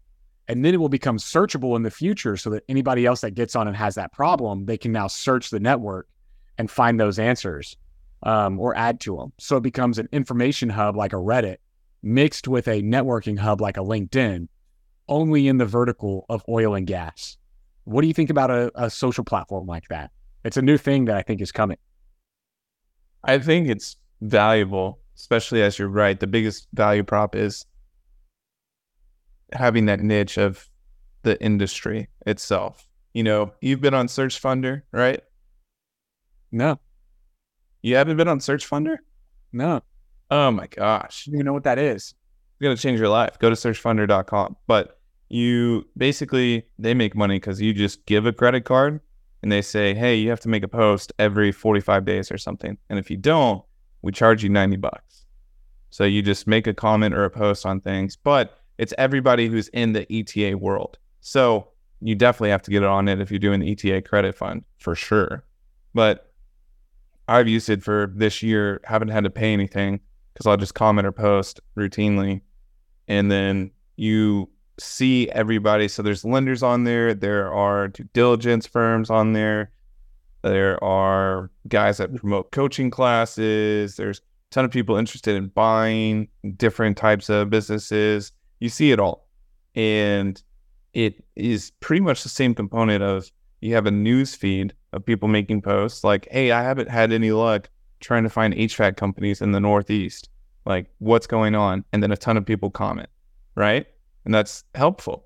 And 0.48 0.64
then 0.64 0.72
it 0.74 0.78
will 0.78 0.88
become 0.88 1.18
searchable 1.18 1.76
in 1.76 1.82
the 1.82 1.90
future 1.90 2.36
so 2.36 2.50
that 2.50 2.64
anybody 2.68 3.04
else 3.04 3.20
that 3.20 3.32
gets 3.32 3.54
on 3.54 3.68
and 3.68 3.76
has 3.76 3.94
that 3.96 4.12
problem, 4.12 4.64
they 4.64 4.78
can 4.78 4.92
now 4.92 5.06
search 5.06 5.50
the 5.50 5.60
network 5.60 6.08
and 6.56 6.70
find 6.70 6.98
those 6.98 7.18
answers 7.18 7.76
um, 8.22 8.58
or 8.58 8.76
add 8.76 8.98
to 9.00 9.16
them. 9.16 9.32
So 9.38 9.58
it 9.58 9.62
becomes 9.62 9.98
an 9.98 10.08
information 10.10 10.70
hub 10.70 10.96
like 10.96 11.12
a 11.12 11.16
Reddit 11.16 11.58
mixed 12.02 12.48
with 12.48 12.66
a 12.68 12.82
networking 12.82 13.38
hub 13.38 13.60
like 13.60 13.76
a 13.76 13.80
LinkedIn, 13.80 14.48
only 15.08 15.48
in 15.48 15.58
the 15.58 15.66
vertical 15.66 16.24
of 16.28 16.42
oil 16.48 16.74
and 16.74 16.86
gas. 16.86 17.36
What 17.84 18.02
do 18.02 18.08
you 18.08 18.14
think 18.14 18.30
about 18.30 18.50
a, 18.50 18.70
a 18.74 18.90
social 18.90 19.24
platform 19.24 19.66
like 19.66 19.88
that? 19.88 20.10
It's 20.44 20.56
a 20.56 20.62
new 20.62 20.78
thing 20.78 21.06
that 21.06 21.16
I 21.16 21.22
think 21.22 21.40
is 21.40 21.52
coming. 21.52 21.78
I 23.24 23.38
think 23.38 23.68
it's 23.68 23.96
valuable, 24.20 25.00
especially 25.16 25.62
as 25.62 25.78
you're 25.78 25.88
right. 25.88 26.18
The 26.18 26.26
biggest 26.26 26.68
value 26.72 27.02
prop 27.02 27.34
is 27.34 27.66
having 29.52 29.86
that 29.86 30.00
niche 30.00 30.38
of 30.38 30.68
the 31.22 31.40
industry 31.42 32.08
itself. 32.26 32.86
You 33.14 33.22
know, 33.24 33.52
you've 33.60 33.80
been 33.80 33.94
on 33.94 34.08
Search 34.08 34.40
Funder, 34.40 34.82
right? 34.92 35.20
No, 36.50 36.78
You 37.82 37.96
haven't 37.96 38.16
been 38.16 38.28
on 38.28 38.40
Search 38.40 38.68
Funder? 38.68 38.98
no. 39.52 39.82
Oh 40.30 40.50
my 40.50 40.66
gosh. 40.66 41.26
You 41.26 41.42
know 41.42 41.54
what 41.54 41.64
that 41.64 41.78
is? 41.78 42.14
It's 42.14 42.60
going 42.60 42.76
to 42.76 42.82
change 42.82 43.00
your 43.00 43.08
life. 43.08 43.38
Go 43.38 43.48
to 43.48 43.56
searchfunder.com. 43.56 44.56
But 44.66 45.00
you 45.30 45.86
basically, 45.96 46.66
they 46.78 46.92
make 46.92 47.16
money 47.16 47.36
because 47.36 47.62
you 47.62 47.72
just 47.72 48.04
give 48.04 48.26
a 48.26 48.32
credit 48.32 48.66
card 48.66 49.00
and 49.42 49.50
they 49.50 49.62
say, 49.62 49.94
hey, 49.94 50.16
you 50.16 50.28
have 50.28 50.40
to 50.40 50.50
make 50.50 50.62
a 50.64 50.68
post 50.68 51.14
every 51.18 51.50
45 51.50 52.04
days 52.04 52.30
or 52.30 52.36
something. 52.36 52.76
And 52.90 52.98
if 52.98 53.10
you 53.10 53.16
don't, 53.16 53.62
we 54.02 54.12
charge 54.12 54.42
you 54.42 54.50
90 54.50 54.76
bucks. 54.76 55.24
So 55.88 56.04
you 56.04 56.20
just 56.20 56.46
make 56.46 56.66
a 56.66 56.74
comment 56.74 57.14
or 57.14 57.24
a 57.24 57.30
post 57.30 57.64
on 57.64 57.80
things, 57.80 58.14
but 58.16 58.58
it's 58.78 58.94
everybody 58.96 59.48
who's 59.48 59.68
in 59.68 59.92
the 59.92 60.06
ETA 60.12 60.56
world. 60.56 60.98
So 61.20 61.68
you 62.00 62.14
definitely 62.14 62.50
have 62.50 62.62
to 62.62 62.70
get 62.70 62.82
it 62.82 62.88
on 62.88 63.08
it 63.08 63.20
if 63.20 63.30
you're 63.30 63.38
doing 63.40 63.60
the 63.60 63.72
ETA 63.72 64.02
credit 64.02 64.34
fund 64.34 64.64
for 64.78 64.94
sure. 64.94 65.44
But 65.94 66.32
I've 67.26 67.48
used 67.48 67.68
it 67.68 67.82
for 67.82 68.12
this 68.14 68.42
year, 68.42 68.80
haven't 68.84 69.08
had 69.08 69.24
to 69.24 69.30
pay 69.30 69.52
anything 69.52 70.00
because 70.32 70.46
I'll 70.46 70.56
just 70.56 70.74
comment 70.74 71.06
or 71.06 71.12
post 71.12 71.60
routinely. 71.76 72.40
And 73.08 73.30
then 73.30 73.70
you 73.96 74.48
see 74.78 75.28
everybody. 75.30 75.88
So 75.88 76.02
there's 76.02 76.24
lenders 76.24 76.62
on 76.62 76.84
there, 76.84 77.14
there 77.14 77.52
are 77.52 77.88
due 77.88 78.04
diligence 78.12 78.66
firms 78.66 79.10
on 79.10 79.32
there, 79.32 79.72
there 80.42 80.82
are 80.82 81.50
guys 81.66 81.98
that 81.98 82.14
promote 82.14 82.52
coaching 82.52 82.90
classes, 82.90 83.96
there's 83.96 84.18
a 84.18 84.22
ton 84.50 84.64
of 84.64 84.70
people 84.70 84.96
interested 84.96 85.36
in 85.36 85.48
buying 85.48 86.28
different 86.56 86.96
types 86.96 87.28
of 87.28 87.50
businesses. 87.50 88.32
You 88.60 88.68
see 88.68 88.92
it 88.92 89.00
all. 89.00 89.26
And 89.74 90.42
it 90.94 91.24
is 91.36 91.70
pretty 91.80 92.00
much 92.00 92.22
the 92.22 92.28
same 92.28 92.54
component 92.54 93.02
of 93.02 93.30
you 93.60 93.74
have 93.74 93.86
a 93.86 93.90
news 93.90 94.34
feed 94.34 94.72
of 94.92 95.04
people 95.04 95.28
making 95.28 95.62
posts 95.62 96.04
like, 96.04 96.28
hey, 96.30 96.52
I 96.52 96.62
haven't 96.62 96.88
had 96.88 97.12
any 97.12 97.30
luck 97.32 97.68
trying 98.00 98.22
to 98.22 98.30
find 98.30 98.54
HVAC 98.54 98.96
companies 98.96 99.42
in 99.42 99.52
the 99.52 99.60
Northeast. 99.60 100.28
Like, 100.64 100.90
what's 100.98 101.26
going 101.26 101.54
on? 101.54 101.84
And 101.92 102.02
then 102.02 102.12
a 102.12 102.16
ton 102.16 102.36
of 102.36 102.46
people 102.46 102.70
comment, 102.70 103.08
right? 103.54 103.86
And 104.24 104.34
that's 104.34 104.64
helpful. 104.74 105.24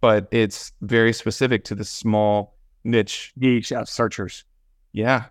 But 0.00 0.28
it's 0.30 0.72
very 0.82 1.12
specific 1.12 1.64
to 1.64 1.74
the 1.74 1.84
small 1.84 2.56
niche. 2.84 3.32
Niche 3.36 3.72
searchers. 3.84 4.44
Yeah. 4.92 5.26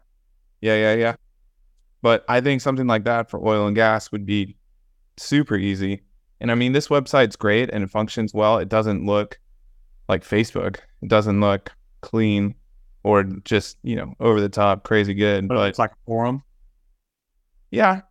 Yeah. 0.61 0.75
Yeah. 0.75 0.93
Yeah. 0.95 1.15
But 2.01 2.25
I 2.27 2.41
think 2.41 2.61
something 2.61 2.87
like 2.87 3.05
that 3.05 3.29
for 3.29 3.45
oil 3.45 3.67
and 3.67 3.75
gas 3.75 4.11
would 4.11 4.25
be 4.25 4.55
super 5.17 5.55
easy. 5.55 6.01
And 6.41 6.51
I 6.51 6.55
mean, 6.55 6.73
this 6.73 6.87
website's 6.87 7.35
great 7.35 7.69
and 7.71 7.83
it 7.83 7.89
functions 7.89 8.33
well. 8.33 8.57
It 8.57 8.69
doesn't 8.69 9.05
look 9.05 9.39
like 10.09 10.23
Facebook, 10.23 10.77
it 11.01 11.07
doesn't 11.07 11.39
look 11.39 11.71
clean 12.01 12.55
or 13.03 13.23
just, 13.23 13.77
you 13.83 13.95
know, 13.95 14.13
over 14.19 14.39
the 14.41 14.49
top, 14.49 14.83
crazy 14.83 15.13
good. 15.13 15.47
But 15.47 15.55
But 15.55 15.69
it's 15.69 15.79
like 15.79 15.91
a 15.91 16.05
forum. 16.05 16.43
Yeah. 17.71 18.01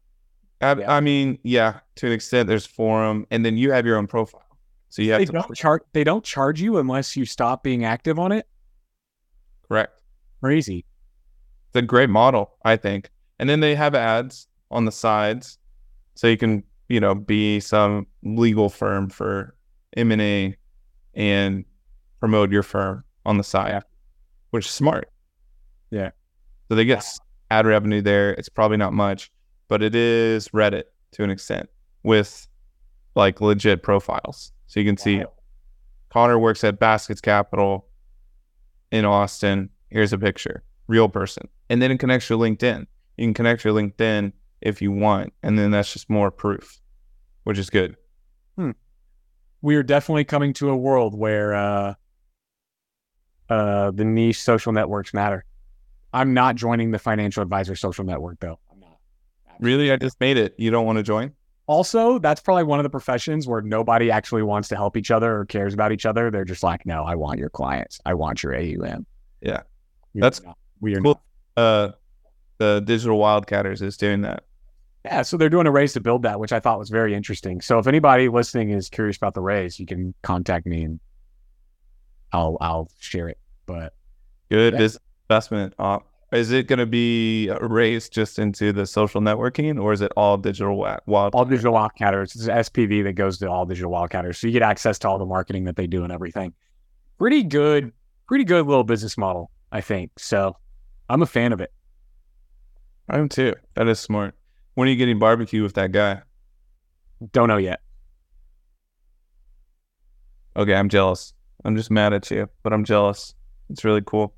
I, 0.60 0.74
Yeah. 0.74 0.96
I 0.96 1.00
mean, 1.00 1.38
yeah, 1.42 1.80
to 1.96 2.06
an 2.06 2.12
extent, 2.12 2.48
there's 2.48 2.66
forum, 2.66 3.26
and 3.30 3.44
then 3.44 3.56
you 3.56 3.72
have 3.72 3.86
your 3.86 3.96
own 3.96 4.06
profile. 4.06 4.42
So 4.90 5.02
you 5.02 5.12
have 5.12 5.20
They 5.20 5.26
to 5.26 5.32
don't 5.32 5.54
charge. 5.56 5.82
They 5.92 6.04
don't 6.04 6.24
charge 6.24 6.60
you 6.60 6.78
unless 6.78 7.16
you 7.16 7.24
stop 7.24 7.62
being 7.62 7.84
active 7.84 8.18
on 8.18 8.32
it. 8.32 8.46
correct. 9.66 10.00
Crazy. 10.42 10.84
It's 11.68 11.76
a 11.76 11.82
great 11.82 12.10
model, 12.10 12.58
I 12.64 12.76
think. 12.76 13.10
And 13.38 13.48
then 13.48 13.60
they 13.60 13.74
have 13.74 13.94
ads 13.94 14.48
on 14.70 14.84
the 14.84 14.92
sides, 14.92 15.58
so 16.14 16.26
you 16.26 16.36
can 16.36 16.62
you 16.92 17.00
know 17.00 17.14
be 17.14 17.58
some 17.58 18.06
legal 18.22 18.68
firm 18.68 19.08
for 19.08 19.56
M 19.96 20.12
and 20.12 20.20
A 20.20 20.56
and 21.14 21.64
promote 22.20 22.50
your 22.50 22.62
firm 22.62 23.02
on 23.24 23.38
the 23.38 23.44
side, 23.44 23.82
which 24.50 24.66
is 24.66 24.72
smart. 24.72 25.10
Yeah. 25.90 26.10
So 26.68 26.74
they 26.74 26.84
get 26.84 27.02
ad 27.50 27.66
revenue 27.66 28.02
there. 28.02 28.32
It's 28.34 28.50
probably 28.50 28.76
not 28.76 28.92
much, 28.92 29.32
but 29.68 29.82
it 29.82 29.94
is 29.94 30.50
Reddit 30.50 30.84
to 31.12 31.24
an 31.24 31.30
extent 31.30 31.70
with 32.02 32.46
like 33.14 33.40
legit 33.40 33.82
profiles. 33.82 34.52
So 34.66 34.78
you 34.78 34.84
can 34.84 34.98
see 34.98 35.24
Conner 36.10 36.38
works 36.38 36.62
at 36.62 36.78
Baskets 36.78 37.22
Capital 37.22 37.86
in 38.90 39.06
Austin. 39.06 39.70
Here's 39.88 40.12
a 40.12 40.18
picture, 40.18 40.62
real 40.88 41.08
person. 41.08 41.48
And 41.70 41.80
then 41.80 41.90
it 41.90 42.00
connects 42.00 42.28
your 42.28 42.38
LinkedIn. 42.38 42.86
You 43.16 43.26
can 43.26 43.34
connect 43.34 43.64
your 43.64 43.72
LinkedIn 43.72 44.32
if 44.60 44.82
you 44.82 44.92
want. 44.92 45.32
And 45.42 45.58
then 45.58 45.70
that's 45.70 45.90
just 45.90 46.10
more 46.10 46.30
proof, 46.30 46.81
which 47.44 47.58
is 47.58 47.70
good. 47.70 47.96
we 49.62 49.76
are 49.76 49.82
definitely 49.82 50.24
coming 50.24 50.52
to 50.54 50.70
a 50.70 50.76
world 50.76 51.16
where 51.16 51.54
uh, 51.54 51.94
uh, 53.48 53.90
the 53.92 54.04
niche 54.04 54.40
social 54.40 54.72
networks 54.72 55.14
matter. 55.14 55.44
I'm 56.12 56.34
not 56.34 56.56
joining 56.56 56.90
the 56.90 56.98
financial 56.98 57.42
advisor 57.42 57.76
social 57.76 58.04
network 58.04 58.40
though. 58.40 58.58
I'm 58.70 58.80
not. 58.80 58.98
Really? 59.60 59.92
I 59.92 59.96
just 59.96 60.18
made 60.20 60.36
it. 60.36 60.54
You 60.58 60.70
don't 60.70 60.84
want 60.84 60.98
to 60.98 61.02
join? 61.02 61.32
Also, 61.66 62.18
that's 62.18 62.40
probably 62.40 62.64
one 62.64 62.78
of 62.80 62.82
the 62.82 62.90
professions 62.90 63.46
where 63.46 63.62
nobody 63.62 64.10
actually 64.10 64.42
wants 64.42 64.68
to 64.68 64.76
help 64.76 64.96
each 64.96 65.10
other 65.10 65.38
or 65.38 65.44
cares 65.46 65.72
about 65.72 65.92
each 65.92 66.04
other. 66.04 66.30
They're 66.30 66.44
just 66.44 66.62
like, 66.62 66.84
no, 66.84 67.04
I 67.04 67.14
want 67.14 67.38
your 67.38 67.48
clients. 67.50 68.00
I 68.04 68.14
want 68.14 68.42
your 68.42 68.54
AUM. 68.54 69.06
Yeah. 69.40 69.62
We 70.12 70.20
That's 70.20 70.40
are 70.40 70.46
not. 70.46 70.58
we 70.80 70.96
are 70.96 71.00
cool. 71.00 71.22
not. 71.56 71.62
Uh, 71.62 71.92
the 72.58 72.82
digital 72.84 73.18
wildcatters 73.18 73.80
is 73.80 73.96
doing 73.96 74.22
that. 74.22 74.44
Yeah, 75.04 75.22
so 75.22 75.36
they're 75.36 75.48
doing 75.48 75.66
a 75.66 75.70
raise 75.72 75.92
to 75.94 76.00
build 76.00 76.22
that, 76.22 76.38
which 76.38 76.52
I 76.52 76.60
thought 76.60 76.78
was 76.78 76.88
very 76.90 77.14
interesting. 77.14 77.60
So 77.60 77.78
if 77.78 77.86
anybody 77.88 78.28
listening 78.28 78.70
is 78.70 78.88
curious 78.88 79.16
about 79.16 79.34
the 79.34 79.40
raise, 79.40 79.80
you 79.80 79.86
can 79.86 80.14
contact 80.22 80.64
me 80.66 80.84
and 80.84 81.00
I'll 82.32 82.56
I'll 82.60 82.88
share 82.98 83.28
it. 83.28 83.38
But 83.66 83.94
Good 84.50 84.74
Yeah. 84.74 84.88
investment. 85.28 85.74
Uh, 85.78 85.98
is 86.32 86.50
it 86.50 86.66
going 86.66 86.78
to 86.78 86.86
be 86.86 87.48
a 87.48 87.58
race 87.58 88.08
just 88.08 88.38
into 88.38 88.72
the 88.72 88.86
social 88.86 89.20
networking, 89.20 89.78
or 89.82 89.92
is 89.92 90.00
it 90.00 90.12
all 90.16 90.36
digital 90.38 90.76
wild? 91.06 91.34
all 91.34 91.44
digital 91.44 91.74
wildcatters. 91.74 92.34
It's 92.36 92.46
an 92.46 92.56
SPV 92.58 93.02
that 93.04 93.14
goes 93.14 93.38
to 93.38 93.50
all 93.50 93.66
digital 93.66 93.90
wildcatters. 93.90 94.36
So 94.36 94.46
you 94.46 94.52
get 94.52 94.62
access 94.62 94.98
to 95.00 95.08
all 95.08 95.18
the 95.18 95.26
marketing 95.26 95.64
that 95.64 95.76
they 95.76 95.86
do 95.86 96.04
and 96.04 96.12
everything. 96.12 96.54
Pretty 97.18 97.42
good, 97.42 97.92
pretty 98.28 98.44
good 98.44 98.66
little 98.66 98.84
business 98.84 99.18
model, 99.18 99.50
I 99.72 99.80
think. 99.82 100.12
So 100.18 100.56
I'm 101.10 101.20
a 101.22 101.26
fan 101.26 101.52
of 101.52 101.60
it. 101.60 101.72
I 103.10 103.18
am 103.18 103.28
too. 103.28 103.54
That 103.74 103.88
is 103.88 104.00
smart. 104.00 104.34
When 104.74 104.88
are 104.88 104.90
you 104.90 104.96
getting 104.96 105.18
barbecue 105.18 105.62
with 105.62 105.74
that 105.74 105.92
guy? 105.92 106.22
Don't 107.32 107.48
know 107.48 107.58
yet. 107.58 107.80
Okay, 110.56 110.74
I'm 110.74 110.88
jealous. 110.88 111.34
I'm 111.64 111.76
just 111.76 111.90
mad 111.90 112.12
at 112.12 112.30
you, 112.30 112.48
but 112.62 112.72
I'm 112.72 112.84
jealous. 112.84 113.34
It's 113.70 113.84
really 113.84 114.02
cool. 114.04 114.34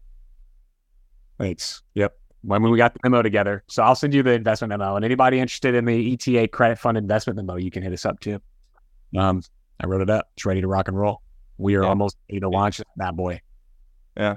Thanks. 1.39 1.83
Yep. 1.95 2.17
When 2.43 2.63
we 2.63 2.77
got 2.77 2.93
the 2.95 3.01
memo 3.05 3.23
together. 3.23 3.65
So 3.69 3.83
I'll 3.83 3.95
send 3.95 4.15
you 4.15 4.23
the 4.23 4.33
investment 4.33 4.69
memo. 4.69 4.97
And 4.97 5.05
anybody 5.05 5.41
interested 5.41 5.75
in 5.75 5.87
the 5.87 6.13
ETA 6.13 6.49
credit 6.49 6.79
fund 6.79 6.99
investment 6.99 7.37
memo, 7.39 7.57
you 7.57 7.71
can 7.71 7.83
hit 7.83 7.93
us 7.93 8.05
up 8.05 8.21
too. 8.21 8.41
Um, 9.17 9.43
I 9.81 9.87
wrote 9.87 10.03
it 10.03 10.11
up. 10.11 10.29
It's 10.37 10.45
ready 10.45 10.61
to 10.61 10.69
rock 10.69 10.89
and 10.89 10.97
roll. 10.97 11.23
We 11.57 11.75
are 11.77 11.83
Yeah. 11.83 11.89
almost 11.89 12.17
ready 12.31 12.41
to 12.41 12.49
launch 12.49 12.81
that 12.97 13.17
boy. 13.17 13.41
Yeah. 14.17 14.37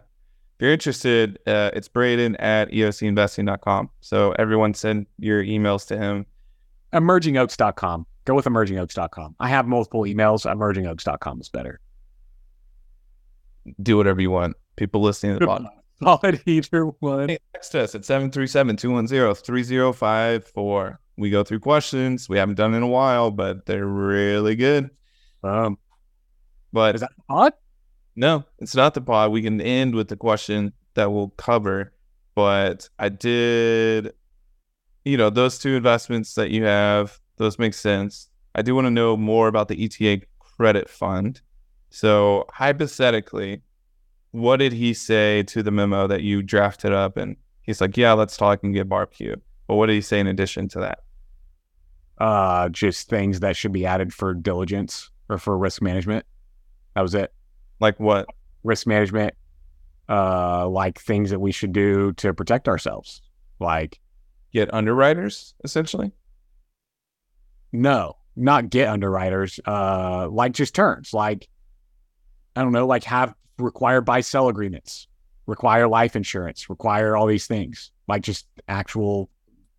If 0.58 0.64
you're 0.64 0.72
interested, 0.74 1.38
uh, 1.46 1.70
it's 1.74 1.88
Braden 1.88 2.36
at 2.38 2.72
eocinvesting.com. 2.72 3.92
So 4.02 4.32
everyone 4.40 4.74
send 4.74 5.06
your 5.20 5.44
emails 5.44 5.86
to 5.90 5.98
him. 5.98 6.26
Emergingoaks.com. 6.94 8.08
Go 8.26 8.34
with 8.34 8.46
emergingoaks.com. 8.46 9.36
I 9.40 9.50
have 9.50 9.68
multiple 9.68 10.02
emails. 10.02 10.52
Emergingoaks.com 10.52 11.42
is 11.42 11.50
better. 11.50 11.80
Do 13.84 13.98
whatever 13.98 14.20
you 14.20 14.32
want. 14.32 14.56
People 14.78 15.02
listening 15.02 15.38
to 15.38 15.46
the 15.46 15.48
podcast. 15.52 15.70
Solid 16.04 16.42
either 16.48 16.86
one. 16.86 17.30
Hey, 17.30 17.38
text 17.54 17.76
us 17.76 17.94
at 17.94 18.02
737-210-3054. 18.02 20.98
We 21.18 21.30
go 21.30 21.44
through 21.44 21.60
questions. 21.60 22.28
We 22.30 22.40
haven't 22.40 22.56
done 22.56 22.74
it 22.74 22.78
in 22.78 22.84
a 22.84 22.88
while, 22.88 23.30
but 23.30 23.68
they're 23.68 23.86
really 23.86 24.56
good. 24.56 24.90
Um, 25.44 25.78
But 26.74 26.96
is 26.96 27.02
that 27.02 27.12
odd? 27.30 27.54
No, 28.18 28.44
it's 28.58 28.76
not 28.76 28.96
the 28.96 29.02
pod. 29.02 29.32
We 29.32 29.44
can 29.44 29.62
end 29.62 29.94
with 29.94 30.08
the 30.10 30.18
question 30.18 30.74
that 30.96 31.12
we'll 31.12 31.30
cover. 31.38 31.94
But 32.34 32.90
I 32.98 33.10
did, 33.10 34.14
you 35.06 35.18
know, 35.18 35.30
those 35.30 35.60
two 35.60 35.76
investments 35.76 36.34
that 36.34 36.50
you 36.50 36.64
have, 36.64 37.20
those 37.38 37.60
make 37.60 37.76
sense. 37.76 38.30
I 38.56 38.64
do 38.64 38.74
want 38.74 38.86
to 38.88 38.92
know 38.92 39.16
more 39.16 39.48
about 39.48 39.68
the 39.68 39.86
ETA 39.86 40.26
credit 40.40 40.90
fund. 40.90 41.42
So 41.92 42.46
hypothetically, 42.52 43.62
what 44.32 44.58
did 44.58 44.74
he 44.74 44.96
say 44.96 45.44
to 45.44 45.62
the 45.62 45.72
memo 45.72 46.08
that 46.08 46.24
you 46.24 46.42
drafted 46.42 46.92
up? 46.92 47.18
And 47.18 47.38
he's 47.62 47.82
like, 47.82 47.96
yeah, 47.98 48.14
let's 48.14 48.36
talk 48.36 48.64
and 48.64 48.74
get 48.74 48.90
barbecue. 48.90 49.36
But 49.68 49.76
what 49.76 49.86
did 49.86 49.94
he 49.94 50.02
say 50.02 50.20
in 50.20 50.28
addition 50.28 50.68
to 50.70 50.80
that? 50.80 51.00
Uh, 52.18 52.70
just 52.70 53.10
things 53.10 53.42
that 53.42 53.56
should 53.56 53.72
be 53.72 53.86
added 53.86 54.12
for 54.12 54.34
diligence 54.34 55.12
or 55.30 55.38
for 55.38 55.56
risk 55.56 55.84
management. 55.84 56.26
That 56.96 57.02
was 57.02 57.14
it. 57.14 57.32
Like 57.80 58.00
what? 58.00 58.28
Risk 58.64 58.88
management, 58.88 59.34
uh, 60.10 60.68
like 60.68 61.00
things 61.00 61.30
that 61.30 61.40
we 61.40 61.52
should 61.52 61.72
do 61.74 62.12
to 62.14 62.34
protect 62.34 62.68
ourselves. 62.68 63.22
Like, 63.60 64.00
Get 64.54 64.74
underwriters, 64.74 65.54
essentially? 65.64 66.12
no, 67.72 68.16
not 68.36 68.70
get 68.70 68.88
underwriters. 68.88 69.60
Uh, 69.66 70.28
like 70.32 70.54
just 70.54 70.74
terms. 70.74 71.14
Like, 71.14 71.48
I 72.56 72.62
don't 72.64 72.72
know, 72.72 72.88
like 72.88 73.04
have 73.04 73.34
require 73.60 74.02
buy 74.02 74.22
sell 74.22 74.48
agreements, 74.48 75.08
require 75.46 75.88
life 75.88 76.16
insurance, 76.16 76.70
require 76.70 77.16
all 77.16 77.26
these 77.28 77.48
things. 77.48 77.92
Like 78.08 78.22
just 78.24 78.48
actual, 78.68 79.30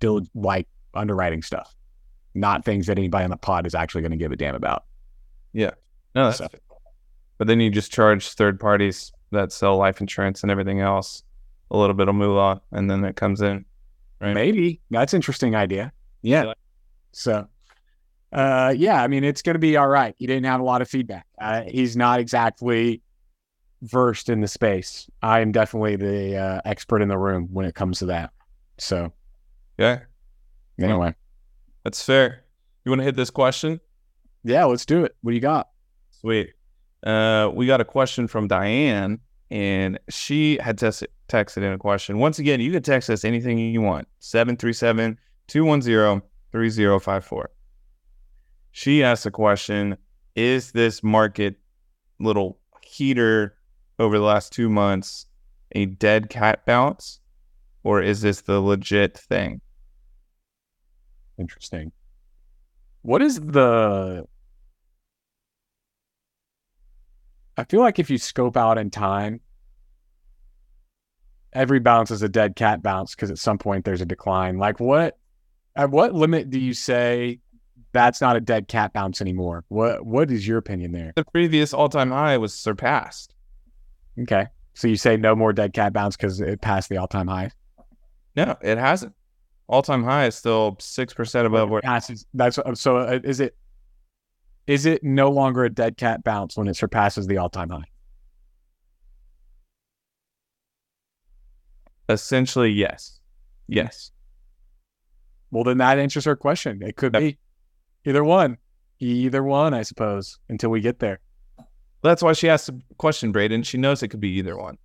dil- 0.01 0.27
like 0.35 0.69
underwriting 0.95 1.43
stuff, 1.43 1.75
not 2.35 2.65
things 2.65 2.87
that 2.87 2.99
anybody 2.99 3.25
on 3.25 3.31
the 3.31 3.37
pod 3.37 3.67
is 3.67 3.75
actually 3.75 4.03
going 4.03 4.13
to 4.13 4.17
give 4.19 4.33
a 4.33 4.37
damn 4.37 4.55
about. 4.55 4.85
Yeah. 5.53 5.73
No, 6.15 6.27
that's 6.27 6.39
So- 6.39 6.49
But 7.39 7.47
then 7.47 7.61
you 7.61 7.71
just 7.71 7.93
charge 7.93 8.29
third 8.31 8.59
parties 8.61 9.13
that 9.31 9.53
sell 9.53 9.77
life 9.77 10.01
insurance 10.01 10.43
and 10.43 10.51
everything 10.51 10.81
else 10.81 11.23
a 11.71 11.77
little 11.77 11.95
bit 11.95 12.09
of 12.09 12.15
moolah, 12.15 12.61
and 12.73 12.91
then 12.91 13.05
it 13.05 13.17
comes 13.17 13.41
in. 13.41 13.65
Right. 14.21 14.35
Maybe 14.35 14.81
that's 14.91 15.15
interesting 15.15 15.55
idea. 15.55 15.93
Yeah. 16.23 16.55
So, 17.13 17.47
uh, 18.33 18.75
yeah, 18.77 19.03
I 19.03 19.07
mean, 19.07 19.23
it's 19.23 19.43
going 19.43 19.55
to 19.55 19.61
be 19.61 19.77
all 19.77 19.87
right. 19.89 20.15
He 20.19 20.27
didn't 20.27 20.47
have 20.47 20.61
a 20.61 20.65
lot 20.65 20.83
of 20.83 20.89
feedback. 20.89 21.27
Uh, 21.41 21.63
he's 21.63 21.97
not 21.97 22.19
exactly 22.21 23.03
versed 23.83 24.29
in 24.29 24.41
the 24.41 24.49
space. 24.49 25.09
I 25.23 25.41
am 25.41 25.53
definitely 25.53 25.97
the 25.97 26.37
uh, 26.37 26.61
expert 26.65 27.03
in 27.03 27.09
the 27.09 27.19
room 27.19 27.49
when 27.53 27.65
it 27.67 27.75
comes 27.75 28.01
to 28.01 28.07
that. 28.07 28.31
So, 28.79 29.13
Yeah, 29.77 30.01
anyway, 30.81 31.15
that's 31.85 32.03
fair. 32.03 32.45
You 32.85 32.91
want 32.91 33.01
to 33.01 33.05
hit 33.05 33.15
this 33.17 33.31
question? 33.31 33.81
yeah, 34.43 34.65
let's 34.65 34.87
do 34.87 35.05
it. 35.05 35.15
What 35.21 35.33
do 35.33 35.35
you 35.35 35.41
got? 35.41 35.69
Sweet. 36.11 36.55
Uh, 37.03 37.51
we 37.55 37.67
got 37.67 37.81
a 37.81 37.85
question 37.85 38.27
from 38.27 38.49
Diane, 38.49 39.21
and 39.51 39.99
she 40.09 40.59
had 40.59 40.79
tes- 40.79 41.05
texted 41.29 41.59
in 41.59 41.73
a 41.73 41.79
question. 41.79 42.19
Once 42.19 42.39
again, 42.39 42.61
you 42.61 42.73
can 42.73 42.83
text 42.83 43.09
us 43.11 43.25
anything 43.25 43.59
you 43.59 43.81
want 43.81 44.09
737 44.21 45.19
210 45.47 46.23
3054. 46.53 47.51
She 48.73 49.03
asked 49.03 49.27
a 49.27 49.31
question 49.31 49.97
Is 50.35 50.73
this 50.73 51.03
market 51.03 51.57
little 52.21 52.59
heater 52.83 53.55
over 53.99 54.19
the 54.19 54.25
last 54.25 54.53
two 54.53 54.69
months 54.69 55.27
a 55.73 55.87
dead 55.87 56.31
cat 56.31 56.65
bounce, 56.67 57.21
or 57.83 58.03
is 58.03 58.23
this 58.23 58.43
the 58.43 58.61
legit 58.61 59.17
thing? 59.17 59.61
Interesting. 61.39 61.93
What 63.03 63.23
is 63.23 63.41
the? 63.41 64.27
I 67.59 67.65
feel 67.65 67.81
like 67.81 67.99
if 67.99 68.09
you 68.09 68.19
scope 68.19 68.57
out 68.57 68.79
in 68.79 68.89
time, 68.89 69.41
every 71.53 71.81
bounce 71.81 72.13
is 72.13 72.23
a 72.23 72.29
dead 72.29 72.55
cat 72.55 72.85
bounce 72.85 73.17
because 73.17 73.33
at 73.33 73.39
some 73.39 73.59
point 73.59 73.85
there's 73.85 74.01
a 74.01 74.07
decline. 74.07 74.59
Like 74.59 74.79
what? 74.79 75.19
At 75.75 75.91
what 75.91 76.15
limit 76.15 76.51
do 76.51 76.61
you 76.61 76.73
say 76.73 77.41
that's 77.93 78.21
not 78.21 78.37
a 78.37 78.41
dead 78.41 78.69
cat 78.69 78.93
bounce 78.93 79.21
anymore? 79.21 79.65
What 79.69 80.07
What 80.07 80.31
is 80.31 80.47
your 80.47 80.59
opinion 80.59 80.93
there? 80.93 81.13
The 81.17 81.25
previous 81.25 81.75
all 81.75 81.89
time 81.89 82.13
high 82.13 82.39
was 82.39 82.55
surpassed. 82.55 83.35
Okay, 84.21 84.47
so 84.75 84.87
you 84.87 84.97
say 84.97 85.17
no 85.17 85.35
more 85.35 85.53
dead 85.53 85.73
cat 85.73 85.93
bounce 85.93 86.17
because 86.17 86.41
it 86.41 86.61
passed 86.61 86.89
the 86.89 86.99
all 86.99 87.09
time 87.09 87.27
high. 87.27 87.51
No, 88.37 88.57
it 88.63 88.79
hasn't. 88.79 89.15
All 89.67 89.83
time 89.83 90.05
high 90.05 90.27
is 90.27 90.37
still 90.37 90.77
6% 90.77 91.45
above 91.45 91.71
where 91.71 91.83
passes. 91.83 92.25
That's 92.33 92.59
so. 92.75 92.99
uh, 92.99 93.19
Is 93.25 93.41
it? 93.41 93.57
Is 94.69 94.85
it 94.85 95.03
no 95.03 95.31
longer 95.31 95.65
a 95.65 95.71
dead 95.71 95.97
cat 95.97 96.23
bounce 96.23 96.55
when 96.57 96.69
it 96.69 96.77
surpasses 96.77 97.27
the 97.27 97.39
all 97.39 97.49
time 97.49 97.71
high? 97.71 97.85
Essentially, 102.11 102.71
yes. 102.71 103.19
Yes. 103.67 104.13
Well, 105.51 105.65
then 105.65 105.79
that 105.79 105.99
answers 105.99 106.27
her 106.27 106.37
question. 106.37 106.83
It 106.83 106.97
could 106.97 107.15
Yep. 107.15 107.21
be 107.23 107.39
either 108.05 108.23
one. 108.23 108.59
Either 109.01 109.43
one, 109.43 109.73
I 109.73 109.83
suppose, 109.83 110.39
until 110.51 110.71
we 110.71 110.81
get 110.81 110.99
there. 110.99 111.21
That's 112.03 112.23
why 112.23 112.35
she 112.35 112.49
asked 112.49 112.67
the 112.67 112.81
question, 112.99 113.33
Braden. 113.33 113.63
She 113.63 113.79
knows 113.79 114.03
it 114.03 114.09
could 114.09 114.21
be 114.21 114.31
either 114.39 114.57
one. 114.57 114.77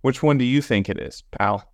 Which 0.00 0.22
one 0.22 0.38
do 0.38 0.44
you 0.44 0.60
think 0.60 0.88
it 0.88 0.98
is, 0.98 1.22
pal? 1.38 1.72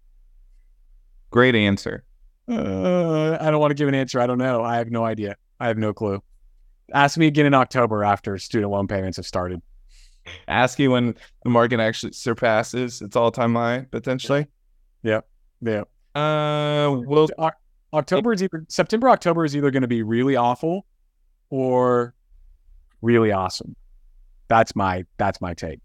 Great 1.31 1.55
answer. 1.55 2.05
Uh, 2.49 3.39
I 3.41 3.51
don't 3.51 3.61
want 3.61 3.71
to 3.71 3.75
give 3.75 3.89
an 3.89 3.95
answer. 3.95 4.21
I 4.21 4.27
don't 4.27 4.39
know. 4.39 4.63
I 4.63 4.77
have 4.77 4.91
no 4.91 5.05
idea. 5.05 5.37
I 5.59 5.69
have 5.69 5.79
no 5.79 5.93
clue. 5.95 6.23
Ask 6.93 7.19
me 7.19 7.27
again 7.27 7.47
in 7.47 7.55
October 7.55 8.05
after 8.05 8.39
student 8.39 8.71
loan 8.71 8.87
payments 8.87 9.17
have 9.17 9.27
started. 9.27 9.61
Ask 10.49 10.79
you 10.79 10.91
when 10.91 11.15
the 11.45 11.51
market 11.51 11.81
actually 11.81 12.13
surpasses 12.13 13.01
its 13.03 13.17
all-time 13.17 13.55
high 13.55 13.87
potentially. 13.91 14.47
Yeah. 15.03 15.21
Uh, 16.15 16.97
well, 17.07 17.29
Oc- 17.39 17.57
October 17.93 18.33
is 18.33 18.43
either 18.43 18.65
September, 18.69 19.09
October 19.09 19.45
is 19.45 19.57
either 19.57 19.71
going 19.71 19.83
to 19.83 19.89
be 19.89 20.03
really 20.03 20.37
awful 20.37 20.87
or 21.51 22.15
really 23.03 23.33
awesome. 23.33 23.77
That's 24.49 24.75
my 24.77 25.05
that's 25.17 25.41
my 25.41 25.55
take. 25.55 25.81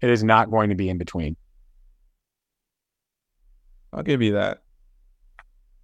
It 0.00 0.10
is 0.10 0.24
not 0.24 0.50
going 0.50 0.70
to 0.70 0.74
be 0.74 0.88
in 0.88 0.98
between. 0.98 1.36
I'll 3.92 4.02
give 4.02 4.22
you 4.22 4.32
that. 4.32 4.62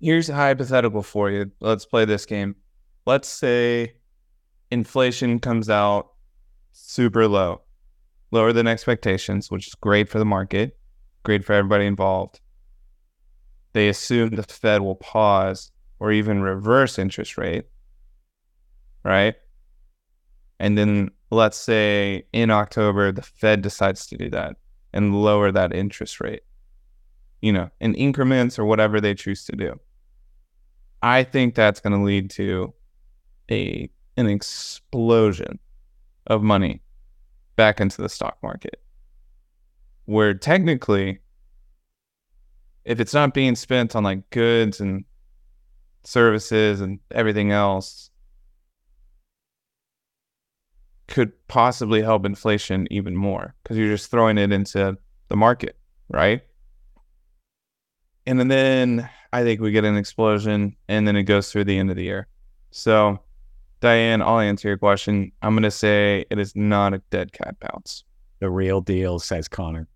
Here's 0.00 0.28
a 0.28 0.34
hypothetical 0.34 1.02
for 1.02 1.30
you. 1.30 1.50
Let's 1.60 1.84
play 1.84 2.04
this 2.04 2.26
game. 2.26 2.56
Let's 3.06 3.28
say 3.28 3.94
inflation 4.70 5.38
comes 5.38 5.70
out 5.70 6.12
super 6.72 7.26
low, 7.26 7.62
lower 8.30 8.52
than 8.52 8.66
expectations, 8.66 9.50
which 9.50 9.68
is 9.68 9.74
great 9.74 10.08
for 10.08 10.18
the 10.18 10.24
market, 10.24 10.76
great 11.22 11.44
for 11.44 11.52
everybody 11.52 11.86
involved. 11.86 12.40
They 13.72 13.88
assume 13.88 14.30
the 14.30 14.42
Fed 14.42 14.80
will 14.80 14.96
pause 14.96 15.70
or 16.00 16.12
even 16.12 16.42
reverse 16.42 16.98
interest 16.98 17.36
rate, 17.36 17.64
right? 19.04 19.34
And 20.58 20.76
then 20.76 21.10
let's 21.30 21.56
say 21.56 22.24
in 22.32 22.50
October, 22.50 23.12
the 23.12 23.22
Fed 23.22 23.62
decides 23.62 24.06
to 24.08 24.16
do 24.16 24.30
that 24.30 24.56
and 24.92 25.14
lower 25.22 25.52
that 25.52 25.74
interest 25.74 26.20
rate 26.20 26.42
you 27.40 27.52
know, 27.52 27.70
in 27.80 27.94
increments 27.94 28.58
or 28.58 28.64
whatever 28.64 29.00
they 29.00 29.14
choose 29.14 29.44
to 29.44 29.52
do. 29.52 29.78
I 31.02 31.22
think 31.22 31.54
that's 31.54 31.80
going 31.80 31.92
to 31.92 32.04
lead 32.04 32.30
to 32.32 32.74
a 33.50 33.90
an 34.18 34.26
explosion 34.28 35.58
of 36.26 36.42
money 36.42 36.82
back 37.56 37.80
into 37.80 38.02
the 38.02 38.08
stock 38.08 38.36
market. 38.42 38.80
Where 40.04 40.34
technically 40.34 41.20
if 42.84 43.00
it's 43.00 43.12
not 43.14 43.34
being 43.34 43.54
spent 43.54 43.94
on 43.94 44.04
like 44.04 44.28
goods 44.30 44.80
and 44.80 45.04
services 46.04 46.80
and 46.80 46.98
everything 47.10 47.52
else 47.52 48.10
could 51.06 51.32
possibly 51.48 52.00
help 52.00 52.24
inflation 52.24 52.86
even 52.90 53.14
more 53.14 53.54
because 53.62 53.76
you're 53.76 53.88
just 53.88 54.10
throwing 54.10 54.38
it 54.38 54.52
into 54.52 54.96
the 55.28 55.36
market, 55.36 55.76
right? 56.08 56.42
and 58.28 58.50
then 58.50 59.08
I 59.32 59.42
think 59.42 59.60
we 59.60 59.70
get 59.70 59.84
an 59.84 59.96
explosion, 59.96 60.76
and 60.86 61.08
then 61.08 61.16
it 61.16 61.22
goes 61.22 61.50
through 61.50 61.64
the 61.64 61.78
end 61.78 61.88
of 61.88 61.96
the 61.96 62.04
year. 62.04 62.26
So, 62.70 63.20
Diane, 63.80 64.22
I'll 64.22 64.40
answer 64.40 64.68
your 64.68 64.78
question. 64.78 65.30
I'm 65.42 65.54
going 65.54 65.62
to 65.62 65.70
say 65.70 66.24
it 66.30 66.38
is 66.38 66.56
not 66.56 66.94
a 66.94 66.98
dead 67.10 67.32
cat 67.32 67.56
bounce. 67.60 68.04
The 68.40 68.50
real 68.50 68.80
deal, 68.80 69.18
says 69.18 69.48
Conner. 69.48 69.88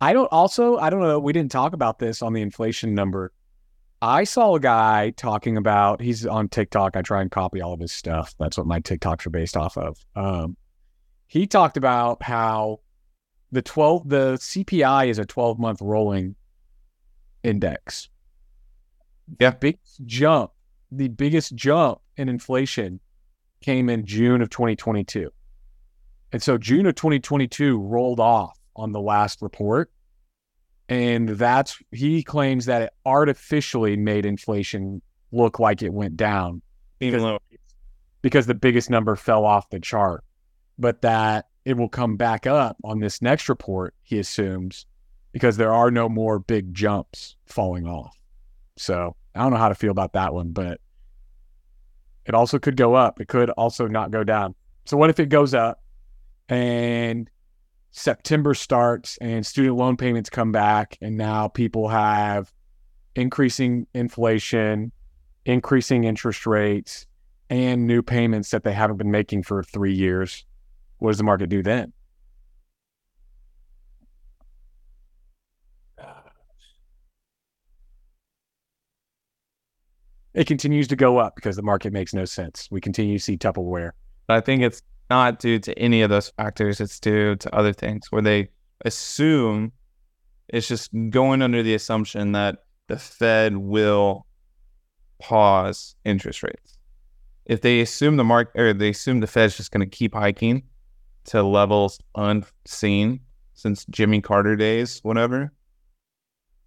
I 0.00 0.12
don't 0.12 0.30
also, 0.32 0.78
I 0.78 0.90
don't 0.90 1.00
know, 1.00 1.18
we 1.18 1.32
didn't 1.32 1.52
talk 1.52 1.72
about 1.72 1.98
this 1.98 2.22
on 2.22 2.32
the 2.32 2.40
inflation 2.40 2.94
number. 2.94 3.32
I 4.02 4.24
saw 4.24 4.54
a 4.54 4.60
guy 4.60 5.10
talking 5.10 5.58
about, 5.58 6.00
he's 6.00 6.26
on 6.26 6.48
TikTok. 6.48 6.96
I 6.96 7.02
try 7.02 7.20
and 7.20 7.30
copy 7.30 7.60
all 7.60 7.74
of 7.74 7.80
his 7.80 7.92
stuff. 7.92 8.34
That's 8.38 8.56
what 8.56 8.66
my 8.66 8.80
TikToks 8.80 9.26
are 9.26 9.30
based 9.30 9.56
off 9.56 9.76
of. 9.76 9.98
Um, 10.16 10.56
he 11.26 11.46
talked 11.46 11.76
about 11.76 12.22
how 12.22 12.80
the 13.52 13.60
12, 13.60 14.08
the 14.08 14.32
CPI 14.34 15.08
is 15.08 15.18
a 15.18 15.26
12 15.26 15.58
month 15.58 15.82
rolling 15.82 16.34
index. 17.42 18.08
Yeah. 19.38 19.50
Big 19.50 19.78
jump, 20.06 20.52
the 20.90 21.08
biggest 21.08 21.54
jump 21.54 22.00
in 22.16 22.28
inflation 22.28 23.00
came 23.60 23.88
in 23.88 24.06
June 24.06 24.42
of 24.42 24.50
2022. 24.50 25.30
And 26.32 26.42
so 26.42 26.58
June 26.58 26.86
of 26.86 26.94
2022 26.94 27.78
rolled 27.78 28.20
off 28.20 28.58
on 28.76 28.92
the 28.92 29.00
last 29.00 29.42
report. 29.42 29.90
And 30.88 31.28
that's, 31.30 31.78
he 31.92 32.22
claims 32.22 32.66
that 32.66 32.82
it 32.82 32.90
artificially 33.06 33.96
made 33.96 34.26
inflation 34.26 35.02
look 35.32 35.58
like 35.58 35.82
it 35.82 35.92
went 35.92 36.16
down 36.16 36.62
Even 36.98 37.22
lower. 37.22 37.38
because 38.22 38.46
the 38.46 38.54
biggest 38.54 38.90
number 38.90 39.14
fell 39.14 39.44
off 39.44 39.70
the 39.70 39.78
chart, 39.78 40.24
but 40.78 41.02
that 41.02 41.46
it 41.64 41.76
will 41.76 41.88
come 41.88 42.16
back 42.16 42.46
up 42.46 42.76
on 42.82 42.98
this 42.98 43.22
next 43.22 43.48
report, 43.48 43.94
he 44.02 44.18
assumes, 44.18 44.86
because 45.32 45.56
there 45.56 45.72
are 45.72 45.90
no 45.90 46.08
more 46.08 46.38
big 46.40 46.74
jumps 46.74 47.36
falling 47.46 47.86
off. 47.86 48.16
So 48.76 49.14
I 49.34 49.42
don't 49.42 49.52
know 49.52 49.58
how 49.58 49.68
to 49.68 49.74
feel 49.74 49.92
about 49.92 50.14
that 50.14 50.34
one, 50.34 50.50
but 50.50 50.80
it 52.30 52.34
also 52.36 52.60
could 52.60 52.76
go 52.76 52.94
up. 52.94 53.20
It 53.20 53.26
could 53.26 53.50
also 53.50 53.88
not 53.88 54.12
go 54.12 54.22
down. 54.22 54.54
So 54.84 54.96
what 54.96 55.10
if 55.10 55.18
it 55.18 55.30
goes 55.30 55.52
up 55.52 55.82
and 56.48 57.28
September 57.90 58.54
starts 58.54 59.18
and 59.20 59.44
student 59.44 59.74
loan 59.74 59.96
payments 59.96 60.30
come 60.30 60.52
back 60.52 60.96
and 61.00 61.16
now 61.16 61.48
people 61.48 61.88
have 61.88 62.52
increasing 63.16 63.88
inflation, 63.94 64.92
increasing 65.44 66.04
interest 66.04 66.46
rates, 66.46 67.04
and 67.48 67.88
new 67.88 68.00
payments 68.00 68.50
that 68.50 68.62
they 68.62 68.72
haven't 68.72 68.98
been 68.98 69.10
making 69.10 69.42
for 69.42 69.64
three 69.64 69.92
years. 69.92 70.46
What 70.98 71.10
does 71.10 71.18
the 71.18 71.24
market 71.24 71.48
do 71.48 71.64
then? 71.64 71.92
It 80.34 80.46
continues 80.46 80.86
to 80.88 80.96
go 80.96 81.18
up 81.18 81.34
because 81.34 81.56
the 81.56 81.62
market 81.62 81.92
makes 81.92 82.14
no 82.14 82.24
sense. 82.24 82.68
We 82.70 82.80
continue 82.80 83.18
to 83.18 83.24
see 83.24 83.36
Tupperware. 83.36 83.92
I 84.28 84.40
think 84.40 84.62
it's 84.62 84.82
not 85.08 85.40
due 85.40 85.58
to 85.58 85.76
any 85.76 86.02
of 86.02 86.10
those 86.10 86.28
factors. 86.28 86.80
It's 86.80 87.00
due 87.00 87.34
to 87.36 87.54
other 87.54 87.72
things 87.72 88.06
where 88.10 88.22
they 88.22 88.48
assume 88.84 89.72
it's 90.48 90.68
just 90.68 90.90
going 91.10 91.42
under 91.42 91.62
the 91.62 91.74
assumption 91.74 92.32
that 92.32 92.58
the 92.86 92.96
Fed 92.96 93.56
will 93.56 94.26
pause 95.20 95.96
interest 96.04 96.42
rates. 96.42 96.78
If 97.46 97.62
they 97.62 97.80
assume 97.80 98.16
the 98.16 98.24
market 98.24 98.60
or 98.60 98.72
they 98.72 98.90
assume 98.90 99.20
the 99.20 99.26
Fed's 99.26 99.56
just 99.56 99.72
going 99.72 99.88
to 99.88 99.96
keep 99.96 100.14
hiking 100.14 100.62
to 101.24 101.42
levels 101.42 101.98
unseen 102.14 103.20
since 103.54 103.84
Jimmy 103.90 104.20
Carter 104.20 104.56
days, 104.56 105.00
whatever, 105.02 105.52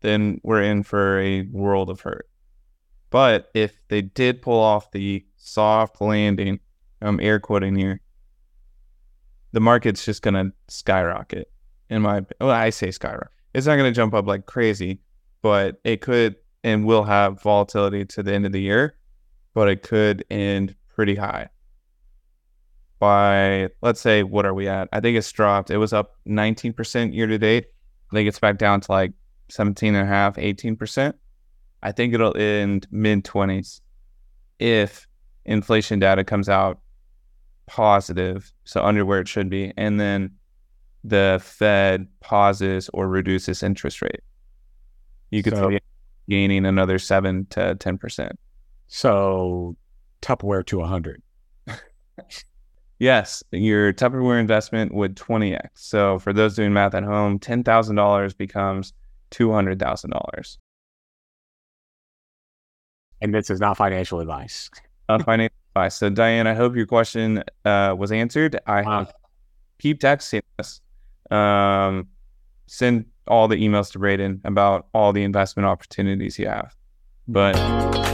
then 0.01 0.41
we're 0.43 0.61
in 0.61 0.84
for 0.84 1.20
a 1.20 1.43
world 1.43 1.89
of 1.89 2.01
hurt. 2.01 2.28
But 3.14 3.51
if 3.53 3.80
they 3.89 4.01
did 4.01 4.41
pull 4.41 4.59
off 4.59 4.89
the 4.89 5.24
soft 5.38 6.01
landing, 6.01 6.59
I'm 6.99 7.20
air 7.20 7.39
quoting 7.39 7.76
here, 7.76 8.01
the 9.51 9.59
market's 9.59 10.03
just 10.03 10.24
going 10.24 10.34
to 10.34 10.51
skyrocket. 10.68 11.51
In 11.91 12.01
my, 12.01 12.26
well, 12.41 12.49
I 12.49 12.72
say 12.72 12.89
skyrocket. 12.89 13.30
It's 13.53 13.68
not 13.68 13.76
going 13.76 13.93
to 13.93 13.95
jump 13.95 14.16
up 14.16 14.26
like 14.26 14.47
crazy, 14.47 14.99
but 15.43 15.80
it 15.84 16.01
could 16.01 16.38
and 16.64 16.88
will 16.88 17.03
have 17.03 17.39
volatility 17.39 18.03
to 18.03 18.24
the 18.24 18.34
end 18.34 18.47
of 18.47 18.51
the 18.51 18.61
year, 18.61 18.95
but 19.53 19.70
it 19.70 19.84
could 19.84 20.26
end 20.32 20.74
pretty 20.95 21.14
high. 21.14 21.49
By, 22.97 23.70
let's 23.84 24.01
say, 24.01 24.24
what 24.24 24.47
are 24.47 24.55
we 24.55 24.68
at? 24.68 24.89
I 24.91 25.01
think 25.01 25.20
it's 25.20 25.32
dropped. 25.32 25.70
It 25.70 25.78
was 25.78 25.93
up 25.93 26.16
19% 26.28 27.14
year 27.14 27.28
to 27.28 27.38
date. 27.38 27.68
I 28.11 28.16
think 28.16 28.28
it's 28.28 28.39
back 28.39 28.57
down 28.57 28.82
to 28.82 28.91
like 28.91 29.14
17 29.51 29.93
and 29.93 30.03
a 30.03 30.11
half, 30.11 30.38
18%. 30.38 31.14
I 31.84 31.91
think 31.91 32.13
it'll 32.13 32.36
end 32.38 32.88
mid 32.91 33.23
20s 33.25 33.81
if 34.57 35.05
inflation 35.45 35.99
data 35.99 36.23
comes 36.23 36.47
out 36.49 36.79
positive, 37.67 38.51
so 38.63 38.84
under 38.84 39.05
where 39.05 39.19
it 39.19 39.27
should 39.27 39.49
be, 39.49 39.73
and 39.77 39.99
then 39.99 40.31
the 41.03 41.39
Fed 41.43 42.07
pauses 42.21 42.89
or 42.93 43.07
reduces 43.09 43.61
interest 43.61 44.01
rate. 44.01 44.21
You 45.31 45.43
could 45.43 45.55
So- 45.55 45.69
see 45.69 45.79
gaining 46.29 46.65
another 46.65 46.97
seven 46.99 47.45
to 47.51 47.75
ten 47.75 47.97
percent. 47.97 48.39
So 48.88 49.75
Tupperware 50.21 50.65
to 50.67 50.79
100. 50.79 51.21
Yes, 52.99 53.43
your 53.51 53.91
Tupperware 53.91 54.39
investment 54.39 54.93
would 54.93 55.17
20x. 55.17 55.67
So 55.73 56.19
for 56.19 56.31
those 56.31 56.55
doing 56.55 56.71
math 56.71 56.93
at 56.93 57.03
home, 57.03 57.38
ten 57.39 57.63
thousand 57.63 57.97
dollars 57.97 58.34
becomes 58.34 58.93
two 59.29 59.51
hundred 59.51 59.79
thousand 59.79 60.11
dollars. 60.11 60.57
And 63.24 63.34
this 63.34 63.49
is 63.49 63.59
not 63.61 63.78
financial 63.78 64.19
advice. 64.19 64.69
on 65.09 65.24
financial 65.32 65.55
advice. 65.71 65.95
So, 65.95 66.09
Diane, 66.09 66.45
I 66.45 66.53
hope 66.53 66.76
your 66.76 66.86
question 66.86 67.41
uh, 67.65 67.95
was 67.97 68.11
answered. 68.11 68.59
I 68.67 68.82
Wow. 68.84 69.07
keep 69.80 69.99
texting 70.01 70.41
us. 70.59 70.82
Um, 71.32 72.09
send 72.67 73.05
all 73.28 73.47
the 73.47 73.55
emails 73.55 73.91
to 73.93 73.99
Braden 73.99 74.41
about 74.43 74.88
all 74.93 75.13
the 75.13 75.24
investment 75.24 75.65
opportunities 75.65 76.38
you 76.38 76.47
have. 76.47 76.76
But 77.28 77.53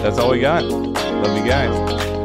that's 0.03 0.19
all 0.19 0.29
we 0.29 0.39
got. 0.41 0.63
Love 0.63 1.35
you 1.37 1.43
guys. 1.49 2.18